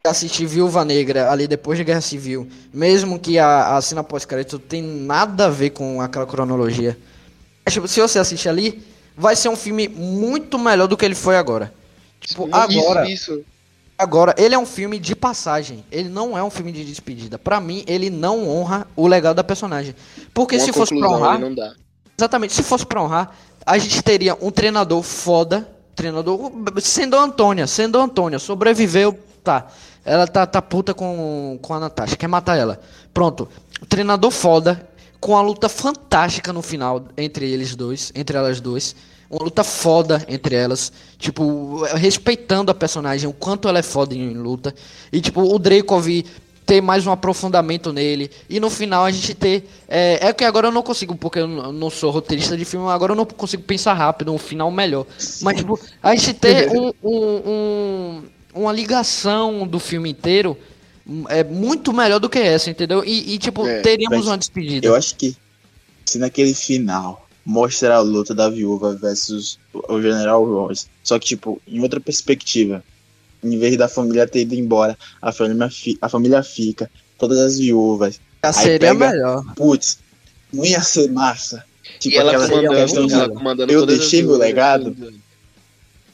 assistir 0.07 0.47
Viúva 0.47 0.83
Negra 0.83 1.31
ali 1.31 1.47
depois 1.47 1.79
da 1.79 1.85
Guerra 1.85 2.01
Civil, 2.01 2.49
mesmo 2.73 3.19
que 3.19 3.39
a, 3.39 3.77
a 3.77 3.83
cena 3.83 4.03
pós-crédito 4.03 4.59
tem 4.59 4.83
nada 4.83 5.47
a 5.47 5.51
ver 5.51 5.71
com 5.71 6.01
aquela 6.01 6.27
cronologia. 6.27 6.97
Tipo, 7.69 7.87
se 7.87 8.01
você 8.01 8.19
assistir 8.19 8.49
ali, 8.49 8.83
vai 9.21 9.37
ser 9.37 9.51
um 9.51 9.57
filme 9.57 9.87
muito 9.87 10.59
melhor 10.59 10.89
do 10.89 10.97
que 10.97 11.05
ele 11.05 11.15
foi 11.15 11.37
agora. 11.37 11.73
Tipo, 12.21 12.49
agora. 12.51 13.09
Isso, 13.09 13.35
isso. 13.35 13.45
Agora, 13.97 14.35
ele 14.39 14.55
é 14.55 14.59
um 14.59 14.65
filme 14.65 14.99
de 14.99 15.15
passagem. 15.15 15.85
Ele 15.93 16.09
não 16.09 16.37
é 16.37 16.43
um 16.43 16.49
filme 16.49 16.73
de 16.73 16.87
despedida. 16.87 17.39
Para 17.39 17.61
mim, 17.61 17.85
ele 17.87 18.09
não 18.09 18.49
honra 18.49 18.87
o 18.97 19.07
legado 19.07 19.37
da 19.37 19.45
personagem. 19.45 19.95
Porque 20.33 20.57
Uma 20.57 20.65
se 20.65 20.73
fosse 20.73 20.99
pra 20.99 21.11
honrar. 21.11 21.39
Exatamente, 22.19 22.55
se 22.55 22.63
fosse 22.63 22.87
pra 22.87 23.03
honrar, 23.03 23.37
a 23.65 23.77
gente 23.77 24.03
teria 24.03 24.37
um 24.41 24.51
treinador 24.51 25.03
foda. 25.03 25.69
Treinador. 25.95 26.51
Sendo 26.81 27.15
a 27.15 27.23
Antônia. 27.23 27.67
Sendo 27.67 27.99
Antônia. 27.99 28.39
Sobreviveu. 28.39 29.19
Tá. 29.45 29.67
Ela 30.03 30.27
tá, 30.27 30.47
tá 30.47 30.63
puta 30.63 30.95
com, 30.95 31.59
com 31.61 31.75
a 31.75 31.81
Natasha. 31.81 32.17
Quer 32.17 32.27
matar 32.27 32.57
ela. 32.57 32.81
Pronto. 33.13 33.51
Treinador 33.87 34.31
foda. 34.31 34.89
Com 35.21 35.37
a 35.37 35.43
luta 35.43 35.69
fantástica 35.69 36.53
no 36.53 36.63
final 36.63 37.05
entre 37.17 37.51
eles 37.51 37.77
dois. 37.77 38.11
Entre 38.15 38.37
elas 38.37 38.61
duas 38.61 38.97
uma 39.31 39.45
luta 39.45 39.63
foda 39.63 40.25
entre 40.27 40.57
elas, 40.57 40.93
tipo, 41.17 41.85
respeitando 41.95 42.73
a 42.73 42.75
personagem, 42.75 43.31
o 43.31 43.33
quanto 43.33 43.69
ela 43.69 43.79
é 43.79 43.83
foda 43.83 44.13
em 44.13 44.35
luta. 44.35 44.75
E 45.13 45.21
tipo, 45.21 45.43
o 45.43 45.57
Dracov 45.57 46.09
ter 46.67 46.81
mais 46.81 47.07
um 47.07 47.13
aprofundamento 47.13 47.93
nele. 47.93 48.31
E 48.49 48.59
no 48.61 48.69
final 48.69 49.05
a 49.05 49.11
gente 49.11 49.35
ter. 49.35 49.69
É, 49.89 50.29
é 50.29 50.33
que 50.33 50.45
agora 50.45 50.69
eu 50.69 50.73
não 50.73 50.83
consigo, 50.83 51.17
porque 51.17 51.39
eu 51.39 51.47
não 51.49 51.91
sou 51.91 52.11
roteirista 52.11 52.57
de 52.57 52.65
filme, 52.65 52.89
agora 52.89 53.13
eu 53.13 53.17
não 53.17 53.25
consigo 53.25 53.63
pensar 53.63 53.95
rápido, 53.95 54.33
um 54.33 54.39
final 54.39 54.71
melhor. 54.71 55.07
Mas, 55.43 55.57
tipo, 55.57 55.79
a 56.03 56.15
gente 56.15 56.35
ter 56.35 56.71
um, 56.71 56.93
um, 57.03 57.43
um, 57.47 58.23
uma 58.55 58.73
ligação 58.73 59.67
do 59.67 59.79
filme 59.79 60.11
inteiro 60.11 60.57
é 61.29 61.43
muito 61.45 61.93
melhor 61.93 62.19
do 62.19 62.29
que 62.29 62.39
essa, 62.39 62.71
entendeu? 62.71 63.05
E, 63.05 63.35
e 63.35 63.39
tipo, 63.39 63.67
é, 63.67 63.81
teríamos 63.81 64.27
uma 64.27 64.39
despedida. 64.39 64.87
Eu 64.87 64.95
acho 64.95 65.15
que 65.17 65.37
se 66.05 66.19
naquele 66.19 66.55
final 66.55 67.29
mostra 67.45 67.97
a 67.97 68.01
luta 68.01 68.35
da 68.35 68.49
viúva 68.49 68.95
versus 68.95 69.59
o 69.73 70.01
General 70.01 70.45
Ross. 70.45 70.89
Só 71.03 71.19
que, 71.19 71.27
tipo, 71.27 71.61
em 71.67 71.81
outra 71.81 72.01
perspectiva. 72.01 72.83
Em 73.43 73.59
vez 73.59 73.77
da 73.77 73.89
família 73.89 74.27
ter 74.27 74.43
ido 74.43 74.55
embora, 74.55 74.97
a 75.21 75.33
família, 75.33 75.71
fi 75.71 75.97
a 76.01 76.09
família 76.09 76.43
fica, 76.43 76.91
todas 77.19 77.39
as 77.39 77.59
viúvas. 77.59 78.21
Já 78.45 78.53
seria 78.53 78.95
pega, 78.95 79.11
melhor. 79.11 79.55
Putz, 79.55 79.99
não 80.53 80.65
ia 80.65 80.83
ser 80.83 81.11
massa. 81.11 81.65
Tipo, 81.99 82.17
e 82.17 82.19
ela 82.19 82.31
aquela 82.33 82.49
comandando, 82.49 82.77
questão 82.77 83.07
de, 83.07 83.15
ela 83.15 83.29
comandando 83.31 83.73
eu 83.73 83.87
deixei 83.87 84.23
meu 84.23 84.37
legado. 84.37 84.95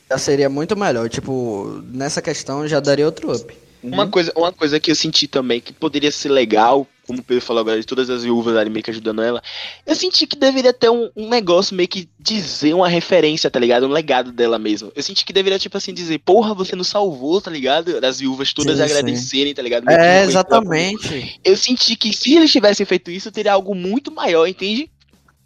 Já 0.08 0.18
seria 0.18 0.48
muito 0.48 0.76
melhor. 0.76 1.08
Tipo, 1.08 1.82
nessa 1.92 2.22
questão 2.22 2.66
já 2.68 2.78
daria 2.78 3.04
outro 3.04 3.34
up. 3.34 3.65
Uma, 3.82 4.04
uhum. 4.04 4.10
coisa, 4.10 4.32
uma 4.36 4.52
coisa 4.52 4.80
que 4.80 4.90
eu 4.90 4.94
senti 4.94 5.28
também 5.28 5.60
que 5.60 5.72
poderia 5.72 6.10
ser 6.10 6.28
legal, 6.28 6.86
como 7.06 7.20
o 7.20 7.22
Pedro 7.22 7.44
falou 7.44 7.60
agora, 7.60 7.78
de 7.78 7.86
todas 7.86 8.10
as 8.10 8.24
viúvas 8.24 8.56
ali 8.56 8.68
meio 8.68 8.82
que 8.82 8.90
ajudando 8.90 9.22
ela, 9.22 9.40
eu 9.86 9.94
senti 9.94 10.26
que 10.26 10.36
deveria 10.36 10.72
ter 10.72 10.90
um, 10.90 11.08
um, 11.14 11.28
negócio 11.28 11.76
meio 11.76 11.88
que 11.88 12.08
dizer 12.18 12.74
uma 12.74 12.88
referência, 12.88 13.50
tá 13.50 13.60
ligado? 13.60 13.86
Um 13.86 13.90
legado 13.90 14.32
dela 14.32 14.58
mesmo. 14.58 14.90
Eu 14.94 15.02
senti 15.02 15.24
que 15.24 15.32
deveria, 15.32 15.58
tipo 15.58 15.76
assim, 15.76 15.94
dizer, 15.94 16.18
porra, 16.18 16.52
você 16.52 16.74
nos 16.74 16.88
salvou, 16.88 17.40
tá 17.40 17.50
ligado? 17.50 18.00
Das 18.00 18.18
viúvas 18.18 18.52
todas 18.52 18.78
sim, 18.78 18.82
agradecerem, 18.82 19.48
sim. 19.48 19.54
tá 19.54 19.62
ligado? 19.62 19.84
Meio 19.84 19.98
é, 19.98 20.24
exatamente. 20.24 21.40
Eu 21.44 21.56
senti 21.56 21.94
que 21.96 22.12
se 22.12 22.34
eles 22.34 22.50
tivessem 22.50 22.84
feito 22.84 23.10
isso, 23.10 23.30
teria 23.30 23.52
algo 23.52 23.74
muito 23.74 24.10
maior, 24.10 24.46
entende? 24.46 24.90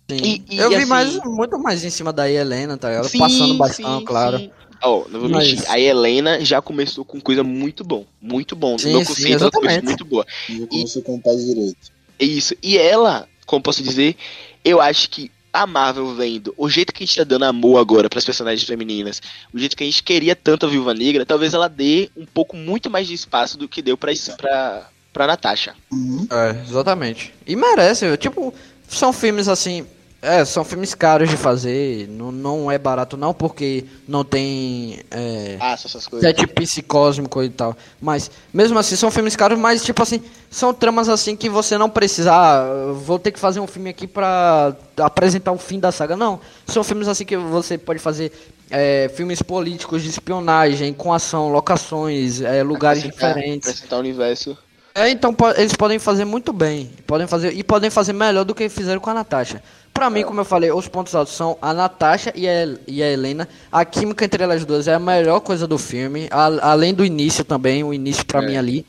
Sim. 0.08 0.44
E, 0.48 0.54
e, 0.54 0.58
eu 0.58 0.70
vi 0.70 0.76
assim, 0.76 0.86
mais, 0.86 1.20
muito 1.24 1.58
mais 1.58 1.84
em 1.84 1.90
cima 1.90 2.12
da 2.12 2.28
Helena, 2.30 2.76
tá 2.76 2.88
ligado? 2.88 3.08
Sim, 3.08 3.18
Passando 3.18 3.54
bastante, 3.58 4.04
claro. 4.04 4.38
Sim. 4.38 4.50
Ó, 4.82 5.04
oh, 5.04 5.08
não 5.08 5.20
vou 5.20 5.28
Mas... 5.28 5.52
mentir. 5.52 5.70
A 5.70 5.78
Helena 5.78 6.44
já 6.44 6.60
começou 6.62 7.04
com 7.04 7.20
coisa 7.20 7.42
muito 7.42 7.84
bom. 7.84 8.06
Muito 8.20 8.56
bom. 8.56 8.78
Sim, 8.78 8.92
meu 8.92 9.04
sim, 9.04 9.32
exatamente. 9.32 9.84
muito 9.84 10.04
boa. 10.04 10.26
E 10.48 10.66
começou 10.66 11.02
com 11.02 11.16
o 11.16 11.22
pé 11.22 11.34
direito. 11.34 11.92
É 12.18 12.24
isso. 12.24 12.54
E 12.62 12.78
ela, 12.78 13.28
como 13.46 13.62
posso 13.62 13.82
dizer, 13.82 14.16
eu 14.64 14.80
acho 14.80 15.08
que 15.10 15.30
a 15.52 15.66
Marvel 15.66 16.14
vendo 16.14 16.54
o 16.56 16.68
jeito 16.68 16.92
que 16.92 17.02
a 17.02 17.06
gente 17.06 17.16
tá 17.16 17.24
dando 17.24 17.44
amor 17.44 17.78
agora 17.78 18.08
para 18.08 18.18
as 18.18 18.24
personagens 18.24 18.66
femininas, 18.66 19.20
o 19.52 19.58
jeito 19.58 19.76
que 19.76 19.82
a 19.82 19.86
gente 19.86 20.02
queria 20.02 20.36
tanto 20.36 20.66
a 20.66 20.68
Viúva 20.68 20.94
Negra, 20.94 21.26
talvez 21.26 21.54
ela 21.54 21.68
dê 21.68 22.08
um 22.16 22.24
pouco 22.24 22.56
muito 22.56 22.88
mais 22.88 23.08
de 23.08 23.14
espaço 23.14 23.58
do 23.58 23.68
que 23.68 23.82
deu 23.82 23.96
pra, 23.96 24.12
pra, 24.36 24.88
pra 25.12 25.26
Natasha. 25.26 25.74
Uhum. 25.90 26.26
É, 26.30 26.62
exatamente. 26.68 27.34
E 27.46 27.56
merece, 27.56 28.16
tipo, 28.16 28.54
são 28.88 29.12
filmes 29.12 29.48
assim, 29.48 29.86
é, 30.22 30.44
são 30.44 30.62
filmes 30.64 30.94
caros 30.94 31.30
de 31.30 31.36
fazer, 31.36 32.06
não, 32.08 32.30
não 32.30 32.70
é 32.70 32.76
barato 32.76 33.16
não, 33.16 33.32
porque 33.32 33.84
não 34.06 34.22
tem 34.22 35.00
é, 35.10 35.56
ah, 35.58 35.72
essas 35.72 36.06
coisas. 36.06 36.28
set 36.28 36.46
psicósmico 36.46 37.42
e 37.42 37.48
tal. 37.48 37.74
Mas, 37.98 38.30
mesmo 38.52 38.78
assim, 38.78 38.96
são 38.96 39.10
filmes 39.10 39.34
caros, 39.34 39.58
mas, 39.58 39.82
tipo 39.82 40.02
assim, 40.02 40.22
são 40.50 40.74
tramas 40.74 41.08
assim 41.08 41.34
que 41.34 41.48
você 41.48 41.78
não 41.78 41.88
precisa, 41.88 42.34
ah, 42.34 42.92
vou 42.92 43.18
ter 43.18 43.30
que 43.32 43.38
fazer 43.38 43.60
um 43.60 43.66
filme 43.66 43.88
aqui 43.88 44.06
pra 44.06 44.76
apresentar 44.98 45.52
o 45.52 45.58
fim 45.58 45.80
da 45.80 45.90
saga. 45.90 46.14
Não, 46.14 46.38
são 46.66 46.84
filmes 46.84 47.08
assim 47.08 47.24
que 47.24 47.38
você 47.38 47.78
pode 47.78 47.98
fazer 47.98 48.30
é, 48.70 49.10
filmes 49.14 49.40
políticos 49.40 50.02
de 50.02 50.10
espionagem, 50.10 50.92
com 50.92 51.14
ação, 51.14 51.48
locações, 51.48 52.42
é, 52.42 52.62
lugares 52.62 53.02
diferentes. 53.02 53.70
Apresentar 53.70 53.96
o 53.96 54.00
universo. 54.00 54.58
É, 54.94 55.08
então 55.08 55.34
eles 55.56 55.72
podem 55.74 55.98
fazer 55.98 56.24
muito 56.24 56.52
bem, 56.52 56.90
podem 57.06 57.26
fazer 57.26 57.54
e 57.54 57.62
podem 57.62 57.88
fazer 57.90 58.12
melhor 58.12 58.44
do 58.44 58.54
que 58.54 58.68
fizeram 58.68 59.00
com 59.00 59.08
a 59.08 59.14
Natasha. 59.14 59.62
Pra 60.00 60.08
mim, 60.08 60.24
como 60.24 60.40
eu 60.40 60.46
falei, 60.46 60.72
os 60.72 60.88
pontos 60.88 61.14
altos 61.14 61.34
são 61.34 61.58
a 61.60 61.74
Natasha 61.74 62.32
e 62.34 62.48
a, 62.48 62.74
e 62.88 63.02
a 63.02 63.12
Helena. 63.12 63.46
A 63.70 63.84
química 63.84 64.24
entre 64.24 64.42
elas 64.42 64.64
duas 64.64 64.88
é 64.88 64.94
a 64.94 64.98
melhor 64.98 65.40
coisa 65.40 65.66
do 65.66 65.76
filme. 65.76 66.26
A, 66.30 66.70
além 66.70 66.94
do 66.94 67.04
início 67.04 67.44
também, 67.44 67.84
o 67.84 67.92
início 67.92 68.24
pra 68.24 68.42
é. 68.42 68.46
mim 68.46 68.56
ali. 68.56 68.86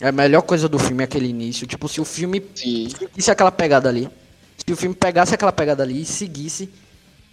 É 0.00 0.06
a 0.06 0.12
melhor 0.12 0.42
coisa 0.42 0.68
do 0.68 0.78
filme, 0.78 1.02
aquele 1.02 1.26
início. 1.26 1.66
Tipo, 1.66 1.88
se 1.88 2.00
o 2.00 2.04
filme 2.04 2.40
Sim. 2.54 2.88
seguisse 2.96 3.28
aquela 3.28 3.50
pegada 3.50 3.88
ali. 3.88 4.08
Se 4.56 4.72
o 4.72 4.76
filme 4.76 4.94
pegasse 4.94 5.34
aquela 5.34 5.50
pegada 5.50 5.82
ali 5.82 6.02
e 6.02 6.04
seguisse. 6.04 6.70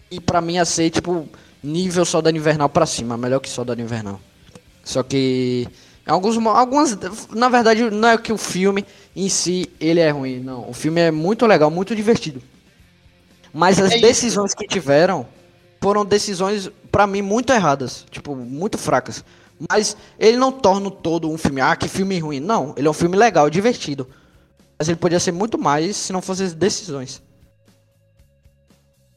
E 0.09 0.19
pra 0.19 0.41
mim 0.41 0.55
ia 0.55 0.65
ser, 0.65 0.89
tipo, 0.89 1.29
nível 1.63 2.05
Soldado 2.05 2.35
Invernal 2.35 2.67
pra 2.67 2.87
cima. 2.87 3.15
Melhor 3.15 3.41
que 3.41 3.49
Soldado 3.49 3.79
Invernal. 3.79 4.19
Só 4.83 5.03
que. 5.03 5.67
Alguns, 6.03 6.35
algumas. 6.47 6.97
Na 7.35 7.47
verdade, 7.47 7.91
não 7.91 8.09
é 8.09 8.17
que 8.17 8.33
o 8.33 8.39
filme 8.39 8.83
em 9.15 9.29
si 9.29 9.69
ele 9.79 9.99
é 9.99 10.09
ruim. 10.09 10.39
Não. 10.39 10.67
O 10.67 10.73
filme 10.73 10.99
é 10.99 11.11
muito 11.11 11.45
legal, 11.45 11.69
muito 11.69 11.95
divertido. 11.95 12.41
Mas 13.53 13.79
as 13.79 13.91
é 13.91 13.99
decisões 13.99 14.53
que 14.53 14.67
tiveram 14.67 15.27
foram 15.81 16.05
decisões, 16.05 16.69
para 16.91 17.07
mim, 17.07 17.21
muito 17.21 17.51
erradas. 17.51 18.05
Tipo, 18.11 18.35
muito 18.35 18.77
fracas. 18.77 19.23
Mas 19.69 19.97
ele 20.17 20.37
não 20.37 20.51
torna 20.51 20.89
todo 20.89 21.29
um 21.29 21.37
filme, 21.37 21.61
ah, 21.61 21.75
que 21.75 21.87
filme 21.87 22.17
ruim. 22.19 22.39
Não, 22.39 22.73
ele 22.77 22.87
é 22.87 22.91
um 22.91 22.93
filme 22.93 23.17
legal, 23.17 23.49
divertido. 23.49 24.07
Mas 24.77 24.87
ele 24.87 24.97
podia 24.97 25.19
ser 25.19 25.33
muito 25.33 25.57
mais 25.57 25.97
se 25.97 26.13
não 26.13 26.21
fossem 26.21 26.45
as 26.45 26.53
decisões. 26.53 27.21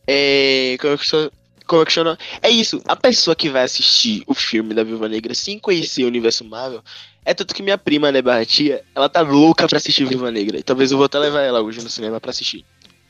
É. 0.07 0.77
Como 0.81 0.95
é 0.95 0.99
que 0.99 1.31
como 1.67 1.83
é 1.83 1.85
que 1.87 1.93
chama? 1.93 2.19
É 2.43 2.51
isso, 2.51 2.83
a 2.87 2.97
pessoa 2.97 3.35
que 3.35 3.49
vai 3.49 3.63
assistir 3.63 4.23
o 4.27 4.35
filme 4.35 4.75
da 4.75 4.85
Viúva 4.85 5.09
Negra 5.09 5.33
sem 5.35 5.59
conhecer 5.59 6.05
o 6.05 6.09
universo 6.09 6.45
Marvel, 6.45 6.83
é 7.25 7.33
tanto 7.33 7.55
que 7.55 7.63
minha 7.63 7.79
prima, 7.79 8.13
né, 8.13 8.21
Barratia, 8.21 8.83
ela 8.95 9.09
tá 9.09 9.23
louca 9.23 9.67
pra 9.67 9.79
assistir 9.79 10.05
Viúva 10.05 10.31
Negra. 10.31 10.59
E 10.59 10.63
talvez 10.63 10.91
eu 10.91 10.99
vou 10.99 11.07
até 11.07 11.19
levar 11.19 11.41
ela 11.41 11.63
hoje 11.63 11.83
no 11.83 11.89
cinema 11.89 12.21
pra 12.21 12.31
assistir. 12.31 12.65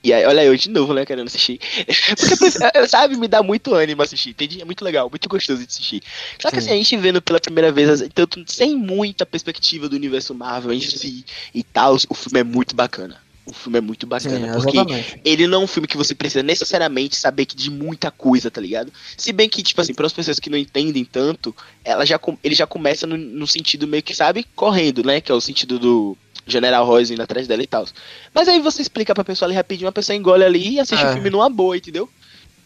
E 0.04 0.12
aí, 0.12 0.24
olha 0.26 0.44
eu 0.44 0.56
de 0.56 0.68
novo, 0.68 0.92
né, 0.92 1.06
querendo 1.06 1.26
assistir. 1.28 1.60
Porque, 2.18 2.88
sabe, 2.88 3.16
me 3.16 3.28
dá 3.28 3.42
muito 3.42 3.72
ânimo 3.74 4.02
assistir, 4.02 4.30
entendi? 4.30 4.60
É 4.60 4.64
muito 4.64 4.84
legal, 4.84 5.08
muito 5.08 5.28
gostoso 5.28 5.60
de 5.60 5.68
assistir. 5.68 6.02
Só 6.40 6.50
que 6.50 6.60
Sim. 6.60 6.66
assim, 6.66 6.74
a 6.74 6.76
gente 6.76 6.96
vendo 6.96 7.22
pela 7.22 7.38
primeira 7.38 7.70
vez, 7.70 8.02
tanto 8.12 8.42
sem 8.46 8.76
muita 8.76 9.24
perspectiva 9.24 9.88
do 9.88 9.94
universo 9.94 10.34
Marvel 10.34 10.72
em 10.72 10.80
si 10.80 11.24
e 11.54 11.62
tal, 11.62 11.96
o 12.08 12.14
filme 12.14 12.40
é 12.40 12.44
muito 12.44 12.74
bacana. 12.74 13.20
O 13.44 13.52
filme 13.52 13.78
é 13.78 13.80
muito 13.80 14.06
bacana, 14.06 14.60
Sim, 14.60 14.70
porque 14.70 15.18
ele 15.24 15.48
não 15.48 15.62
é 15.62 15.64
um 15.64 15.66
filme 15.66 15.88
que 15.88 15.96
você 15.96 16.14
precisa 16.14 16.44
necessariamente 16.44 17.16
saber 17.16 17.44
que 17.44 17.56
de 17.56 17.70
muita 17.70 18.08
coisa, 18.08 18.48
tá 18.52 18.60
ligado? 18.60 18.92
Se 19.16 19.32
bem 19.32 19.48
que, 19.48 19.64
tipo 19.64 19.80
assim, 19.80 19.92
para 19.92 20.06
as 20.06 20.12
pessoas 20.12 20.38
que 20.38 20.48
não 20.48 20.56
entendem 20.56 21.04
tanto, 21.04 21.54
ela 21.84 22.06
já, 22.06 22.20
ele 22.42 22.54
já 22.54 22.68
começa 22.68 23.04
no, 23.04 23.16
no 23.16 23.46
sentido 23.46 23.88
meio 23.88 24.02
que, 24.02 24.14
sabe, 24.14 24.46
correndo, 24.54 25.02
né? 25.02 25.20
Que 25.20 25.32
é 25.32 25.34
o 25.34 25.40
sentido 25.40 25.76
do 25.76 26.16
General 26.46 26.84
Royce 26.84 27.12
indo 27.12 27.22
atrás 27.22 27.46
dela 27.46 27.62
e 27.62 27.66
tal. 27.66 27.86
Mas 28.34 28.48
aí 28.48 28.60
você 28.60 28.82
explica 28.82 29.14
pra 29.14 29.24
pessoa 29.24 29.46
ali 29.48 29.54
rapidinho, 29.54 29.88
a 29.88 29.92
pessoa 29.92 30.16
engole 30.16 30.44
ali 30.44 30.74
e 30.74 30.80
assiste 30.80 31.04
é. 31.04 31.10
o 31.10 31.12
filme 31.12 31.30
numa 31.30 31.48
boa, 31.48 31.76
entendeu? 31.76 32.08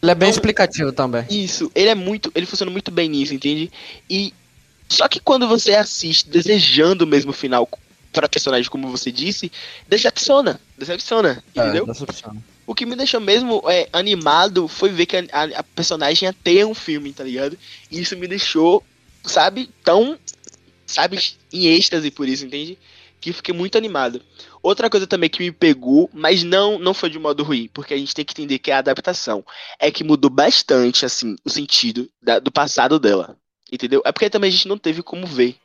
Ele 0.02 0.12
é 0.12 0.14
bem 0.14 0.28
então, 0.28 0.38
explicativo 0.38 0.92
também. 0.92 1.24
Isso, 1.30 1.70
ele 1.74 1.88
é 1.88 1.94
muito. 1.94 2.30
Ele 2.34 2.46
funciona 2.46 2.70
muito 2.70 2.90
bem 2.90 3.08
nisso, 3.08 3.34
entende? 3.34 3.70
E. 4.08 4.32
Só 4.88 5.08
que 5.08 5.18
quando 5.18 5.48
você 5.48 5.74
assiste 5.74 6.28
desejando 6.28 7.04
o 7.04 7.08
mesmo 7.08 7.32
final 7.32 7.68
para 8.12 8.28
personagem, 8.28 8.70
como 8.70 8.88
você 8.88 9.10
disse, 9.10 9.50
decepciona. 9.88 10.60
Decepciona, 10.78 11.42
é, 11.54 11.60
entendeu? 11.60 11.86
Decepciona. 11.86 12.42
O 12.66 12.74
que 12.74 12.86
me 12.86 12.96
deixou 12.96 13.20
mesmo 13.20 13.62
é, 13.68 13.88
animado 13.92 14.68
foi 14.68 14.90
ver 14.90 15.06
que 15.06 15.16
a, 15.16 15.24
a, 15.32 15.44
a 15.58 15.62
personagem 15.62 16.26
ia 16.26 16.32
ter 16.32 16.64
um 16.64 16.74
filme, 16.74 17.12
tá 17.12 17.24
ligado? 17.24 17.58
E 17.90 18.00
isso 18.00 18.16
me 18.16 18.28
deixou, 18.28 18.82
sabe, 19.24 19.70
tão, 19.84 20.18
sabe, 20.86 21.18
em 21.52 21.66
êxtase 21.66 22.10
por 22.10 22.28
isso, 22.28 22.46
entende? 22.46 22.78
Que 23.26 23.32
fiquei 23.32 23.52
muito 23.52 23.76
animado. 23.76 24.22
Outra 24.62 24.88
coisa 24.88 25.04
também 25.04 25.28
que 25.28 25.40
me 25.40 25.50
pegou, 25.50 26.08
mas 26.14 26.44
não 26.44 26.78
não 26.78 26.94
foi 26.94 27.10
de 27.10 27.18
modo 27.18 27.42
ruim, 27.42 27.68
porque 27.74 27.92
a 27.92 27.96
gente 27.96 28.14
tem 28.14 28.24
que 28.24 28.32
entender 28.32 28.60
que 28.60 28.70
é 28.70 28.74
a 28.74 28.78
adaptação. 28.78 29.44
É 29.80 29.90
que 29.90 30.04
mudou 30.04 30.30
bastante, 30.30 31.04
assim, 31.04 31.34
o 31.44 31.50
sentido 31.50 32.08
da, 32.22 32.38
do 32.38 32.52
passado 32.52 33.00
dela. 33.00 33.36
Entendeu? 33.72 34.00
É 34.04 34.12
porque 34.12 34.30
também 34.30 34.46
a 34.46 34.52
gente 34.52 34.68
não 34.68 34.78
teve 34.78 35.02
como 35.02 35.26
ver 35.26 35.56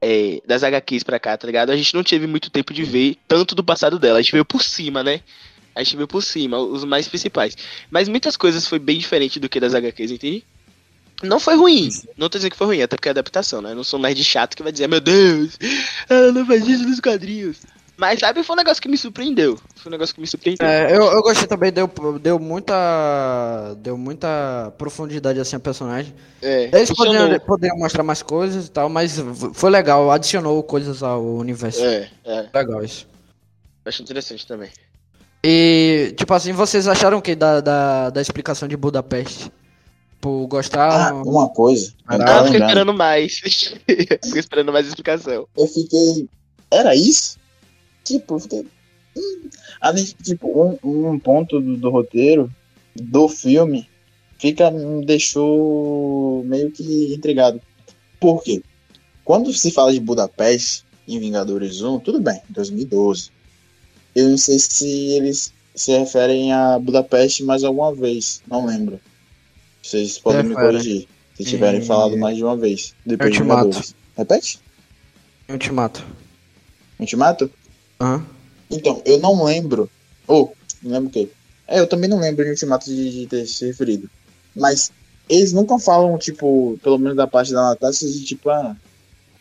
é, 0.00 0.40
das 0.46 0.62
HQs 0.62 1.02
pra 1.02 1.18
cá, 1.18 1.36
tá 1.36 1.48
ligado? 1.48 1.70
A 1.70 1.76
gente 1.76 1.92
não 1.96 2.04
teve 2.04 2.28
muito 2.28 2.48
tempo 2.48 2.72
de 2.72 2.84
ver 2.84 3.16
tanto 3.26 3.56
do 3.56 3.64
passado 3.64 3.98
dela. 3.98 4.20
A 4.20 4.22
gente 4.22 4.30
veio 4.30 4.44
por 4.44 4.62
cima, 4.62 5.02
né? 5.02 5.20
A 5.74 5.82
gente 5.82 5.96
viu 5.96 6.06
por 6.06 6.22
cima, 6.22 6.60
os 6.60 6.84
mais 6.84 7.08
principais. 7.08 7.56
Mas 7.90 8.08
muitas 8.08 8.36
coisas 8.36 8.68
foi 8.68 8.78
bem 8.78 8.98
diferente 8.98 9.40
do 9.40 9.48
que 9.48 9.58
das 9.58 9.74
HQs, 9.74 10.12
entende? 10.12 10.44
Não 11.22 11.40
foi 11.40 11.56
ruim. 11.56 11.88
Não 12.16 12.28
tô 12.28 12.38
dizendo 12.38 12.50
que 12.52 12.56
foi 12.56 12.66
ruim, 12.66 12.82
até 12.82 12.96
porque 12.96 13.08
é 13.08 13.12
adaptação, 13.12 13.62
né? 13.62 13.70
Eu 13.70 13.76
não 13.76 13.84
sou 13.84 13.98
um 13.98 14.02
nerd 14.02 14.22
chato 14.22 14.56
que 14.56 14.62
vai 14.62 14.72
dizer, 14.72 14.88
meu 14.88 15.00
Deus, 15.00 15.58
ela 16.08 16.32
não 16.32 16.46
faz 16.46 16.66
isso 16.66 16.84
nos 16.84 17.00
quadrinhos. 17.00 17.58
Mas 17.96 18.18
sabe, 18.18 18.42
foi 18.42 18.54
um 18.54 18.56
negócio 18.56 18.82
que 18.82 18.88
me 18.88 18.98
surpreendeu. 18.98 19.56
Foi 19.76 19.88
um 19.88 19.92
negócio 19.92 20.12
que 20.14 20.20
me 20.20 20.26
surpreendeu. 20.26 20.66
É, 20.66 20.90
eu, 20.90 21.04
eu 21.04 21.22
gostei 21.22 21.46
também, 21.46 21.72
deu, 21.72 21.88
deu 22.20 22.40
muita. 22.40 23.76
Deu 23.78 23.96
muita 23.96 24.72
profundidade 24.76 25.38
assim 25.38 25.54
a 25.54 25.60
personagem. 25.60 26.12
É, 26.42 26.70
Eles 26.72 26.90
poderiam, 26.90 27.38
poderiam, 27.40 27.78
mostrar 27.78 28.02
mais 28.02 28.20
coisas 28.20 28.66
e 28.66 28.70
tal, 28.70 28.88
mas 28.88 29.16
foi 29.52 29.70
legal, 29.70 30.10
adicionou 30.10 30.60
coisas 30.64 31.04
ao 31.04 31.24
universo. 31.36 31.84
É, 31.84 32.10
é. 32.24 32.48
Legal 32.52 32.82
isso. 32.82 33.06
Acho 33.84 34.02
interessante 34.02 34.44
também. 34.44 34.70
E, 35.44 36.14
tipo 36.16 36.32
assim, 36.34 36.52
vocês 36.52 36.88
acharam 36.88 37.18
o 37.18 37.22
que 37.22 37.36
da, 37.36 37.60
da, 37.60 38.10
da 38.10 38.20
explicação 38.20 38.66
de 38.66 38.76
Budapeste? 38.76 39.52
Tipo, 40.24 40.46
gostaram? 40.46 41.18
Ah, 41.18 41.22
uma 41.22 41.50
coisa. 41.50 41.92
Ah, 42.06 42.16
eu 42.16 42.44
fiquei 42.46 42.60
esperando 42.60 42.94
mais. 42.94 43.36
fiquei 43.44 44.40
esperando 44.40 44.72
mais 44.72 44.86
explicação. 44.86 45.46
Eu 45.54 45.66
fiquei. 45.66 46.26
Era 46.70 46.96
isso? 46.96 47.38
Tipo, 48.02 48.36
eu 48.36 48.40
fiquei. 48.40 48.66
Hum. 49.14 49.50
Além 49.82 50.02
de, 50.02 50.14
tipo, 50.14 50.78
um, 50.82 51.12
um 51.12 51.18
ponto 51.18 51.60
do, 51.60 51.76
do 51.76 51.90
roteiro, 51.90 52.50
do 52.96 53.28
filme, 53.28 53.86
fica, 54.38 54.70
me 54.70 55.04
deixou 55.04 56.42
meio 56.44 56.70
que 56.70 57.14
intrigado. 57.14 57.60
Por 58.18 58.42
quê? 58.42 58.62
Quando 59.26 59.52
se 59.52 59.70
fala 59.70 59.92
de 59.92 60.00
Budapeste 60.00 60.86
em 61.06 61.18
Vingadores 61.18 61.82
1, 61.82 62.00
tudo 62.00 62.18
bem, 62.18 62.40
2012. 62.48 63.30
Eu 64.14 64.30
não 64.30 64.38
sei 64.38 64.58
se 64.58 64.88
eles 65.10 65.52
se 65.74 65.92
referem 65.92 66.50
a 66.50 66.78
Budapeste 66.78 67.44
mais 67.44 67.62
alguma 67.62 67.94
vez, 67.94 68.40
não 68.48 68.64
lembro. 68.64 68.98
Vocês 69.84 70.18
podem 70.18 70.48
Refere. 70.48 70.54
me 70.54 70.66
corrigir 70.66 71.08
se 71.36 71.44
tiverem 71.44 71.80
e... 71.80 71.84
falado 71.84 72.16
mais 72.16 72.36
de 72.36 72.42
uma 72.42 72.56
vez. 72.56 72.94
Depois 73.04 73.30
Ultimato. 73.30 73.80
De 73.80 73.94
Repete? 74.16 74.60
Ultimato. 75.46 76.04
Ultimato? 76.98 77.50
Aham. 78.00 78.16
Uhum. 78.16 78.24
Então, 78.70 79.02
eu 79.04 79.18
não 79.18 79.44
lembro. 79.44 79.90
Ou, 80.26 80.54
oh, 80.54 80.74
não 80.82 80.92
lembro 80.92 81.08
o 81.10 81.12
quê? 81.12 81.28
É, 81.68 81.80
eu 81.80 81.86
também 81.86 82.08
não 82.08 82.18
lembro 82.18 82.42
de 82.42 82.50
Ultimato 82.50 82.86
de, 82.86 83.10
de 83.10 83.26
ter 83.26 83.46
se 83.46 83.66
referido. 83.66 84.08
Mas 84.56 84.90
eles 85.28 85.52
nunca 85.52 85.78
falam, 85.78 86.16
tipo, 86.16 86.78
pelo 86.82 86.98
menos 86.98 87.16
da 87.16 87.26
parte 87.26 87.52
da 87.52 87.68
Natasha, 87.68 88.06
de 88.06 88.24
tipo, 88.24 88.48
ah, 88.48 88.74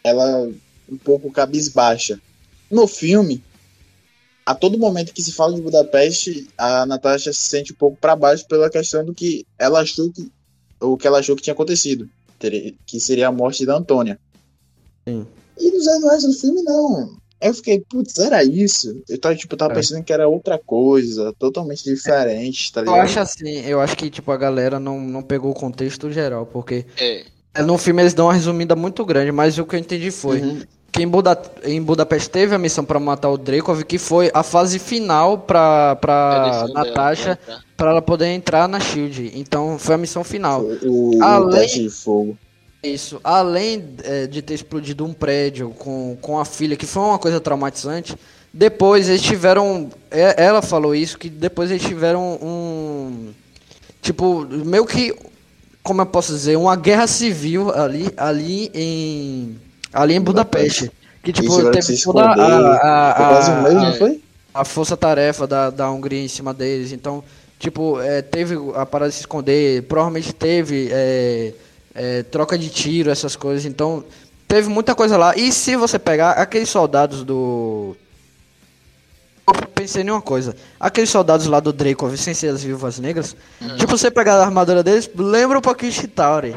ela 0.04 0.52
um 0.90 0.98
pouco 0.98 1.32
cabisbaixa. 1.32 2.20
No 2.70 2.86
filme, 2.86 3.42
a 4.46 4.54
todo 4.54 4.78
momento 4.78 5.14
que 5.14 5.22
se 5.22 5.32
fala 5.32 5.56
de 5.56 5.62
Budapeste, 5.62 6.48
a 6.58 6.86
Natasha 6.86 7.32
se 7.32 7.42
sente 7.42 7.72
um 7.72 7.76
pouco 7.76 7.98
para 8.00 8.16
baixo 8.16 8.46
pela 8.48 8.70
questão 8.70 9.06
do 9.06 9.14
que 9.14 9.46
ela 9.58 9.82
achou 9.82 10.12
que 10.12 10.32
o 10.80 10.98
que 10.98 11.08
ela 11.08 11.20
achou 11.20 11.36
que 11.36 11.42
tinha 11.42 11.54
acontecido, 11.54 12.10
que 12.86 13.00
seria 13.00 13.30
a 13.30 13.32
morte 13.32 13.66
da 13.66 13.78
Antônia. 13.78 14.20
Sim. 15.08 15.26
E 15.58 15.72
nos 15.72 15.88
anos 15.88 16.24
do 16.24 16.34
filme 16.34 16.62
não. 16.62 17.16
Eu 17.40 17.54
fiquei, 17.54 17.82
putz, 17.90 18.18
era 18.20 18.44
isso? 18.44 19.02
Eu 19.08 19.18
tava, 19.18 19.36
tipo, 19.36 19.56
tava 19.56 19.74
é. 19.74 19.76
pensando 19.76 20.04
que 20.04 20.14
era 20.14 20.28
outra 20.28 20.58
coisa, 20.58 21.34
totalmente 21.40 21.84
diferente, 21.84 22.72
tá 22.72 22.82
ligado? 22.82 22.98
Eu 22.98 23.02
acho 23.02 23.20
assim, 23.20 23.60
eu 23.66 23.82
acho 23.82 23.98
que, 23.98 24.10
tipo, 24.10 24.32
a 24.32 24.38
galera 24.38 24.80
não, 24.80 25.00
não 25.00 25.22
pegou 25.22 25.52
o 25.52 25.56
contexto 25.56 26.12
geral, 26.12 26.46
porque 26.46 26.86
é. 26.98 27.26
no 27.62 27.78
filme 27.78 28.02
eles 28.02 28.14
dão 28.14 28.28
uma 28.28 28.34
resumida 28.34 28.76
muito 28.76 29.06
grande, 29.06 29.32
mas 29.32 29.58
o 29.58 29.66
que 29.66 29.76
eu 29.76 29.80
entendi 29.80 30.12
foi, 30.12 30.42
uhum 30.42 30.62
que 30.94 31.02
em, 31.02 31.08
Buda, 31.08 31.42
em 31.64 31.82
Budapeste 31.82 32.30
teve 32.30 32.54
a 32.54 32.60
missão 32.60 32.86
para 32.86 33.00
matar 33.00 33.32
o 33.32 33.38
Dreykov, 33.38 33.84
que 33.84 33.98
foi 33.98 34.30
a 34.32 34.44
fase 34.44 34.78
final 34.78 35.40
para 35.40 35.96
para 35.96 36.68
Natasha 36.72 37.38
para 37.76 37.90
ela 37.90 38.02
poder 38.02 38.28
entrar 38.28 38.68
na 38.70 38.80
Shield. 38.80 39.32
Então 39.34 39.80
foi 39.80 39.96
a 39.96 39.98
missão 39.98 40.24
final. 40.24 40.62
O, 40.84 41.18
além 41.20 41.68
de 41.68 41.90
fogo. 41.90 42.38
Isso, 42.84 43.20
além 43.24 43.84
é, 44.04 44.28
de 44.28 44.42
ter 44.44 44.54
explodido 44.54 45.04
um 45.04 45.14
prédio 45.14 45.72
com, 45.72 46.16
com 46.22 46.38
a 46.38 46.46
filha, 46.46 46.76
que 46.76 46.86
foi 46.86 47.02
uma 47.02 47.18
coisa 47.18 47.40
traumatizante, 47.40 48.16
depois 48.54 49.10
eles 49.10 49.22
tiveram. 49.22 49.90
É, 50.12 50.44
ela 50.44 50.62
falou 50.62 50.94
isso, 50.94 51.18
que 51.18 51.28
depois 51.28 51.72
eles 51.72 51.82
tiveram 51.82 52.38
um. 52.42 53.32
Tipo, 54.00 54.46
meio 54.46 54.86
que. 54.86 55.16
Como 55.82 56.02
eu 56.02 56.06
posso 56.06 56.34
dizer? 56.34 56.56
Uma 56.56 56.76
guerra 56.76 57.08
civil 57.08 57.74
ali, 57.74 58.10
ali 58.16 58.70
em 58.74 59.58
Ali 59.94 60.16
em 60.16 60.22
Budapeste. 60.22 60.92
Que 61.24 61.32
tipo, 61.32 61.72
teve 61.72 62.02
toda 62.02 62.24
a, 62.24 62.34
a, 62.34 63.48
a, 63.48 63.60
um 63.60 63.62
mês, 63.64 63.74
não 63.76 63.94
foi? 63.96 64.22
a 64.54 64.64
força-tarefa 64.64 65.48
da, 65.48 65.70
da 65.70 65.90
Hungria 65.90 66.22
em 66.22 66.28
cima 66.28 66.54
deles. 66.54 66.92
Então, 66.92 67.24
tipo, 67.58 68.00
é, 68.00 68.22
teve 68.22 68.56
a 68.76 68.86
parada 68.86 69.10
de 69.10 69.16
se 69.16 69.22
esconder, 69.22 69.84
provavelmente 69.84 70.32
teve 70.32 70.90
é, 70.92 71.54
é, 71.96 72.24
troca 72.24 72.58
de 72.58 72.70
tiro, 72.70 73.10
essas 73.10 73.36
coisas. 73.36 73.66
Então, 73.66 74.04
teve 74.48 74.70
muita 74.70 74.94
coisa 74.94 75.18
lá. 75.18 75.36
E 75.36 75.52
se 75.52 75.76
você 75.76 75.98
pegar 75.98 76.32
aqueles 76.32 76.70
soldados 76.70 77.24
do. 77.24 77.96
Eu 79.46 79.68
pensei 79.74 80.04
em 80.04 80.10
uma 80.10 80.22
coisa. 80.22 80.56
Aqueles 80.80 81.10
soldados 81.10 81.48
lá 81.48 81.60
do 81.60 81.74
Dracov, 81.74 82.16
sem 82.16 82.34
ser 82.34 82.50
as 82.50 82.64
viúvas 82.64 83.00
negras, 83.00 83.36
hum. 83.62 83.76
tipo, 83.76 83.98
você 83.98 84.12
pegar 84.12 84.36
a 84.36 84.46
armadura 84.46 84.84
deles, 84.84 85.10
lembra 85.16 85.58
um 85.58 85.62
pouquinho 85.62 85.92
de 85.92 86.00
Chitauri. 86.00 86.56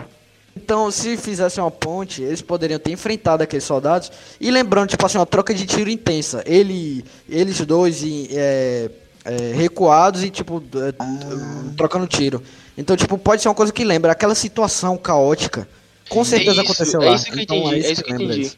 Então, 0.56 0.90
se 0.90 1.18
fizesse 1.18 1.60
uma 1.60 1.70
ponte, 1.70 2.22
eles 2.22 2.40
poderiam 2.40 2.78
ter 2.78 2.90
enfrentado 2.90 3.42
aqueles 3.42 3.64
soldados. 3.64 4.10
E 4.40 4.50
lembrando, 4.50 4.88
tipo 4.88 5.04
assim, 5.04 5.18
uma 5.18 5.26
troca 5.26 5.52
de 5.52 5.66
tiro 5.66 5.90
intensa. 5.90 6.42
Ele, 6.46 7.04
eles 7.28 7.60
dois 7.60 8.02
é, 8.30 8.90
é, 9.24 9.52
recuados 9.54 10.24
e, 10.24 10.30
tipo, 10.30 10.62
é, 10.74 10.94
ah. 10.98 11.64
trocando 11.76 12.06
tiro. 12.06 12.42
Então, 12.76 12.96
tipo, 12.96 13.18
pode 13.18 13.42
ser 13.42 13.48
uma 13.48 13.54
coisa 13.54 13.72
que 13.72 13.84
lembra 13.84 14.12
aquela 14.12 14.34
situação 14.34 14.96
caótica. 14.96 15.68
Com 16.08 16.24
certeza 16.24 16.60
é 16.60 16.64
isso, 16.64 16.72
aconteceu 16.72 17.02
é 17.02 17.06
lá. 17.10 17.14
Isso 17.14 17.26
que 17.26 17.38
eu 17.38 17.42
então, 17.42 17.56
entendi, 17.58 17.86
é 17.86 17.92
isso 17.92 18.02
que, 18.02 18.12
eu 18.12 18.16
entendi. 18.16 18.52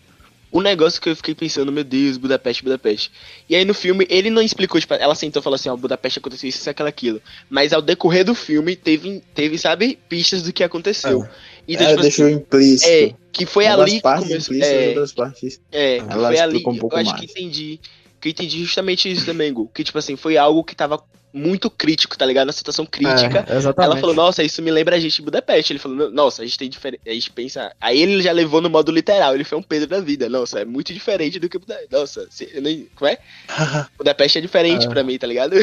O 0.50 0.62
negócio 0.62 1.00
que 1.00 1.10
eu 1.10 1.16
fiquei 1.16 1.34
pensando, 1.34 1.70
meu 1.70 1.84
Deus, 1.84 2.16
Budapeste, 2.16 2.62
Budapeste. 2.62 3.10
E 3.48 3.56
aí 3.56 3.64
no 3.64 3.74
filme, 3.74 4.06
ele 4.08 4.30
não 4.30 4.40
explicou, 4.40 4.80
tipo, 4.80 4.94
ela 4.94 5.14
sentou 5.14 5.40
e 5.40 5.44
falou 5.44 5.56
assim, 5.56 5.68
ó, 5.68 5.76
Budapeste 5.76 6.20
aconteceu 6.20 6.48
isso, 6.48 6.58
isso, 6.58 6.70
aquilo, 6.70 6.88
aquilo. 6.88 7.22
Mas 7.50 7.72
ao 7.72 7.82
decorrer 7.82 8.24
do 8.24 8.34
filme, 8.34 8.74
teve, 8.74 9.22
teve 9.34 9.58
sabe, 9.58 9.98
pistas 10.08 10.42
do 10.42 10.52
que 10.52 10.64
aconteceu. 10.64 11.22
Ah. 11.22 11.30
Então, 11.68 11.86
é, 11.86 11.90
tipo, 11.90 12.02
deixou 12.02 12.26
assim, 12.26 12.34
implícito. 12.36 12.90
É, 12.90 13.14
que 13.30 13.44
foi 13.44 13.66
ali 13.66 14.00
que 14.00 14.02
começou. 14.02 14.56
É, 14.56 14.88
outras 14.88 15.12
partes. 15.12 15.60
É, 15.70 16.00
que 16.00 16.14
foi 16.14 16.38
ali. 16.38 16.64
Um 16.66 16.76
eu 16.76 16.96
acho 16.96 17.10
mais. 17.10 17.20
que 17.20 17.26
entendi. 17.26 17.80
Que 18.20 18.28
eu 18.28 18.30
entendi 18.30 18.60
justamente 18.60 19.10
isso 19.10 19.26
também, 19.26 19.52
Gu. 19.52 19.70
Que, 19.72 19.84
tipo 19.84 19.98
assim, 19.98 20.16
foi 20.16 20.36
algo 20.36 20.64
que 20.64 20.74
tava 20.74 21.00
muito 21.32 21.70
crítico, 21.70 22.16
tá 22.16 22.24
ligado? 22.24 22.46
Na 22.46 22.52
situação 22.52 22.86
crítica. 22.86 23.44
É, 23.46 23.56
exatamente. 23.56 23.92
Ela 23.92 24.00
falou, 24.00 24.14
nossa, 24.14 24.42
isso 24.42 24.62
me 24.62 24.70
lembra 24.70 24.96
a 24.96 24.98
gente 24.98 25.16
de 25.16 25.22
Budapeste. 25.22 25.72
Ele 25.72 25.78
falou, 25.78 26.10
nossa, 26.10 26.42
a 26.42 26.44
gente 26.44 26.58
tem 26.58 26.68
diferente. 26.68 27.02
A 27.06 27.12
gente 27.12 27.30
pensa. 27.30 27.72
Aí 27.80 28.00
ele 28.00 28.22
já 28.22 28.32
levou 28.32 28.60
no 28.60 28.70
modo 28.70 28.90
literal, 28.90 29.34
ele 29.34 29.44
foi 29.44 29.58
um 29.58 29.62
Pedro 29.62 29.88
da 29.88 30.00
vida. 30.00 30.28
Nossa, 30.28 30.60
é 30.60 30.64
muito 30.64 30.92
diferente 30.92 31.38
do 31.38 31.48
que 31.48 31.58
Budapeste. 31.58 31.92
Nossa, 31.92 32.28
eu 32.52 32.62
nem... 32.62 32.88
como 32.96 33.10
é? 33.10 33.18
Budapeste 33.96 34.38
é 34.38 34.40
diferente 34.40 34.86
é. 34.86 34.88
pra 34.88 35.04
mim, 35.04 35.18
tá 35.18 35.26
ligado? 35.26 35.54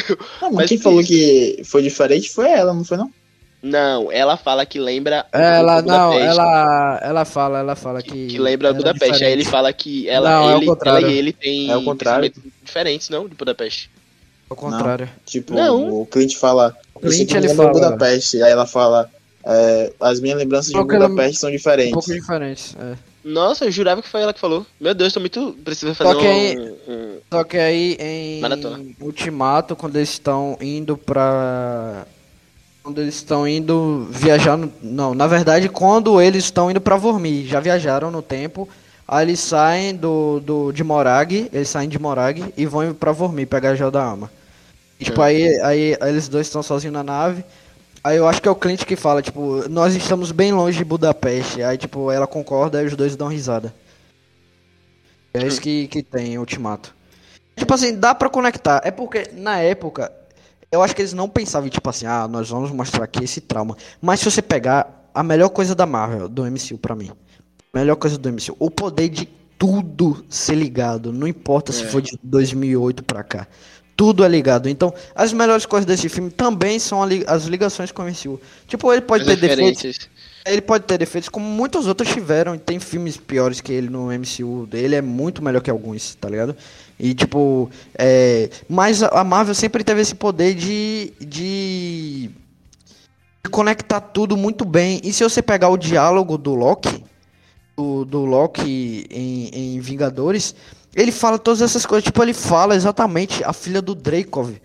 Não, 0.41 0.51
mas, 0.51 0.53
mas 0.53 0.69
quem 0.69 0.77
falou 0.77 1.03
que 1.03 1.61
foi 1.65 1.81
diferente 1.81 2.29
foi 2.29 2.49
ela, 2.49 2.73
não 2.73 2.83
foi 2.83 2.97
não? 2.97 3.11
Não, 3.65 4.11
ela 4.11 4.37
fala 4.37 4.63
que 4.63 4.77
lembra. 4.77 5.25
Ela 5.31 5.81
não, 5.81 6.13
ela, 6.13 6.99
ela 7.01 7.25
fala, 7.25 7.57
ela 7.57 7.75
fala 7.75 7.99
que. 8.03 8.27
Que 8.27 8.37
lembra 8.37 8.71
Budapeste. 8.71 9.23
Aí 9.23 9.31
ele 9.31 9.43
fala 9.43 9.73
que 9.73 10.07
ela, 10.07 10.29
não, 10.29 10.57
ele, 10.57 10.69
é 10.69 10.87
ela 10.87 11.01
e 11.01 11.17
ele 11.17 11.33
tem 11.33 11.71
é 11.71 11.75
o 11.75 11.83
contrário. 11.83 12.31
diferentes, 12.63 13.09
não, 13.09 13.27
de 13.27 13.33
Budapeste. 13.33 13.89
É 14.47 14.53
o 14.53 14.55
contrário. 14.55 15.07
Não, 15.07 15.23
tipo, 15.25 15.53
não. 15.55 16.01
o 16.01 16.05
cliente 16.05 16.37
fala. 16.37 16.77
O 16.93 16.99
cliente 16.99 17.35
ele 17.35 17.49
fala. 17.55 17.71
Budapeste. 17.71 18.39
Aí 18.43 18.51
ela 18.51 18.67
fala. 18.67 19.09
É, 19.43 19.93
as 19.99 20.19
minhas 20.19 20.37
lembranças 20.37 20.71
de 20.71 20.83
Budapeste 20.83 21.39
são 21.39 21.49
diferentes. 21.49 21.91
Um 21.91 21.95
pouco 21.95 22.13
diferentes, 22.13 22.75
é. 22.79 22.95
Nossa, 23.23 23.65
eu 23.65 23.71
jurava 23.71 24.03
que 24.03 24.07
foi 24.07 24.21
ela 24.21 24.33
que 24.33 24.39
falou. 24.39 24.63
Meu 24.79 24.93
Deus, 24.93 25.11
tô 25.11 25.19
muito. 25.19 25.57
Precisa 25.65 25.95
fazer 25.95 26.13
só 26.13 26.19
que 26.19 26.27
aí, 26.27 26.57
um, 26.59 26.75
um... 26.87 27.17
Só 27.31 27.43
que 27.43 27.57
aí 27.57 27.97
em 27.99 28.41
Maratona. 28.41 28.85
Ultimato, 29.01 29.75
quando 29.75 29.95
eles 29.95 30.09
estão 30.09 30.55
indo 30.61 30.95
pra 30.95 32.05
quando 32.85 33.01
eles 33.01 33.15
estão 33.15 33.47
indo 33.47 34.07
viajar. 34.11 34.55
No, 34.55 34.71
não, 34.79 35.15
na 35.15 35.25
verdade, 35.25 35.67
quando 35.67 36.21
eles 36.21 36.43
estão 36.43 36.69
indo 36.69 36.79
para 36.79 36.95
Vormir, 36.95 37.47
já 37.47 37.59
viajaram 37.59 38.11
no 38.11 38.21
tempo. 38.21 38.69
Aí 39.07 39.25
eles 39.25 39.39
saem 39.39 39.95
do, 39.95 40.39
do, 40.39 40.71
de 40.71 40.83
Morag, 40.83 41.49
eles 41.51 41.67
saem 41.67 41.89
de 41.89 41.97
Morag 41.97 42.53
e 42.55 42.65
vão 42.67 42.93
para 42.93 43.11
Vormir 43.11 43.47
pegar 43.47 43.71
a 43.71 43.75
Gel 43.75 43.89
da 43.89 44.03
Alma. 44.03 44.31
E, 44.99 45.05
tipo, 45.05 45.19
aí, 45.19 45.59
aí, 45.61 45.97
aí 45.99 46.09
eles 46.11 46.27
dois 46.27 46.45
estão 46.45 46.61
sozinhos 46.61 46.93
na 46.93 47.03
nave. 47.03 47.43
Aí 48.03 48.17
eu 48.17 48.27
acho 48.27 48.39
que 48.39 48.47
é 48.47 48.51
o 48.51 48.55
Clint 48.55 48.83
que 48.85 48.95
fala, 48.95 49.19
tipo, 49.19 49.67
nós 49.67 49.95
estamos 49.95 50.31
bem 50.31 50.53
longe 50.53 50.77
de 50.77 50.85
Budapeste. 50.85 51.63
Aí, 51.63 51.79
tipo, 51.79 52.11
ela 52.11 52.27
concorda 52.27 52.83
e 52.83 52.85
os 52.85 52.95
dois 52.95 53.15
dão 53.15 53.27
risada. 53.27 53.73
É 55.33 55.43
isso 55.45 55.59
que, 55.59 55.87
que 55.87 56.03
tem 56.03 56.37
Ultimato. 56.37 56.93
Tipo 57.55 57.73
assim, 57.73 57.95
dá 57.95 58.13
pra 58.13 58.29
conectar. 58.29 58.81
É 58.83 58.91
porque, 58.91 59.31
na 59.33 59.57
época, 59.59 60.11
eu 60.75 60.83
acho 60.83 60.95
que 60.95 61.01
eles 61.01 61.13
não 61.13 61.27
pensavam, 61.27 61.69
tipo 61.69 61.89
assim, 61.89 62.05
ah, 62.05 62.27
nós 62.27 62.49
vamos 62.49 62.71
mostrar 62.71 63.03
aqui 63.03 63.23
esse 63.23 63.41
trauma. 63.41 63.75
Mas 64.01 64.19
se 64.19 64.29
você 64.29 64.41
pegar 64.41 65.09
a 65.13 65.23
melhor 65.23 65.49
coisa 65.49 65.73
da 65.73 65.85
Marvel, 65.85 66.27
do 66.27 66.43
MCU 66.43 66.77
pra 66.77 66.95
mim. 66.95 67.11
Melhor 67.73 67.95
coisa 67.95 68.17
do 68.17 68.31
MCU. 68.31 68.55
O 68.59 68.69
poder 68.69 69.09
de 69.09 69.25
tudo 69.57 70.23
ser 70.29 70.55
ligado. 70.55 71.11
Não 71.11 71.27
importa 71.27 71.71
é. 71.71 71.75
se 71.75 71.85
for 71.85 72.01
de 72.01 72.17
2008 72.21 73.03
pra 73.03 73.23
cá 73.23 73.47
tudo 73.95 74.23
é 74.23 74.27
ligado. 74.27 74.67
Então, 74.67 74.93
as 75.13 75.31
melhores 75.31 75.65
coisas 75.65 75.85
desse 75.85 76.09
filme 76.09 76.29
também 76.29 76.77
são 76.79 77.01
as 77.01 77.45
ligações 77.45 77.91
com 77.91 78.01
o 78.01 78.05
MCU. 78.05 78.39
Tipo, 78.67 78.91
ele 78.91 79.01
pode 79.01 79.23
as 79.23 79.29
ter 79.29 79.35
defeitos. 79.37 80.09
Ele 80.45 80.61
pode 80.61 80.83
ter 80.83 80.97
defeitos 80.97 81.29
como 81.29 81.45
muitos 81.45 81.87
outros 81.87 82.09
tiveram. 82.09 82.55
E 82.55 82.59
tem 82.59 82.79
filmes 82.79 83.17
piores 83.17 83.61
que 83.61 83.71
ele 83.71 83.89
no 83.89 84.07
MCU. 84.07 84.67
Ele 84.73 84.95
é 84.95 85.01
muito 85.01 85.41
melhor 85.41 85.61
que 85.61 85.69
alguns, 85.69 86.15
tá 86.15 86.29
ligado? 86.29 86.55
E 86.99 87.13
tipo, 87.13 87.69
é, 87.97 88.49
mas 88.69 89.03
a 89.03 89.23
Marvel 89.23 89.53
sempre 89.53 89.83
teve 89.83 90.01
esse 90.01 90.15
poder 90.15 90.53
de, 90.53 91.11
de 91.19 92.29
conectar 93.51 93.99
tudo 93.99 94.37
muito 94.37 94.63
bem. 94.63 95.01
E 95.03 95.11
se 95.11 95.23
você 95.23 95.41
pegar 95.41 95.69
o 95.69 95.77
diálogo 95.77 96.37
do 96.37 96.55
Loki, 96.55 97.03
do, 97.75 98.05
do 98.05 98.25
Loki 98.25 99.05
em, 99.09 99.75
em 99.75 99.79
Vingadores, 99.79 100.55
ele 100.95 101.11
fala 101.11 101.37
todas 101.37 101.61
essas 101.61 101.85
coisas, 101.85 102.05
tipo, 102.05 102.23
ele 102.23 102.33
fala 102.33 102.75
exatamente 102.75 103.43
a 103.43 103.51
filha 103.51 103.81
do 103.81 103.93
Dreykov. 103.93 104.55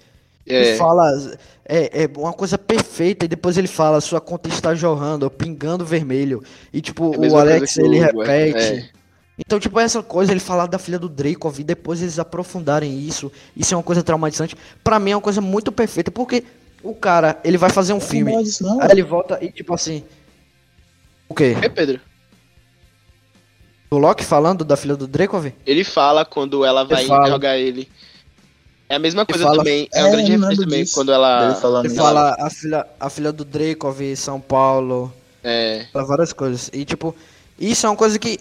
É. 0.49 0.55
Ele 0.55 0.77
fala 0.79 1.37
é, 1.65 2.05
é 2.05 2.11
uma 2.17 2.33
coisa 2.33 2.59
perfeita, 2.59 3.25
e 3.25 3.29
depois 3.29 3.57
ele 3.57 3.69
fala, 3.69 4.01
sua 4.01 4.21
conta 4.21 4.49
está 4.49 4.75
jorrando, 4.75 5.31
pingando 5.31 5.85
vermelho. 5.85 6.43
E 6.73 6.81
tipo, 6.81 7.15
é 7.15 7.29
o 7.29 7.37
Alex 7.37 7.77
ele 7.77 7.99
é. 7.99 8.07
repete. 8.07 9.00
É. 9.41 9.43
Então, 9.47 9.59
tipo, 9.59 9.81
essa 9.81 10.03
coisa, 10.03 10.33
ele 10.33 10.41
falar 10.41 10.67
da 10.67 10.79
filha 10.79 10.99
do 10.99 11.09
Dreykov 11.09 11.61
e 11.61 11.65
depois 11.65 12.03
eles 12.03 12.19
aprofundarem 12.19 13.01
isso, 13.01 13.33
isso 13.57 13.75
é 13.75 13.77
uma 13.77 13.83
coisa 13.83 14.03
traumatizante. 14.03 14.57
para 14.85 14.99
mim 14.99 15.13
é 15.13 15.17
uma 15.17 15.23
coisa 15.23 15.41
muito 15.41 15.73
perfeita, 15.73 16.11
porque 16.11 16.45
o 16.83 16.95
cara, 16.95 17.39
ele 17.45 17.59
vai 17.59 17.71
fazer 17.71 17.93
um 17.93 18.01
filme, 18.01 18.35
aí 18.35 18.91
ele 18.91 19.03
volta 19.03 19.39
e 19.43 19.51
tipo 19.51 19.75
assim. 19.75 20.05
O 21.29 21.35
quê? 21.35 21.57
É, 21.61 21.69
Pedro. 21.69 22.01
O 23.91 23.99
Loki 23.99 24.25
falando 24.25 24.65
da 24.65 24.77
filha 24.77 24.97
do 24.97 25.07
Dracov? 25.07 25.53
Ele 25.67 25.85
fala 25.85 26.25
quando 26.25 26.65
ela 26.65 26.85
vai 26.85 27.05
ele 27.05 27.13
interrogar 27.13 27.57
ele. 27.57 27.89
É 28.89 28.97
a 28.97 28.99
mesma 28.99 29.27
coisa 29.27 29.45
fala... 29.45 29.59
também, 29.59 29.89
é, 29.93 30.01
é 30.01 30.03
uma 30.03 30.11
grande 30.11 30.31
referência 30.33 30.65
também, 30.65 30.83
disso. 30.83 30.95
quando 30.95 31.13
ela... 31.13 31.45
Ele, 31.45 31.87
ele 31.87 31.95
fala 31.95 32.37
a 32.39 32.51
filha, 32.51 32.87
a 32.99 33.11
filha 33.11 33.33
do 33.33 33.45
Dracov, 33.45 34.17
São 34.17 34.41
Paulo... 34.41 35.13
É. 35.43 35.87
Fala 35.93 36.05
várias 36.05 36.33
coisas. 36.33 36.71
E, 36.73 36.85
tipo, 36.85 37.15
isso 37.59 37.87
é 37.87 37.91
uma 37.91 37.97
coisa 37.97 38.19
que 38.19 38.39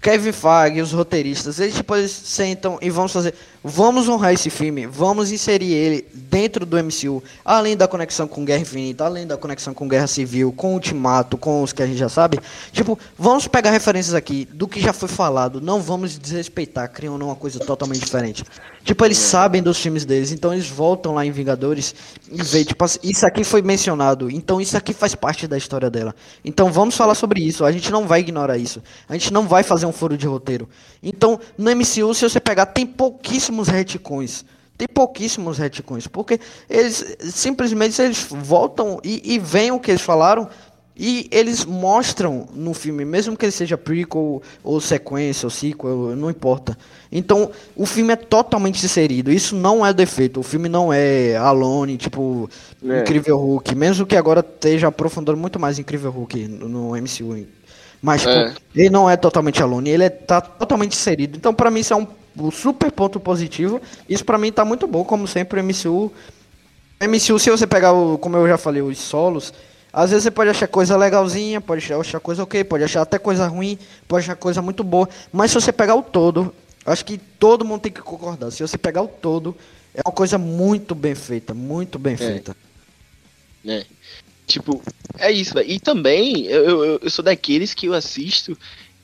Kevin 0.00 0.32
Feige, 0.32 0.82
os 0.82 0.92
roteiristas, 0.92 1.60
eles 1.60 1.82
eles 1.96 2.10
sentam 2.10 2.78
e 2.82 2.90
vamos 2.90 3.12
fazer, 3.12 3.34
vamos 3.62 4.08
honrar 4.08 4.32
esse 4.32 4.50
filme, 4.50 4.86
vamos 4.86 5.30
inserir 5.30 5.72
ele 5.72 6.06
dentro 6.14 6.64
do 6.64 6.76
MCU, 6.82 7.22
além 7.44 7.76
da 7.76 7.86
conexão 7.86 8.26
com 8.26 8.44
Guerra 8.44 8.62
Infinita, 8.62 9.04
além 9.04 9.26
da 9.26 9.36
conexão 9.36 9.74
com 9.74 9.88
Guerra 9.88 10.06
Civil, 10.06 10.52
com 10.52 10.74
Ultimato, 10.74 11.36
com 11.36 11.62
os 11.62 11.72
que 11.72 11.82
a 11.82 11.86
gente 11.86 11.98
já 11.98 12.08
sabe. 12.08 12.38
Tipo, 12.72 12.98
vamos 13.18 13.46
pegar 13.46 13.70
referências 13.70 14.14
aqui 14.14 14.48
do 14.52 14.66
que 14.66 14.80
já 14.80 14.92
foi 14.92 15.08
falado, 15.08 15.60
não 15.60 15.80
vamos 15.80 16.18
desrespeitar, 16.18 16.90
criando 16.90 17.24
uma 17.24 17.36
coisa 17.36 17.58
totalmente 17.58 18.00
diferente. 18.00 18.44
Tipo, 18.82 19.04
eles 19.04 19.18
sabem 19.18 19.62
dos 19.62 19.78
filmes 19.78 20.06
deles, 20.06 20.32
então 20.32 20.52
eles 20.54 20.68
voltam 20.68 21.12
lá 21.12 21.26
em 21.26 21.30
Vingadores 21.30 21.94
e 22.30 22.42
veem, 22.42 22.64
tipo, 22.64 22.84
isso 23.02 23.26
aqui 23.26 23.44
foi 23.44 23.60
mencionado, 23.60 24.30
então 24.30 24.60
isso 24.60 24.76
aqui 24.76 24.94
faz 24.94 25.14
parte 25.14 25.46
da 25.46 25.58
história 25.58 25.90
dela. 25.90 26.14
Então 26.44 26.72
vamos 26.72 26.96
falar 26.96 27.14
sobre 27.14 27.42
isso, 27.42 27.64
a 27.64 27.72
gente 27.72 27.90
não 27.90 28.06
vai 28.06 28.20
ignorar 28.20 28.56
isso. 28.56 28.82
A 29.08 29.12
gente 29.14 29.32
não 29.32 29.46
vai 29.46 29.62
fazer 29.62 29.86
um 29.86 29.92
furo 29.92 30.16
de 30.16 30.26
roteiro. 30.26 30.68
Então, 31.02 31.40
no 31.56 31.70
MCU, 31.74 32.14
se 32.14 32.28
você 32.28 32.40
pegar, 32.40 32.66
tem 32.66 32.86
pouquíssimos. 33.50 34.44
Tem 34.76 34.88
pouquíssimos 34.88 35.58
retcons, 35.58 36.06
porque 36.06 36.40
eles 36.68 37.16
simplesmente 37.34 38.00
eles 38.00 38.26
voltam 38.30 38.98
e, 39.04 39.34
e 39.34 39.38
veem 39.38 39.72
o 39.72 39.78
que 39.78 39.90
eles 39.90 40.00
falaram 40.00 40.48
e 41.02 41.28
eles 41.30 41.64
mostram 41.64 42.46
no 42.54 42.74
filme, 42.74 43.06
mesmo 43.06 43.34
que 43.34 43.46
ele 43.46 43.52
seja 43.52 43.78
prequel 43.78 44.42
ou 44.62 44.80
sequência 44.82 45.46
ou 45.46 45.50
sequel, 45.50 46.14
não 46.14 46.28
importa. 46.28 46.76
Então, 47.10 47.50
o 47.74 47.86
filme 47.86 48.12
é 48.12 48.16
totalmente 48.16 48.84
inserido. 48.84 49.32
Isso 49.32 49.56
não 49.56 49.84
é 49.84 49.94
defeito. 49.94 50.40
O 50.40 50.42
filme 50.42 50.68
não 50.68 50.92
é 50.92 51.36
Alone, 51.36 51.96
tipo 51.96 52.50
é. 52.84 53.00
Incrível 53.00 53.38
Hulk, 53.38 53.74
mesmo 53.74 54.04
que 54.04 54.14
agora 54.14 54.40
esteja 54.40 54.88
aprofundando 54.88 55.38
muito 55.38 55.58
mais 55.58 55.78
Incrível 55.78 56.10
Hulk 56.10 56.48
no, 56.48 56.90
MCU. 56.90 57.46
Mas 58.02 58.20
tipo, 58.20 58.32
é. 58.32 58.54
ele 58.74 58.90
não 58.90 59.08
é 59.08 59.16
totalmente 59.16 59.62
Alone, 59.62 59.88
ele 59.88 60.04
é, 60.04 60.10
tá 60.10 60.40
totalmente 60.40 60.92
inserido. 60.92 61.34
Então, 61.36 61.54
para 61.54 61.70
mim 61.70 61.80
isso 61.80 61.94
é 61.94 61.96
um, 61.96 62.06
um, 62.36 62.50
super 62.50 62.90
ponto 62.90 63.18
positivo. 63.18 63.80
Isso 64.08 64.24
para 64.24 64.38
mim 64.38 64.52
tá 64.52 64.64
muito 64.64 64.86
bom, 64.86 65.04
como 65.04 65.26
sempre 65.26 65.60
o 65.60 65.64
MCU 65.64 66.12
MCU, 67.06 67.38
se 67.38 67.50
você 67.50 67.66
pegar, 67.66 67.92
o, 67.92 68.18
como 68.18 68.36
eu 68.36 68.46
já 68.46 68.58
falei, 68.58 68.82
os 68.82 68.98
solos, 68.98 69.54
às 69.92 70.10
vezes 70.10 70.24
você 70.24 70.30
pode 70.30 70.50
achar 70.50 70.68
coisa 70.68 70.96
legalzinha, 70.96 71.60
pode 71.60 71.92
achar 71.92 72.20
coisa 72.20 72.42
ok, 72.42 72.62
pode 72.62 72.84
achar 72.84 73.02
até 73.02 73.18
coisa 73.18 73.46
ruim, 73.46 73.78
pode 74.06 74.24
achar 74.24 74.36
coisa 74.36 74.60
muito 74.60 74.84
boa. 74.84 75.08
Mas 75.32 75.50
se 75.50 75.54
você 75.54 75.72
pegar 75.72 75.94
o 75.94 76.02
todo, 76.02 76.54
acho 76.84 77.04
que 77.04 77.16
todo 77.16 77.64
mundo 77.64 77.80
tem 77.80 77.92
que 77.92 78.02
concordar. 78.02 78.50
Se 78.50 78.60
você 78.60 78.76
pegar 78.76 79.02
o 79.02 79.08
todo, 79.08 79.56
é 79.94 80.02
uma 80.04 80.12
coisa 80.12 80.36
muito 80.36 80.94
bem 80.94 81.14
feita, 81.14 81.54
muito 81.54 81.98
bem 81.98 82.14
é. 82.14 82.16
feita. 82.18 82.56
É. 83.66 83.86
Tipo, 84.46 84.82
é 85.18 85.32
isso, 85.32 85.54
velho. 85.54 85.70
E 85.70 85.80
também, 85.80 86.44
eu, 86.46 86.84
eu, 86.84 87.00
eu 87.02 87.10
sou 87.10 87.24
daqueles 87.24 87.72
que 87.72 87.86
eu 87.86 87.94
assisto 87.94 88.58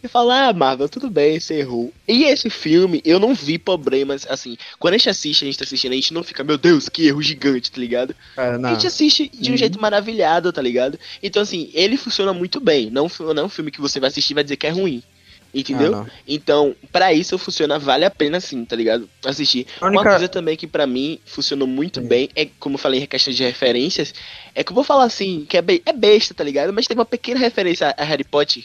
e 0.06 0.08
fala, 0.08 0.48
ah, 0.48 0.52
Marvel, 0.52 0.88
tudo 0.88 1.10
bem, 1.10 1.38
você 1.38 1.54
errou. 1.54 1.92
E 2.06 2.24
esse 2.24 2.48
filme, 2.48 3.00
eu 3.04 3.20
não 3.20 3.34
vi 3.34 3.58
problemas, 3.58 4.26
assim, 4.28 4.56
quando 4.78 4.94
a 4.94 4.98
gente 4.98 5.10
assiste, 5.10 5.44
a 5.44 5.46
gente 5.46 5.58
tá 5.58 5.64
assistindo, 5.64 5.92
a 5.92 5.96
gente 5.96 6.14
não 6.14 6.22
fica, 6.22 6.42
meu 6.42 6.56
Deus, 6.56 6.88
que 6.88 7.06
erro 7.06 7.22
gigante, 7.22 7.70
tá 7.70 7.80
ligado? 7.80 8.14
É, 8.36 8.50
a 8.50 8.72
gente 8.72 8.86
assiste 8.86 9.28
de 9.28 9.50
um 9.50 9.52
uhum. 9.52 9.58
jeito 9.58 9.80
maravilhado, 9.80 10.52
tá 10.52 10.62
ligado? 10.62 10.98
Então, 11.22 11.42
assim, 11.42 11.70
ele 11.74 11.96
funciona 11.96 12.32
muito 12.32 12.60
bem. 12.60 12.90
Não, 12.90 13.10
não 13.20 13.42
é 13.42 13.44
um 13.44 13.48
filme 13.48 13.70
que 13.70 13.80
você 13.80 14.00
vai 14.00 14.08
assistir 14.08 14.32
e 14.32 14.34
vai 14.34 14.44
dizer 14.44 14.56
que 14.56 14.66
é 14.66 14.70
ruim. 14.70 15.02
Entendeu? 15.54 15.94
Ah, 15.94 16.06
então, 16.28 16.76
para 16.92 17.14
isso 17.14 17.38
funciona, 17.38 17.78
vale 17.78 18.04
a 18.04 18.10
pena 18.10 18.40
sim, 18.40 18.62
tá 18.62 18.76
ligado? 18.76 19.08
Assistir. 19.24 19.66
Única... 19.80 20.02
Uma 20.02 20.04
coisa 20.04 20.28
também 20.28 20.54
que 20.54 20.66
para 20.66 20.86
mim 20.86 21.18
funcionou 21.24 21.66
muito 21.66 22.00
sim. 22.00 22.06
bem 22.06 22.28
é, 22.36 22.46
como 22.60 22.74
eu 22.74 22.78
falei 22.78 23.02
em 23.02 23.06
questão 23.06 23.32
de 23.32 23.42
referências, 23.42 24.12
é 24.54 24.62
que 24.62 24.70
eu 24.70 24.74
vou 24.74 24.84
falar 24.84 25.04
assim, 25.04 25.46
que 25.48 25.56
é, 25.56 25.62
be 25.62 25.82
é 25.86 25.94
besta, 25.94 26.34
tá 26.34 26.44
ligado? 26.44 26.74
Mas 26.74 26.86
tem 26.86 26.94
uma 26.94 27.06
pequena 27.06 27.40
referência 27.40 27.94
a 27.96 28.04
Harry 28.04 28.24
Potter. 28.24 28.64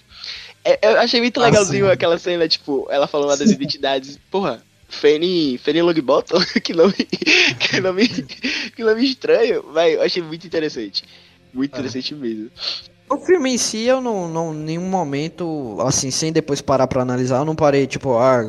É, 0.63 0.79
eu 0.81 0.99
achei 0.99 1.19
muito 1.19 1.39
ah, 1.39 1.45
legalzinho 1.45 1.87
ah, 1.89 1.93
aquela 1.93 2.17
cena, 2.17 2.47
tipo, 2.47 2.87
ela 2.89 3.07
falando 3.07 3.37
das 3.37 3.49
identidades. 3.49 4.19
Porra, 4.29 4.63
Fanny, 4.87 5.57
Fanny 5.57 5.81
Longbottom, 5.81 6.39
que 6.61 6.73
nome, 6.73 6.93
que 6.93 7.79
nome, 7.79 8.07
que 8.75 8.83
nome 8.83 9.03
estranho, 9.03 9.63
vai, 9.71 9.95
eu 9.95 10.01
achei 10.01 10.21
muito 10.21 10.45
interessante. 10.45 11.03
Muito 11.53 11.73
é. 11.73 11.79
interessante 11.79 12.13
mesmo. 12.13 12.51
O 13.09 13.17
filme 13.17 13.53
em 13.53 13.57
si, 13.57 13.83
eu 13.83 13.99
não, 13.99 14.29
não, 14.29 14.53
nenhum 14.53 14.89
momento, 14.89 15.75
assim, 15.81 16.09
sem 16.09 16.31
depois 16.31 16.61
parar 16.61 16.87
pra 16.87 17.01
analisar, 17.01 17.39
eu 17.39 17.45
não 17.45 17.55
parei, 17.55 17.85
tipo, 17.85 18.17
ah, 18.17 18.41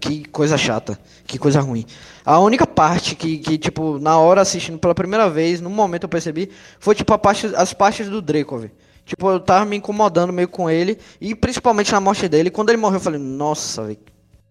que 0.00 0.24
coisa 0.30 0.58
chata, 0.58 0.98
que 1.24 1.38
coisa 1.38 1.60
ruim. 1.60 1.86
A 2.24 2.40
única 2.40 2.66
parte 2.66 3.14
que, 3.14 3.38
que, 3.38 3.56
tipo, 3.56 4.00
na 4.00 4.18
hora 4.18 4.40
assistindo 4.40 4.78
pela 4.80 4.96
primeira 4.96 5.30
vez, 5.30 5.60
no 5.60 5.70
momento 5.70 6.04
eu 6.04 6.08
percebi, 6.08 6.50
foi, 6.80 6.96
tipo, 6.96 7.12
a 7.12 7.18
parte, 7.18 7.46
as 7.54 7.72
partes 7.72 8.08
do 8.08 8.20
Dracov. 8.20 8.68
Tipo, 9.10 9.28
eu 9.28 9.40
tava 9.40 9.64
me 9.64 9.76
incomodando 9.76 10.32
meio 10.32 10.46
com 10.46 10.70
ele. 10.70 10.96
E 11.20 11.34
principalmente 11.34 11.90
na 11.90 11.98
morte 11.98 12.28
dele. 12.28 12.48
Quando 12.48 12.68
ele 12.68 12.76
morreu, 12.76 12.98
eu 12.98 13.00
falei, 13.00 13.18
nossa, 13.18 13.82
velho. 13.82 13.98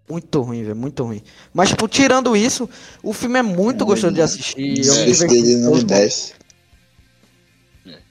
Muito 0.09 0.41
ruim, 0.41 0.63
velho. 0.63 0.75
Muito 0.75 1.01
ruim. 1.01 1.21
Mas, 1.53 1.69
tipo, 1.69 1.87
tirando 1.87 2.35
isso, 2.35 2.69
o 3.01 3.13
filme 3.13 3.39
é 3.39 3.41
muito 3.41 3.85
gostoso 3.85 4.13
de 4.13 4.21
assistir. 4.21 4.79
É, 4.79 5.09
esse 5.09 5.25
dele 5.25 5.55
não 5.55 5.75
me 5.75 5.83
desce. 5.85 6.33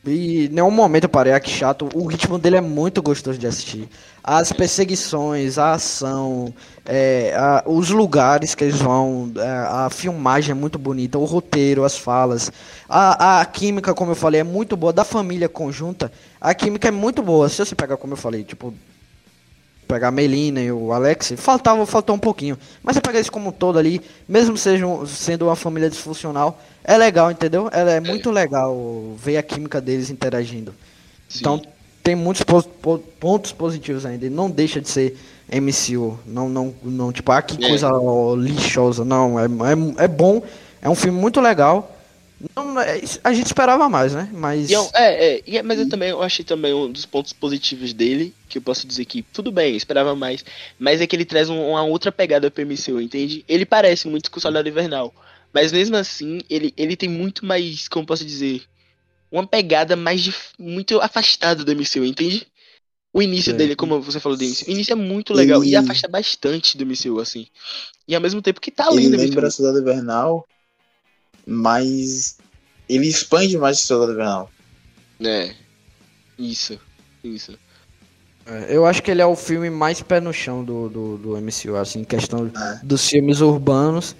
E 0.09 0.49
nenhum 0.51 0.71
momento 0.71 1.05
eu 1.05 1.09
parei, 1.09 1.33
ah, 1.33 1.41
que 1.41 1.51
chato. 1.51 1.89
O 1.95 2.07
ritmo 2.07 2.39
dele 2.39 2.57
é 2.57 2.61
muito 2.61 3.03
gostoso 3.03 3.39
de 3.39 3.47
assistir. 3.47 3.89
As 4.23 4.53
perseguições, 4.53 5.59
a 5.59 5.73
ação, 5.73 6.53
é, 6.85 7.35
a, 7.37 7.63
os 7.67 7.91
lugares 7.91 8.55
que 8.55 8.65
eles 8.65 8.81
vão, 8.81 9.33
a, 9.37 9.43
é, 9.43 9.87
a, 9.87 9.91
filmagem 9.91 10.53
é 10.53 10.55
muito 10.55 10.79
bonita, 10.79 11.19
o 11.19 11.25
roteiro, 11.25 11.85
as 11.85 11.97
falas. 11.97 12.53
A, 12.89 13.41
a 13.41 13.45
química, 13.45 13.95
como 13.95 14.13
eu 14.13 14.17
falei, 14.17 14.41
é 14.41 14.45
muito 14.45 14.77
boa. 14.77 14.93
Da 14.93 15.05
família 15.05 15.49
conjunta, 15.49 16.13
a 16.41 16.55
química 16.55 16.89
é 16.89 16.93
muito 16.93 17.23
boa. 17.23 17.49
Se 17.49 17.65
você 17.65 17.75
pegar, 17.75 17.97
como 17.97 18.15
eu 18.15 18.19
falei, 18.19 18.45
tipo, 18.45 18.75
pegar 19.89 20.09
a 20.09 20.13
Melina 20.13 20.61
e 20.61 20.71
o 20.71 20.93
Alex, 20.93 21.33
faltava, 21.37 21.85
faltou 21.87 22.15
um 22.15 22.19
pouquinho. 22.19 22.59
Mas 22.83 22.95
você 22.95 23.01
pega 23.01 23.19
isso 23.19 23.33
como 23.33 23.49
um 23.49 23.53
todo 23.53 23.79
ali, 23.79 24.01
mesmo 24.29 24.57
sejam, 24.57 25.07
sendo 25.07 25.47
uma 25.47 25.57
família 25.57 25.89
disfuncional, 25.89 26.61
é 26.85 26.97
legal, 26.97 27.31
entendeu? 27.31 27.69
É, 27.73 27.97
é 27.97 28.01
muito 28.01 28.31
legal 28.31 28.77
ver 29.17 29.39
a 29.39 29.43
química 29.43 29.81
deles 29.81 30.11
interagindo. 30.11 30.75
Sim. 31.29 31.39
Então 31.41 31.63
tem 32.03 32.15
muitos 32.15 32.43
po 32.43 32.63
pontos 33.21 33.53
positivos 33.53 34.07
ainda. 34.07 34.27
E 34.27 34.31
não 34.31 34.51
deixa 34.51 34.81
de 34.81 34.89
ser 34.89 35.19
MCU. 35.51 36.19
Não, 36.25 36.49
não, 36.49 36.75
não 36.83 37.13
tipo, 37.13 37.33
ah, 37.33 37.43
que 37.43 37.63
é. 37.63 37.69
coisa 37.69 37.91
lixosa. 38.37 39.05
Não, 39.05 39.39
é, 39.39 39.45
é, 39.45 40.05
é 40.05 40.09
bom 40.09 40.43
É 40.81 40.89
um 40.89 40.95
filme 40.95 41.19
muito 41.19 41.41
legal. 41.41 41.98
Não, 42.55 42.81
é, 42.81 43.01
a 43.25 43.33
gente 43.33 43.47
esperava 43.47 43.89
mais, 43.89 44.15
né? 44.15 44.31
Mas. 44.33 44.71
É, 44.71 44.77
é, 44.95 45.57
é, 45.57 45.63
mas 45.63 45.79
eu 45.81 45.89
também 45.89 46.11
eu 46.11 46.23
achei 46.23 46.45
também 46.45 46.73
um 46.73 46.91
dos 46.91 47.05
pontos 47.05 47.33
positivos 47.33 47.93
dele, 47.93 48.33
que 48.49 48.59
eu 48.59 48.63
posso 48.63 48.87
dizer 48.87 49.05
que 49.07 49.23
tudo 49.23 49.51
bem, 49.51 49.73
eu 49.73 49.77
esperava 49.77 50.15
mais. 50.15 50.45
Mas 50.79 51.01
é 51.01 51.07
que 51.07 51.17
ele 51.17 51.25
traz 51.25 51.51
um, 51.51 51.61
uma 51.71 51.83
outra 51.83 52.13
pegada 52.13 52.51
pro 52.51 52.65
MCU, 52.65 53.01
entende? 53.01 53.45
Ele 53.49 53.67
parece 53.67 54.07
muito 54.07 54.31
com 54.31 54.39
o 54.39 54.41
Soldado 54.41 54.69
Invernal. 54.69 55.13
Mas 55.53 55.73
mesmo 55.73 55.97
assim, 55.97 56.41
ele, 56.49 56.73
ele 56.77 56.97
tem 56.97 57.09
muito 57.09 57.45
mais, 57.45 57.89
como 57.89 58.07
posso 58.07 58.25
dizer, 58.25 58.63
uma 59.33 59.47
pegada 59.47 59.97
mais 59.97 60.53
muito 60.59 61.01
afastada 61.01 61.65
do 61.65 61.75
MCU, 61.75 62.05
entende? 62.05 62.47
O 63.13 63.23
início 63.23 63.53
é. 63.53 63.55
dele, 63.55 63.75
como 63.75 64.01
você 64.01 64.21
falou 64.21 64.37
do 64.37 64.45
início, 64.45 64.69
o 64.69 64.71
início 64.71 64.93
é 64.93 64.95
muito 64.95 65.33
legal 65.33 65.63
ele... 65.63 65.73
e 65.73 65.77
afasta 65.77 66.07
bastante 66.07 66.77
do 66.77 66.87
MCU, 66.87 67.19
assim. 67.19 67.47
E 68.07 68.15
ao 68.15 68.21
mesmo 68.21 68.41
tempo 68.43 68.61
que 68.61 68.71
tá 68.71 68.89
lindo. 68.91 69.17
Ele 69.17 69.27
lembra 69.27 69.49
a 69.49 69.51
Soldado 69.51 69.81
Invernal, 69.81 70.47
mas 71.49 72.37
ele 72.87 73.07
expande 73.07 73.57
mais 73.57 73.79
a 73.79 73.81
Soldado 73.81 74.13
Invernal. 74.13 74.51
É, 75.25 75.55
isso, 76.39 76.79
isso. 77.25 77.59
É, 78.45 78.67
eu 78.69 78.85
acho 78.85 79.03
que 79.03 79.11
ele 79.11 79.23
é 79.23 79.27
o 79.27 79.35
filme 79.35 79.71
mais 79.71 80.03
pé 80.03 80.21
no 80.21 80.33
chão 80.33 80.63
do, 80.63 80.91
do, 80.91 81.17
do 81.17 81.37
MCU, 81.39 81.77
assim, 81.77 82.05
questão 82.05 82.51
é. 82.55 82.81
dos 82.83 83.09
filmes 83.09 83.41
urbanos. 83.41 84.15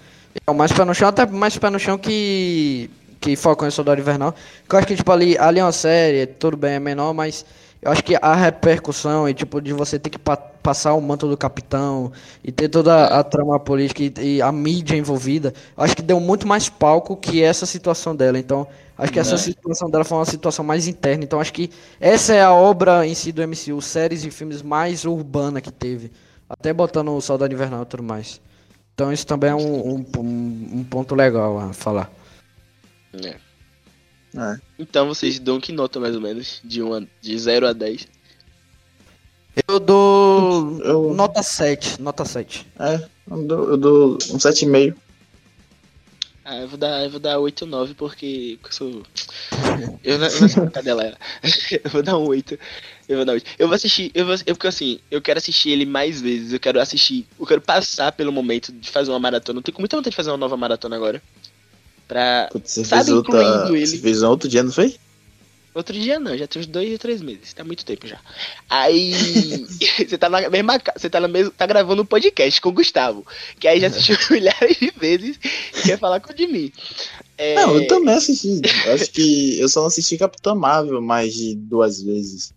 É 0.45 0.49
o 0.49 0.55
mais 0.55 0.71
pé 0.71 0.83
no 0.83 0.93
chão, 0.95 1.07
até 1.07 1.25
mais 1.27 1.55
pé 1.55 1.69
no 1.69 1.79
chão 1.79 1.99
que, 1.99 2.89
que 3.21 3.35
Falcão 3.35 3.67
e 3.67 3.71
Soldado 3.71 4.01
Invernal. 4.01 4.33
Que 4.67 4.73
eu 4.73 4.79
acho 4.79 4.87
que, 4.87 4.95
tipo, 4.95 5.11
ali, 5.11 5.37
ali 5.37 5.59
é 5.59 5.63
uma 5.63 5.71
série, 5.71 6.25
tudo 6.25 6.57
bem, 6.57 6.73
é 6.73 6.79
menor, 6.79 7.13
mas 7.13 7.45
eu 7.81 7.91
acho 7.91 8.03
que 8.03 8.15
a 8.21 8.35
repercussão 8.35 9.27
e, 9.27 9.33
tipo, 9.33 9.61
de 9.61 9.73
você 9.73 9.97
ter 9.97 10.09
que 10.09 10.19
pa 10.19 10.35
passar 10.35 10.93
o 10.93 11.01
manto 11.01 11.25
do 11.27 11.37
capitão 11.37 12.11
e 12.43 12.51
ter 12.51 12.67
toda 12.67 13.05
a 13.05 13.23
trama 13.23 13.57
política 13.57 14.03
e, 14.03 14.35
e, 14.35 14.41
a 14.41 14.51
mídia 14.51 14.97
envolvida, 14.97 15.53
acho 15.77 15.95
que 15.95 16.01
deu 16.01 16.19
muito 16.19 16.45
mais 16.45 16.67
palco 16.67 17.15
que 17.15 17.41
essa 17.41 17.65
situação 17.65 18.13
dela. 18.13 18.37
Então, 18.37 18.67
acho 18.97 19.11
que 19.13 19.19
essa 19.19 19.35
é. 19.35 19.37
situação 19.37 19.89
dela 19.89 20.03
foi 20.03 20.17
uma 20.17 20.25
situação 20.25 20.65
mais 20.65 20.85
interna. 20.85 21.23
Então, 21.23 21.39
acho 21.39 21.53
que 21.53 21.71
essa 21.99 22.33
é 22.33 22.43
a 22.43 22.53
obra 22.53 23.07
em 23.07 23.15
si 23.15 23.31
do 23.31 23.41
MCU, 23.41 23.81
séries 23.81 24.25
e 24.25 24.31
filmes 24.31 24.61
mais 24.61 25.05
urbana 25.05 25.61
que 25.61 25.71
teve. 25.71 26.11
Até 26.49 26.73
botando 26.73 27.15
o 27.15 27.21
Saudade 27.21 27.53
Invernal 27.53 27.83
e 27.83 27.85
tudo 27.85 28.03
mais. 28.03 28.41
Então 28.99 29.13
isso 29.13 29.25
também 29.25 29.49
é 29.49 29.55
um, 29.55 29.95
um, 29.95 30.05
um 30.79 30.83
ponto 30.83 31.15
legal 31.15 31.57
a 31.57 31.71
falar. 31.71 32.11
É. 33.13 33.48
é. 34.35 34.59
Então 34.77 35.07
vocês 35.07 35.39
dão 35.39 35.59
que 35.59 35.71
nota 35.71 35.99
mais 35.99 36.15
ou 36.15 36.21
menos? 36.21 36.61
De, 36.63 36.81
uma, 36.81 37.07
de 37.21 37.37
0 37.37 37.67
a 37.67 37.73
10? 37.73 38.07
Eu 39.67 39.79
dou. 39.79 40.79
Eu... 40.83 41.13
Nota 41.13 41.41
7. 41.41 42.01
Nota 42.01 42.23
7. 42.23 42.67
É, 42.79 43.07
eu 43.29 43.43
dou, 43.47 43.69
eu 43.69 43.77
dou 43.77 44.13
um 44.13 44.37
7,5. 44.37 44.95
Ah, 46.45 46.57
eu 46.57 46.67
vou 46.67 46.79
dar, 46.79 47.03
eu 47.03 47.09
vou 47.11 47.19
dar 47.19 47.37
8 47.37 47.61
ou 47.61 47.67
9 47.67 47.93
porque 47.93 48.57
eu 48.63 48.71
sou. 48.71 49.03
Eu 50.03 50.17
não, 50.17 50.27
eu 50.27 50.41
não 50.41 50.49
sei 50.49 50.69
cadê 50.69 50.89
ela 50.89 51.17
Eu 51.83 51.91
vou 51.91 52.01
dar 52.01 52.17
um 52.17 52.27
8. 52.27 52.57
Eu 53.07 53.17
vou 53.17 53.25
dar 53.25 53.33
8. 53.33 53.45
Eu 53.59 53.67
vou 53.67 53.75
assistir, 53.75 54.11
eu 54.13 54.25
vou, 54.25 54.35
eu, 54.45 54.55
porque 54.55 54.67
assim, 54.67 54.99
eu 55.11 55.21
quero 55.21 55.37
assistir 55.37 55.69
ele 55.69 55.85
mais 55.85 56.19
vezes. 56.21 56.51
Eu 56.51 56.59
quero 56.59 56.79
assistir, 56.81 57.27
eu 57.39 57.45
quero 57.45 57.61
passar 57.61 58.11
pelo 58.13 58.31
momento 58.31 58.71
de 58.71 58.89
fazer 58.89 59.11
uma 59.11 59.19
maratona. 59.19 59.59
Eu 59.59 59.63
tenho 59.63 59.77
muita 59.77 59.95
vontade 59.95 60.11
de 60.11 60.15
fazer 60.15 60.31
uma 60.31 60.37
nova 60.37 60.57
maratona 60.57 60.95
agora. 60.95 61.21
Pra. 62.09 62.49
Putz, 62.51 62.71
você 62.71 62.83
sabe, 62.83 63.05
fez 63.05 63.15
outra, 63.15 63.69
ele. 63.69 63.85
Você 63.85 63.99
fez 63.99 64.23
um 64.23 64.29
outro 64.29 64.49
dia, 64.49 64.63
não 64.63 64.71
foi? 64.71 64.95
Outro 65.75 65.93
dia 65.93 66.19
não, 66.19 66.35
já 66.35 66.47
tem 66.47 66.59
uns 66.59 66.65
dois 66.65 66.91
ou 66.91 66.97
três 66.97 67.21
meses, 67.21 67.53
tá 67.53 67.63
muito 67.63 67.85
tempo 67.85 68.07
já. 68.07 68.19
Aí 68.67 69.13
você 70.09 70.17
tá 70.17 70.27
na 70.27 70.49
mesma 70.49 70.81
você 70.97 71.07
tá 71.07 71.19
na 71.19 71.27
mesma, 71.27 71.51
tá 71.55 71.67
gravando 71.67 72.01
um 72.01 72.05
podcast 72.05 72.59
com 72.59 72.69
o 72.69 72.73
Gustavo, 72.73 73.23
que 73.59 73.67
aí 73.67 73.79
já 73.79 73.87
assistiu 73.87 74.17
milhares 74.31 74.77
de 74.77 74.91
vezes 74.97 75.39
e 75.77 75.83
quer 75.83 75.99
falar 75.99 76.19
com 76.19 76.33
o 76.33 76.35
de 76.35 76.47
mim. 76.47 76.73
É... 77.37 77.53
Não, 77.53 77.75
eu 77.75 77.87
também 77.87 78.15
assisti. 78.15 78.59
Eu 78.87 78.93
acho 78.93 79.11
que 79.11 79.59
eu 79.59 79.69
só 79.69 79.81
não 79.81 79.87
assisti 79.87 80.17
Capitão 80.17 80.55
Marvel 80.55 81.01
mais 81.03 81.35
de 81.35 81.53
duas 81.53 82.01
vezes. 82.01 82.51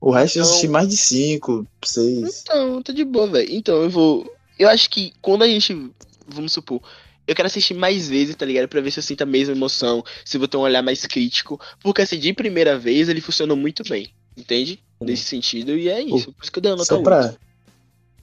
O 0.00 0.12
resto 0.12 0.38
então... 0.38 0.46
eu 0.46 0.48
assisti 0.48 0.68
mais 0.68 0.88
de 0.88 0.96
cinco, 0.96 1.66
seis. 1.84 2.42
Então, 2.42 2.80
tá 2.82 2.92
de 2.92 3.04
boa, 3.04 3.26
velho. 3.26 3.48
Então 3.50 3.82
eu 3.82 3.90
vou. 3.90 4.32
Eu 4.56 4.68
acho 4.68 4.88
que 4.88 5.12
quando 5.20 5.42
a 5.42 5.48
gente. 5.48 5.90
Vamos 6.28 6.52
supor, 6.52 6.80
eu 7.28 7.34
quero 7.34 7.46
assistir 7.46 7.74
mais 7.74 8.08
vezes, 8.08 8.34
tá 8.34 8.46
ligado? 8.46 8.66
Pra 8.66 8.80
ver 8.80 8.90
se 8.90 8.98
eu 8.98 9.02
sinto 9.02 9.20
a 9.20 9.26
mesma 9.26 9.54
emoção, 9.54 10.02
se 10.24 10.38
vou 10.38 10.48
ter 10.48 10.56
um 10.56 10.60
olhar 10.60 10.82
mais 10.82 11.04
crítico. 11.04 11.60
Porque 11.82 12.00
assim, 12.00 12.18
de 12.18 12.32
primeira 12.32 12.78
vez 12.78 13.06
ele 13.10 13.20
funcionou 13.20 13.54
muito 13.54 13.82
bem, 13.86 14.10
entende? 14.34 14.82
Nesse 14.98 15.24
sentido, 15.24 15.76
e 15.76 15.90
é 15.90 16.00
isso. 16.00 16.32
Por 16.32 16.42
isso 16.42 16.50
que 16.50 16.58
eu 16.58 16.62
dei 16.62 16.72
uma 16.72 16.78
nota 16.78 16.96
Só 16.96 17.02
pra 17.02 17.34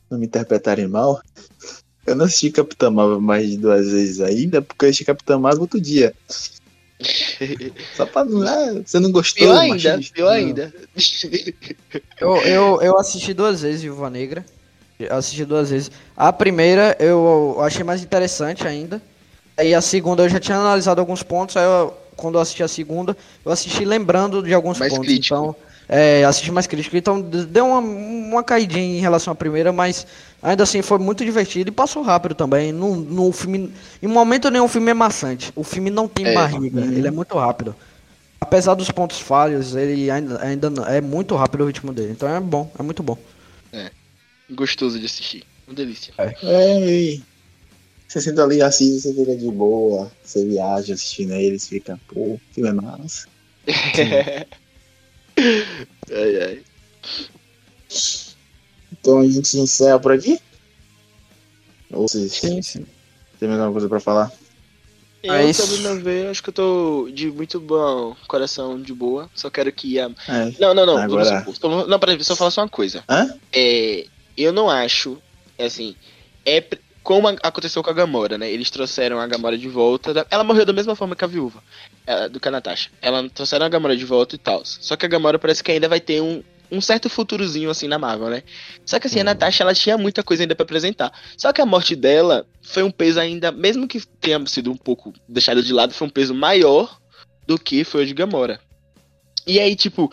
não 0.10 0.18
me 0.18 0.26
interpretarem 0.26 0.88
mal, 0.88 1.22
eu 2.06 2.16
não 2.16 2.26
assisti 2.26 2.50
Capitão 2.50 2.92
Marvel 2.92 3.22
mais 3.22 3.48
de 3.48 3.58
duas 3.58 3.92
vezes 3.92 4.20
ainda, 4.20 4.62
porque 4.62 4.86
eu 4.86 4.90
assisti 4.90 5.06
Capitão 5.06 5.40
Marvel 5.40 5.62
outro 5.62 5.80
dia. 5.80 6.12
Só 7.96 8.08
pra 8.08 8.26
não. 8.26 8.42
Ah, 8.42 8.82
você 8.84 9.00
não 9.00 9.12
gostou? 9.12 9.48
Pior 9.48 9.60
ainda, 9.60 10.00
pior 10.14 10.30
ainda. 10.30 10.74
eu, 12.20 12.38
eu, 12.38 12.82
eu 12.82 12.98
assisti 12.98 13.34
duas 13.34 13.62
vezes 13.62 13.84
Viúva 13.84 14.10
Negra 14.10 14.44
assisti 15.10 15.44
duas 15.46 15.70
vezes. 15.70 15.92
A 16.16 16.32
primeira 16.32 16.96
eu 17.00 17.58
achei 17.62 17.84
mais 17.84 18.02
interessante 18.02 18.68
ainda. 18.68 19.02
Aí 19.58 19.74
a 19.74 19.82
segunda 19.82 20.24
eu 20.24 20.30
já 20.30 20.40
tinha 20.40 20.58
analisado 20.58 21.00
alguns 21.00 21.24
pontos. 21.24 21.58
Aí 21.58 21.64
eu, 21.64 21.94
quando 22.16 22.36
eu 22.36 22.42
assisti 22.42 22.64
a 22.64 22.68
segunda, 22.68 23.16
eu 23.44 23.52
assisti 23.52 23.84
lembrando 23.84 24.42
de 24.42 24.54
alguns 24.54 24.80
mais 24.80 24.94
pontos. 24.94 25.08
Crítico. 25.08 25.36
Então, 25.36 25.56
é, 25.88 26.24
assisti 26.24 26.52
mais 26.52 26.68
crítico. 26.68 26.96
Então 26.96 27.22
deu 27.22 27.66
uma, 27.66 27.80
uma 27.80 28.44
caidinha 28.44 28.98
em 28.98 29.02
relação 29.02 29.32
à 29.32 29.36
primeira, 29.36 29.72
mas 29.72 30.08
ainda 30.42 30.64
assim 30.64 30.82
foi 30.82 30.98
muito 30.98 31.24
divertido 31.24 31.70
e 31.70 31.72
passou 31.72 32.02
rápido 32.02 32.34
também. 32.34 32.72
No, 32.72 32.96
no 32.96 33.32
filme, 33.32 33.74
em 34.02 34.08
momento 34.08 34.50
nenhum 34.50 34.66
o 34.66 34.70
filme 34.70 34.92
é 34.92 34.94
maçante. 34.94 35.52
O 35.56 35.64
filme 35.64 35.90
não 35.90 36.08
tem 36.08 36.28
é, 36.28 36.34
barriga, 36.34 36.82
uhum. 36.82 36.92
ele 36.92 37.08
é 37.08 37.12
muito 37.12 37.38
rápido. 37.38 37.76
Apesar 38.40 38.76
dos 38.76 38.92
pontos 38.92 39.20
falhos, 39.20 39.76
ele 39.76 40.12
ainda, 40.12 40.42
ainda 40.42 40.68
é 40.88 41.02
muito 41.02 41.36
rápido 41.36 41.64
o 41.64 41.68
ritmo 41.68 41.94
dele. 41.94 42.12
Então 42.12 42.30
é 42.30 42.40
bom, 42.40 42.72
é 42.78 42.84
muito 42.84 43.02
bom. 43.02 43.18
É 43.74 43.90
gostoso 44.50 45.00
de 45.00 45.06
assistir. 45.06 45.44
Uma 45.68 45.76
delícia. 45.76 46.14
É, 46.18 46.36
é 46.44 47.20
você 48.08 48.22
senta 48.22 48.44
ali 48.44 48.62
assim, 48.62 48.98
você 49.00 49.14
fica 49.14 49.36
de 49.36 49.52
boa, 49.52 50.12
você 50.24 50.46
viaja 50.46 50.94
assistindo 50.94 51.34
eles, 51.34 51.68
fica, 51.68 52.00
pô, 52.08 52.40
filme 52.54 52.70
é 52.70 52.74
massa. 52.74 53.28
ai, 56.12 56.42
ai. 56.42 56.64
Então 58.92 59.20
a 59.20 59.28
gente 59.28 59.58
encerra 59.58 60.00
por 60.00 60.14
aqui? 60.14 60.40
Ou 61.92 62.08
vocês 62.08 62.32
sim, 62.32 62.62
sim. 62.62 62.86
tem 63.40 63.50
mais 63.50 63.60
alguma 63.60 63.74
coisa 63.74 63.90
pra 63.90 64.00
falar? 64.00 64.32
Eu 65.22 65.34
é 65.34 65.52
também 65.52 66.04
ver, 66.04 66.28
acho 66.28 66.44
que 66.44 66.50
eu 66.50 66.54
tô 66.54 67.10
de 67.12 67.32
muito 67.32 67.60
bom 67.60 68.16
coração, 68.28 68.80
de 68.80 68.94
boa. 68.94 69.28
Só 69.34 69.50
quero 69.50 69.72
que 69.72 70.00
a. 70.00 70.06
É. 70.28 70.54
Não, 70.60 70.74
não, 70.74 70.86
não. 70.86 70.98
Agora... 70.98 71.46
Vamos, 71.60 71.88
não, 71.88 72.00
peraí, 72.00 72.24
só 72.24 72.36
falar 72.36 72.52
só 72.52 72.62
uma 72.62 72.70
coisa. 72.70 73.04
Hã? 73.10 73.36
É, 73.52 74.06
eu 74.44 74.52
não 74.52 74.70
acho, 74.70 75.18
assim, 75.60 75.96
é 76.46 76.64
como 77.06 77.28
aconteceu 77.28 77.84
com 77.84 77.90
a 77.92 77.94
Gamora, 77.94 78.36
né? 78.38 78.52
Eles 78.52 78.72
trouxeram 78.72 79.20
a 79.20 79.28
Gamora 79.28 79.56
de 79.58 79.68
volta. 79.70 80.26
Ela 80.30 80.44
morreu 80.44 80.66
da 80.66 80.74
mesma 80.74 80.96
forma 80.96 81.16
que 81.16 81.24
a 81.24 81.28
viúva, 81.28 81.62
do 82.32 82.40
que 82.40 82.48
a 82.48 82.52
Natasha. 82.52 82.90
Ela 83.00 83.30
trouxeram 83.30 83.66
a 83.66 83.70
Gamora 83.70 83.96
de 83.96 84.04
volta 84.04 84.34
e 84.36 84.40
tal. 84.40 84.64
Só 84.66 84.96
que 84.96 85.06
a 85.06 85.10
Gamora 85.10 85.38
parece 85.38 85.64
que 85.64 85.72
ainda 85.72 85.88
vai 85.88 86.00
ter 86.00 86.20
um, 86.20 86.44
um 86.72 86.82
certo 86.82 87.08
futurozinho 87.08 87.70
assim 87.70 87.88
na 87.88 88.00
Marvel, 88.00 88.30
né? 88.30 88.44
Só 88.86 89.00
que 89.00 89.06
assim, 89.06 89.20
a 89.20 89.22
uhum. 89.22 89.26
Natasha 89.26 89.64
ela 89.64 89.74
tinha 89.74 89.98
muita 90.00 90.24
coisa 90.24 90.44
ainda 90.44 90.56
para 90.56 90.64
apresentar. 90.64 91.12
Só 91.38 91.54
que 91.54 91.62
a 91.62 91.66
morte 91.66 91.96
dela 91.96 92.46
foi 92.64 92.82
um 92.82 92.92
peso 92.92 93.20
ainda, 93.20 93.52
mesmo 93.52 93.88
que 93.88 94.04
tenha 94.20 94.44
sido 94.48 94.72
um 94.72 94.78
pouco 94.78 95.14
deixado 95.28 95.62
de 95.62 95.72
lado, 95.72 95.94
foi 95.94 96.08
um 96.08 96.12
peso 96.12 96.34
maior 96.34 97.00
do 97.46 97.60
que 97.60 97.84
foi 97.84 98.04
o 98.04 98.06
de 98.08 98.16
Gamora. 98.16 98.60
E 99.46 99.60
aí, 99.60 99.76
tipo, 99.76 100.12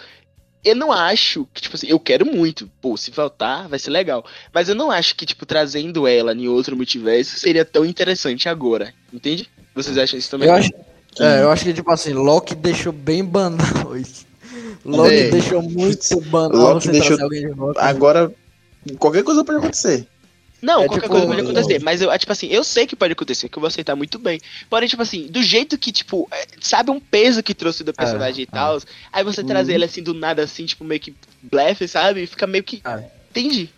eu 0.64 0.76
não 0.76 0.92
acho 0.92 1.46
que, 1.52 1.60
tipo 1.60 1.74
assim, 1.74 1.88
eu 1.88 1.98
quero 1.98 2.24
muito. 2.24 2.70
Pô, 2.80 2.96
se 2.96 3.10
faltar, 3.10 3.68
vai 3.68 3.78
ser 3.78 3.90
legal. 3.90 4.24
Mas 4.52 4.68
eu 4.68 4.74
não 4.74 4.90
acho 4.90 5.16
que, 5.16 5.26
tipo, 5.26 5.44
trazendo 5.44 6.06
ela 6.06 6.32
em 6.32 6.46
outro 6.46 6.76
multiverso 6.76 7.38
seria 7.38 7.64
tão 7.64 7.84
interessante 7.84 8.48
agora. 8.48 8.94
Entende? 9.12 9.48
Vocês 9.74 9.98
acham 9.98 10.18
isso 10.18 10.30
também? 10.30 10.48
Eu 10.48 10.54
acho, 10.54 10.70
é, 11.18 11.42
eu 11.42 11.50
acho 11.50 11.64
que, 11.64 11.74
tipo 11.74 11.90
assim, 11.90 12.12
Loki 12.12 12.54
deixou 12.54 12.92
bem 12.92 13.24
banal 13.24 13.96
isso. 13.96 14.24
Loki 14.84 15.14
é. 15.14 15.30
deixou 15.30 15.62
muito 15.62 16.20
banal 16.30 16.74
Loki 16.74 16.88
deixou... 16.90 17.18
Agora, 17.76 18.32
qualquer 18.98 19.24
coisa 19.24 19.44
pode 19.44 19.58
acontecer. 19.58 20.06
Não, 20.62 20.84
é, 20.84 20.86
qualquer 20.86 21.02
tipo, 21.02 21.12
coisa 21.12 21.26
pode 21.26 21.40
acontecer. 21.40 21.82
Mas 21.82 22.00
eu, 22.00 22.16
tipo 22.16 22.30
assim, 22.30 22.46
eu 22.46 22.62
sei 22.62 22.86
que 22.86 22.94
pode 22.94 23.12
acontecer, 23.12 23.48
que 23.48 23.58
eu 23.58 23.60
vou 23.60 23.66
aceitar 23.66 23.96
muito 23.96 24.16
bem. 24.16 24.40
Porém, 24.70 24.88
tipo 24.88 25.02
assim, 25.02 25.26
do 25.26 25.42
jeito 25.42 25.76
que, 25.76 25.90
tipo, 25.90 26.28
é, 26.30 26.46
sabe 26.60 26.92
um 26.92 27.00
peso 27.00 27.42
que 27.42 27.52
trouxe 27.52 27.82
do 27.82 27.92
personagem 27.92 28.42
é, 28.42 28.44
e 28.44 28.46
tal, 28.46 28.78
aí 29.12 29.24
você 29.24 29.42
trazer 29.42 29.74
ele 29.74 29.84
assim 29.84 30.02
do 30.02 30.14
nada, 30.14 30.44
assim, 30.44 30.64
tipo, 30.64 30.84
meio 30.84 31.00
que 31.00 31.12
blefe, 31.42 31.88
sabe? 31.88 32.26
Fica 32.28 32.46
meio 32.46 32.62
que. 32.62 32.80
É. 32.84 33.04
Entende? 33.30 33.72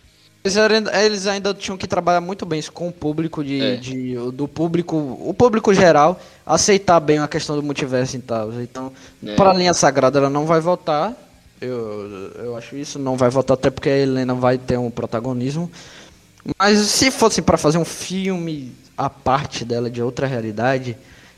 Eles 1.03 1.25
ainda 1.25 1.55
tinham 1.55 1.75
que 1.75 1.87
trabalhar 1.87 2.21
muito 2.21 2.45
bem 2.45 2.59
isso 2.59 2.71
com 2.71 2.87
o 2.87 2.91
público 2.91 3.43
de, 3.43 3.59
é. 3.63 3.75
de, 3.77 4.13
do 4.31 4.47
público, 4.47 4.95
o 4.95 5.33
público 5.33 5.73
geral, 5.73 6.21
aceitar 6.45 6.99
bem 6.99 7.17
a 7.17 7.27
questão 7.27 7.55
do 7.55 7.63
multiverso 7.63 8.15
e 8.15 8.19
tal. 8.19 8.53
Então, 8.61 8.91
é. 9.25 9.33
para 9.33 9.49
a 9.49 9.53
linha 9.53 9.73
sagrada 9.73 10.19
ela 10.19 10.29
não 10.29 10.45
vai 10.45 10.61
voltar. 10.61 11.15
Eu, 11.59 12.31
eu 12.35 12.55
acho 12.55 12.75
isso, 12.75 12.99
não 12.99 13.17
vai 13.17 13.31
voltar 13.31 13.55
até 13.55 13.71
porque 13.71 13.89
a 13.89 13.97
Helena 13.97 14.35
vai 14.35 14.59
ter 14.59 14.77
um 14.77 14.91
protagonismo. 14.91 15.71
Mas 16.57 16.79
se 16.79 17.11
fosse 17.11 17.41
para 17.41 17.57
fazer 17.57 17.77
um 17.77 17.85
filme 17.85 18.71
a 18.97 19.09
parte 19.09 19.65
dela 19.65 19.89
de 19.89 20.01
outra 20.01 20.27
realidade, 20.27 20.97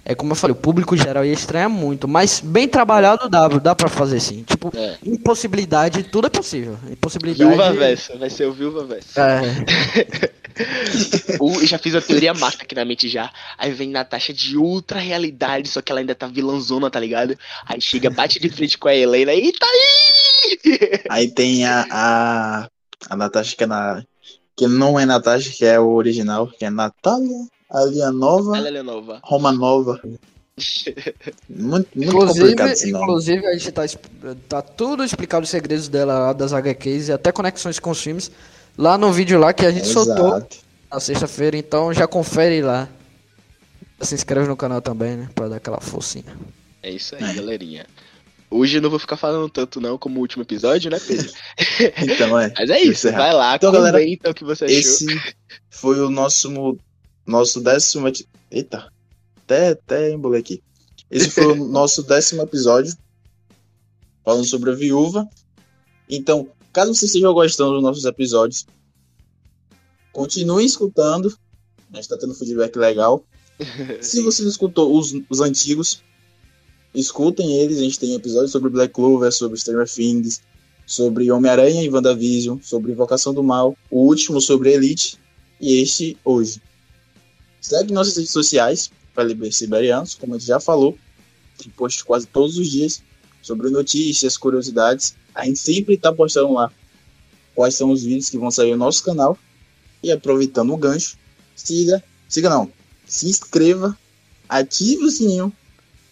é 0.10 0.16
como 0.16 0.32
eu 0.32 0.36
falei, 0.36 0.54
o 0.54 0.56
público 0.56 0.96
geral 0.96 1.26
ia 1.26 1.34
estranhar 1.34 1.70
muito, 1.70 2.08
mas 2.08 2.40
bem 2.40 2.66
trabalhado 2.66 3.28
dá, 3.28 3.48
dá 3.48 3.76
pra 3.76 3.90
fazer 3.90 4.22
sim. 4.22 4.44
Tipo, 4.44 4.72
é. 4.74 4.98
impossibilidade, 5.04 6.04
tudo 6.04 6.28
é 6.28 6.30
possível. 6.30 6.78
Impossibilidade. 6.90 7.50
Viúva 7.50 7.74
Versa, 7.74 8.18
vai 8.18 8.30
ser 8.30 8.46
o 8.46 8.54
Viúva 8.54 8.86
Versa. 8.86 9.22
É. 9.22 10.32
o, 11.42 11.66
já 11.66 11.78
fiz 11.78 11.94
a 11.94 12.02
teoria 12.02 12.34
mata 12.34 12.64
aqui 12.64 12.74
na 12.74 12.86
mente 12.86 13.10
já. 13.10 13.30
Aí 13.58 13.72
vem 13.72 13.90
Natasha 13.90 14.34
de 14.34 14.58
ultra 14.58 14.98
realidade, 14.98 15.68
só 15.68 15.82
que 15.82 15.92
ela 15.92 16.00
ainda 16.00 16.16
tá 16.16 16.28
vilãzona, 16.28 16.90
tá 16.90 17.02
ligado? 17.02 17.38
Aí 17.66 17.82
chega, 17.82 18.10
bate 18.10 18.40
de 18.40 18.50
frente 18.50 18.78
com 18.78 18.88
a 18.88 18.96
Helena 18.96 19.34
e 19.34 19.52
tá 19.52 19.68
aí! 19.68 20.58
Aí 21.10 21.28
tem 21.30 21.66
a, 21.66 21.86
a, 21.92 22.70
a 23.10 23.16
Natasha 23.18 23.58
que 23.58 23.64
é 23.66 23.68
na. 23.68 24.04
Que 24.58 24.68
não 24.68 25.00
é 25.00 25.06
Natasha, 25.06 25.52
que 25.52 25.64
é 25.64 25.80
o 25.80 25.94
original, 25.94 26.48
que 26.48 26.66
é 26.66 26.70
Natália 26.70 27.48
Alianova, 27.70 28.58
Alianova. 28.58 29.20
Roma 29.24 29.52
Nova. 29.52 30.02
muito, 31.48 31.88
muito 31.96 31.96
inclusive, 31.96 32.90
inclusive 32.90 33.46
a 33.46 33.54
gente 33.54 33.72
tá, 33.72 33.84
tá 34.50 34.62
tudo 34.62 35.04
explicado 35.04 35.44
os 35.44 35.50
segredos 35.50 35.88
dela 35.88 36.34
das 36.34 36.52
HQs 36.52 37.10
e 37.10 37.12
até 37.12 37.32
conexões 37.32 37.78
com 37.78 37.92
os 37.92 38.02
filmes 38.02 38.32
lá 38.76 38.98
no 38.98 39.12
vídeo 39.12 39.40
lá 39.40 39.54
que 39.54 39.66
a 39.66 39.72
gente 39.72 39.88
soltou 39.88 40.48
na 40.92 41.00
sexta-feira, 41.00 41.58
então 41.58 41.94
já 41.94 42.08
confere 42.08 42.62
lá. 42.62 42.88
Se 44.00 44.14
inscreve 44.14 44.48
no 44.48 44.56
canal 44.56 44.80
também, 44.80 45.18
né, 45.18 45.30
para 45.34 45.50
dar 45.50 45.56
aquela 45.58 45.82
forcinha. 45.82 46.36
É 46.84 46.92
isso 46.92 47.16
aí, 47.16 47.34
galerinha. 47.34 47.86
Hoje 48.50 48.78
eu 48.78 48.82
não 48.82 48.90
vou 48.90 49.00
ficar 49.00 49.18
falando 49.18 49.50
tanto 49.50 49.82
não 49.82 49.98
como 49.98 50.18
o 50.18 50.22
último 50.22 50.44
episódio, 50.44 50.90
né, 50.90 51.00
Pedro? 51.00 51.32
então 52.10 52.40
é. 52.40 52.54
Mas 52.58 52.70
é 52.70 52.82
isso, 52.82 53.12
vai 53.12 53.34
lá, 53.34 53.56
então, 53.56 53.72
galera, 53.72 53.98
o 53.98 54.34
que 54.34 54.44
você 54.44 54.66
achou. 54.66 54.78
Esse 54.78 55.06
foi 55.70 56.00
o 56.00 56.10
nosso 56.10 56.78
nosso 57.26 57.60
décimo. 57.60 58.10
Eita, 58.50 58.90
até, 59.44 59.70
até 59.70 60.12
embolei 60.12 60.40
aqui. 60.40 60.64
Esse 61.12 61.30
foi 61.30 61.46
o 61.46 61.56
nosso 61.68 62.02
décimo 62.04 62.42
episódio, 62.42 62.96
falando 64.24 64.46
sobre 64.46 64.72
a 64.72 64.76
viúva. 64.76 65.28
Então, 66.10 66.50
caso 66.72 66.96
você 66.96 67.06
esteja 67.06 67.30
gostando 67.32 67.74
dos 67.74 67.84
nossos 67.84 68.06
episódios, 68.06 68.66
continue 70.14 70.66
escutando. 70.66 71.38
A 71.92 71.96
gente 71.96 72.04
está 72.04 72.18
tendo 72.18 72.34
feedback 72.34 72.76
legal. 72.78 73.26
Se 74.02 74.22
você 74.22 74.42
não 74.42 74.50
escutou 74.50 74.98
os, 74.98 75.14
os 75.30 75.42
antigos, 75.42 76.02
escutem 77.00 77.58
eles. 77.58 77.78
A 77.80 77.84
gente 77.84 78.00
tem 78.00 78.14
episódios 78.14 78.52
sobre 78.52 78.70
Black 78.70 78.94
Clover, 78.94 79.32
sobre 79.32 79.60
Stranger 79.60 79.90
Things, 79.90 80.42
sobre 80.86 81.32
Homem-Aranha 81.32 81.84
e 81.84 81.90
WandaVision, 81.90 82.60
sobre 82.62 82.92
Invocação 82.92 83.34
do 83.34 83.44
Mal, 83.44 83.78
o 83.90 84.02
último 84.02 84.40
sobre 84.40 84.74
Elite 84.74 85.18
e 85.60 85.82
este 85.82 86.18
hoje. 86.24 86.62
Segue 87.60 87.94
nossas 87.94 88.16
redes 88.16 88.32
sociais, 88.32 88.90
para 89.14 89.28
Siberianos, 89.52 90.16
como 90.16 90.36
a 90.36 90.38
gente 90.38 90.48
já 90.48 90.60
falou. 90.60 90.98
Tem 91.58 91.72
post 91.72 92.06
quase 92.06 92.28
todos 92.28 92.58
os 92.58 92.70
dias 92.70 93.02
sobre 93.42 93.70
notícias, 93.70 94.38
curiosidades. 94.38 95.16
A 95.34 95.46
gente 95.46 95.60
sempre 95.60 95.96
está 95.96 96.14
postando 96.14 96.54
lá 96.54 96.72
quais 97.56 97.76
são 97.76 97.92
os 97.92 98.04
vídeos 98.04 98.30
que 98.30 98.38
vão 98.38 98.52
sair 98.52 98.72
no 98.72 98.78
nosso 98.78 99.04
canal. 99.04 99.38
E 100.04 100.12
aproveitando 100.12 100.72
o 100.72 100.78
gancho, 100.78 101.18
siga, 101.56 102.04
siga 102.30 102.50
não, 102.50 102.72
se 103.08 103.28
inscreva, 103.28 103.98
ative 104.48 105.04
o 105.04 105.10
sininho, 105.10 105.52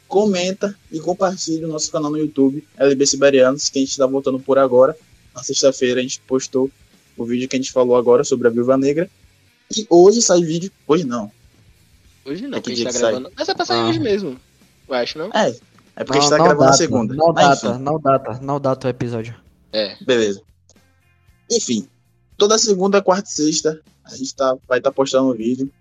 comenta 0.08 0.76
e 0.92 1.00
compartilhe 1.00 1.66
o 1.66 1.68
nosso 1.68 1.92
canal 1.92 2.12
no 2.12 2.18
YouTube, 2.18 2.66
LB 2.78 3.06
Siberianos, 3.06 3.70
que 3.70 3.80
a 3.80 3.82
gente 3.82 3.92
está 3.92 4.06
voltando 4.06 4.40
por 4.40 4.58
agora. 4.58 4.96
Na 5.34 5.44
sexta-feira 5.44 6.00
a 6.00 6.04
gente 6.04 6.22
postou 6.22 6.70
o 7.18 7.26
vídeo 7.26 7.48
que 7.48 7.56
a 7.56 7.60
gente 7.60 7.72
falou 7.72 7.96
agora 7.96 8.24
sobre 8.24 8.48
a 8.48 8.52
Viúva 8.52 8.78
Negra. 8.78 9.10
E 9.76 9.86
hoje 9.90 10.22
sai 10.22 10.42
vídeo, 10.42 10.72
hoje 10.88 11.04
não, 11.04 11.32
Hoje 12.26 12.48
não, 12.48 12.58
é 12.58 12.62
que 12.62 12.72
a 12.72 12.76
gente 12.76 12.92
tá 12.92 13.00
gravando. 13.00 13.28
Sai? 13.28 13.34
Mas 13.38 13.50
é 13.50 13.54
pra 13.54 13.66
sair 13.66 13.80
ah. 13.80 13.86
hoje 13.86 14.00
mesmo. 14.00 14.40
Eu 14.88 14.96
acho, 14.96 15.18
não? 15.18 15.28
É. 15.28 15.56
É 15.96 16.04
porque 16.04 16.18
não, 16.18 16.20
a 16.20 16.22
gente 16.22 16.30
tá 16.30 16.38
gravando 16.38 16.60
data, 16.66 16.78
segunda. 16.78 17.14
Não 17.14 17.34
data, 17.34 17.78
não 17.78 18.00
data, 18.00 18.40
não 18.42 18.60
data 18.60 18.88
o 18.88 18.90
episódio. 18.90 19.36
É. 19.72 19.96
Beleza. 20.04 20.42
Enfim, 21.50 21.88
toda 22.36 22.58
segunda, 22.58 23.02
quarta 23.02 23.30
e 23.30 23.32
sexta 23.32 23.80
a 24.04 24.16
gente 24.16 24.36
tá, 24.36 24.58
vai 24.68 24.80
estar 24.80 24.90
tá 24.90 24.96
postando 24.96 25.32
um 25.32 25.36
vídeo. 25.36 25.72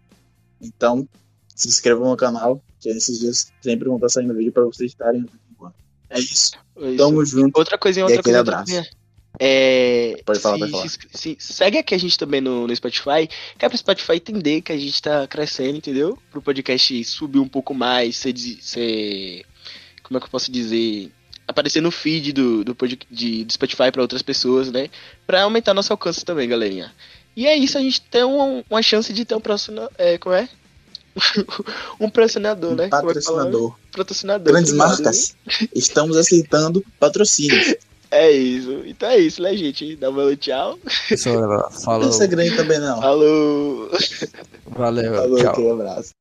Então, 0.60 1.08
se 1.54 1.68
inscrevam 1.68 2.10
no 2.10 2.16
canal, 2.16 2.62
que 2.84 2.96
esses 2.96 3.18
dias 3.18 3.52
sempre 3.62 3.88
vão 3.88 3.96
estar 3.96 4.10
saindo 4.10 4.34
vídeo 4.34 4.52
pra 4.52 4.64
vocês 4.64 4.92
estarem. 4.92 5.24
É 6.10 6.18
isso. 6.18 6.52
isso. 6.76 6.96
Tamo 6.96 7.24
junto. 7.24 7.56
Outra 7.56 7.78
coisinha, 7.78 8.04
outra 8.04 8.22
coisa. 8.22 8.40
Abraço. 8.40 8.72
Outra 8.72 8.90
coisa. 8.90 9.04
É, 9.40 10.22
pode 10.24 10.38
falar, 10.38 10.54
se, 10.54 10.60
pode 10.60 10.70
falar. 10.70 10.88
Se, 10.88 10.98
se, 11.12 11.36
segue 11.40 11.78
aqui 11.78 11.92
a 11.92 11.98
gente 11.98 12.16
também 12.16 12.40
no, 12.40 12.68
no 12.68 12.76
Spotify, 12.76 13.28
que 13.58 13.64
é 13.64 13.68
pro 13.68 13.76
Spotify 13.76 14.14
entender 14.14 14.60
que 14.60 14.70
a 14.70 14.78
gente 14.78 15.02
tá 15.02 15.26
crescendo, 15.26 15.78
entendeu? 15.78 16.16
Pro 16.30 16.40
podcast 16.40 17.04
subir 17.04 17.40
um 17.40 17.48
pouco 17.48 17.74
mais, 17.74 18.16
ser, 18.16 18.36
ser 18.36 19.44
como 20.04 20.18
é 20.18 20.20
que 20.20 20.26
eu 20.26 20.30
posso 20.30 20.52
dizer? 20.52 21.10
Aparecer 21.48 21.80
no 21.80 21.90
feed 21.90 22.32
do, 22.32 22.64
do, 22.64 22.76
de, 23.10 23.44
do 23.44 23.52
Spotify 23.52 23.90
para 23.90 24.02
outras 24.02 24.22
pessoas, 24.22 24.70
né? 24.70 24.88
Pra 25.26 25.42
aumentar 25.42 25.74
nosso 25.74 25.92
alcance 25.92 26.24
também, 26.24 26.48
galerinha. 26.48 26.94
E 27.36 27.46
é 27.46 27.56
isso, 27.56 27.76
a 27.76 27.80
gente 27.80 28.00
tem 28.02 28.22
uma, 28.22 28.62
uma 28.70 28.82
chance 28.82 29.12
de 29.12 29.24
ter 29.24 29.34
um 29.34 29.40
próximo. 29.40 29.88
É, 29.98 30.16
como 30.16 30.34
é? 30.34 30.48
um 32.00 32.08
patrocinador, 32.08 32.74
né? 32.74 32.86
É 32.86 32.88
patrocinador. 32.88 33.76
É 33.92 33.96
patrocinador. 33.96 34.52
Grandes 34.52 34.72
marcas. 34.72 35.36
Estamos 35.74 36.16
aceitando 36.16 36.84
patrocínios. 36.98 37.74
É 38.10 38.30
isso. 38.30 38.82
Então 38.86 39.08
é 39.08 39.18
isso, 39.18 39.42
né, 39.42 39.56
gente? 39.56 39.96
Dá 39.96 40.08
um 40.08 40.36
tchau. 40.36 40.78
Falou. 41.84 42.06
Não 42.06 42.22
é 42.22 42.26
grande 42.28 42.56
também, 42.56 42.78
não. 42.78 43.00
Falou. 43.00 43.90
Valeu. 44.68 45.14
Falou, 45.16 45.36
tchau. 45.36 45.60
Um 45.60 45.72
abraço. 45.72 46.14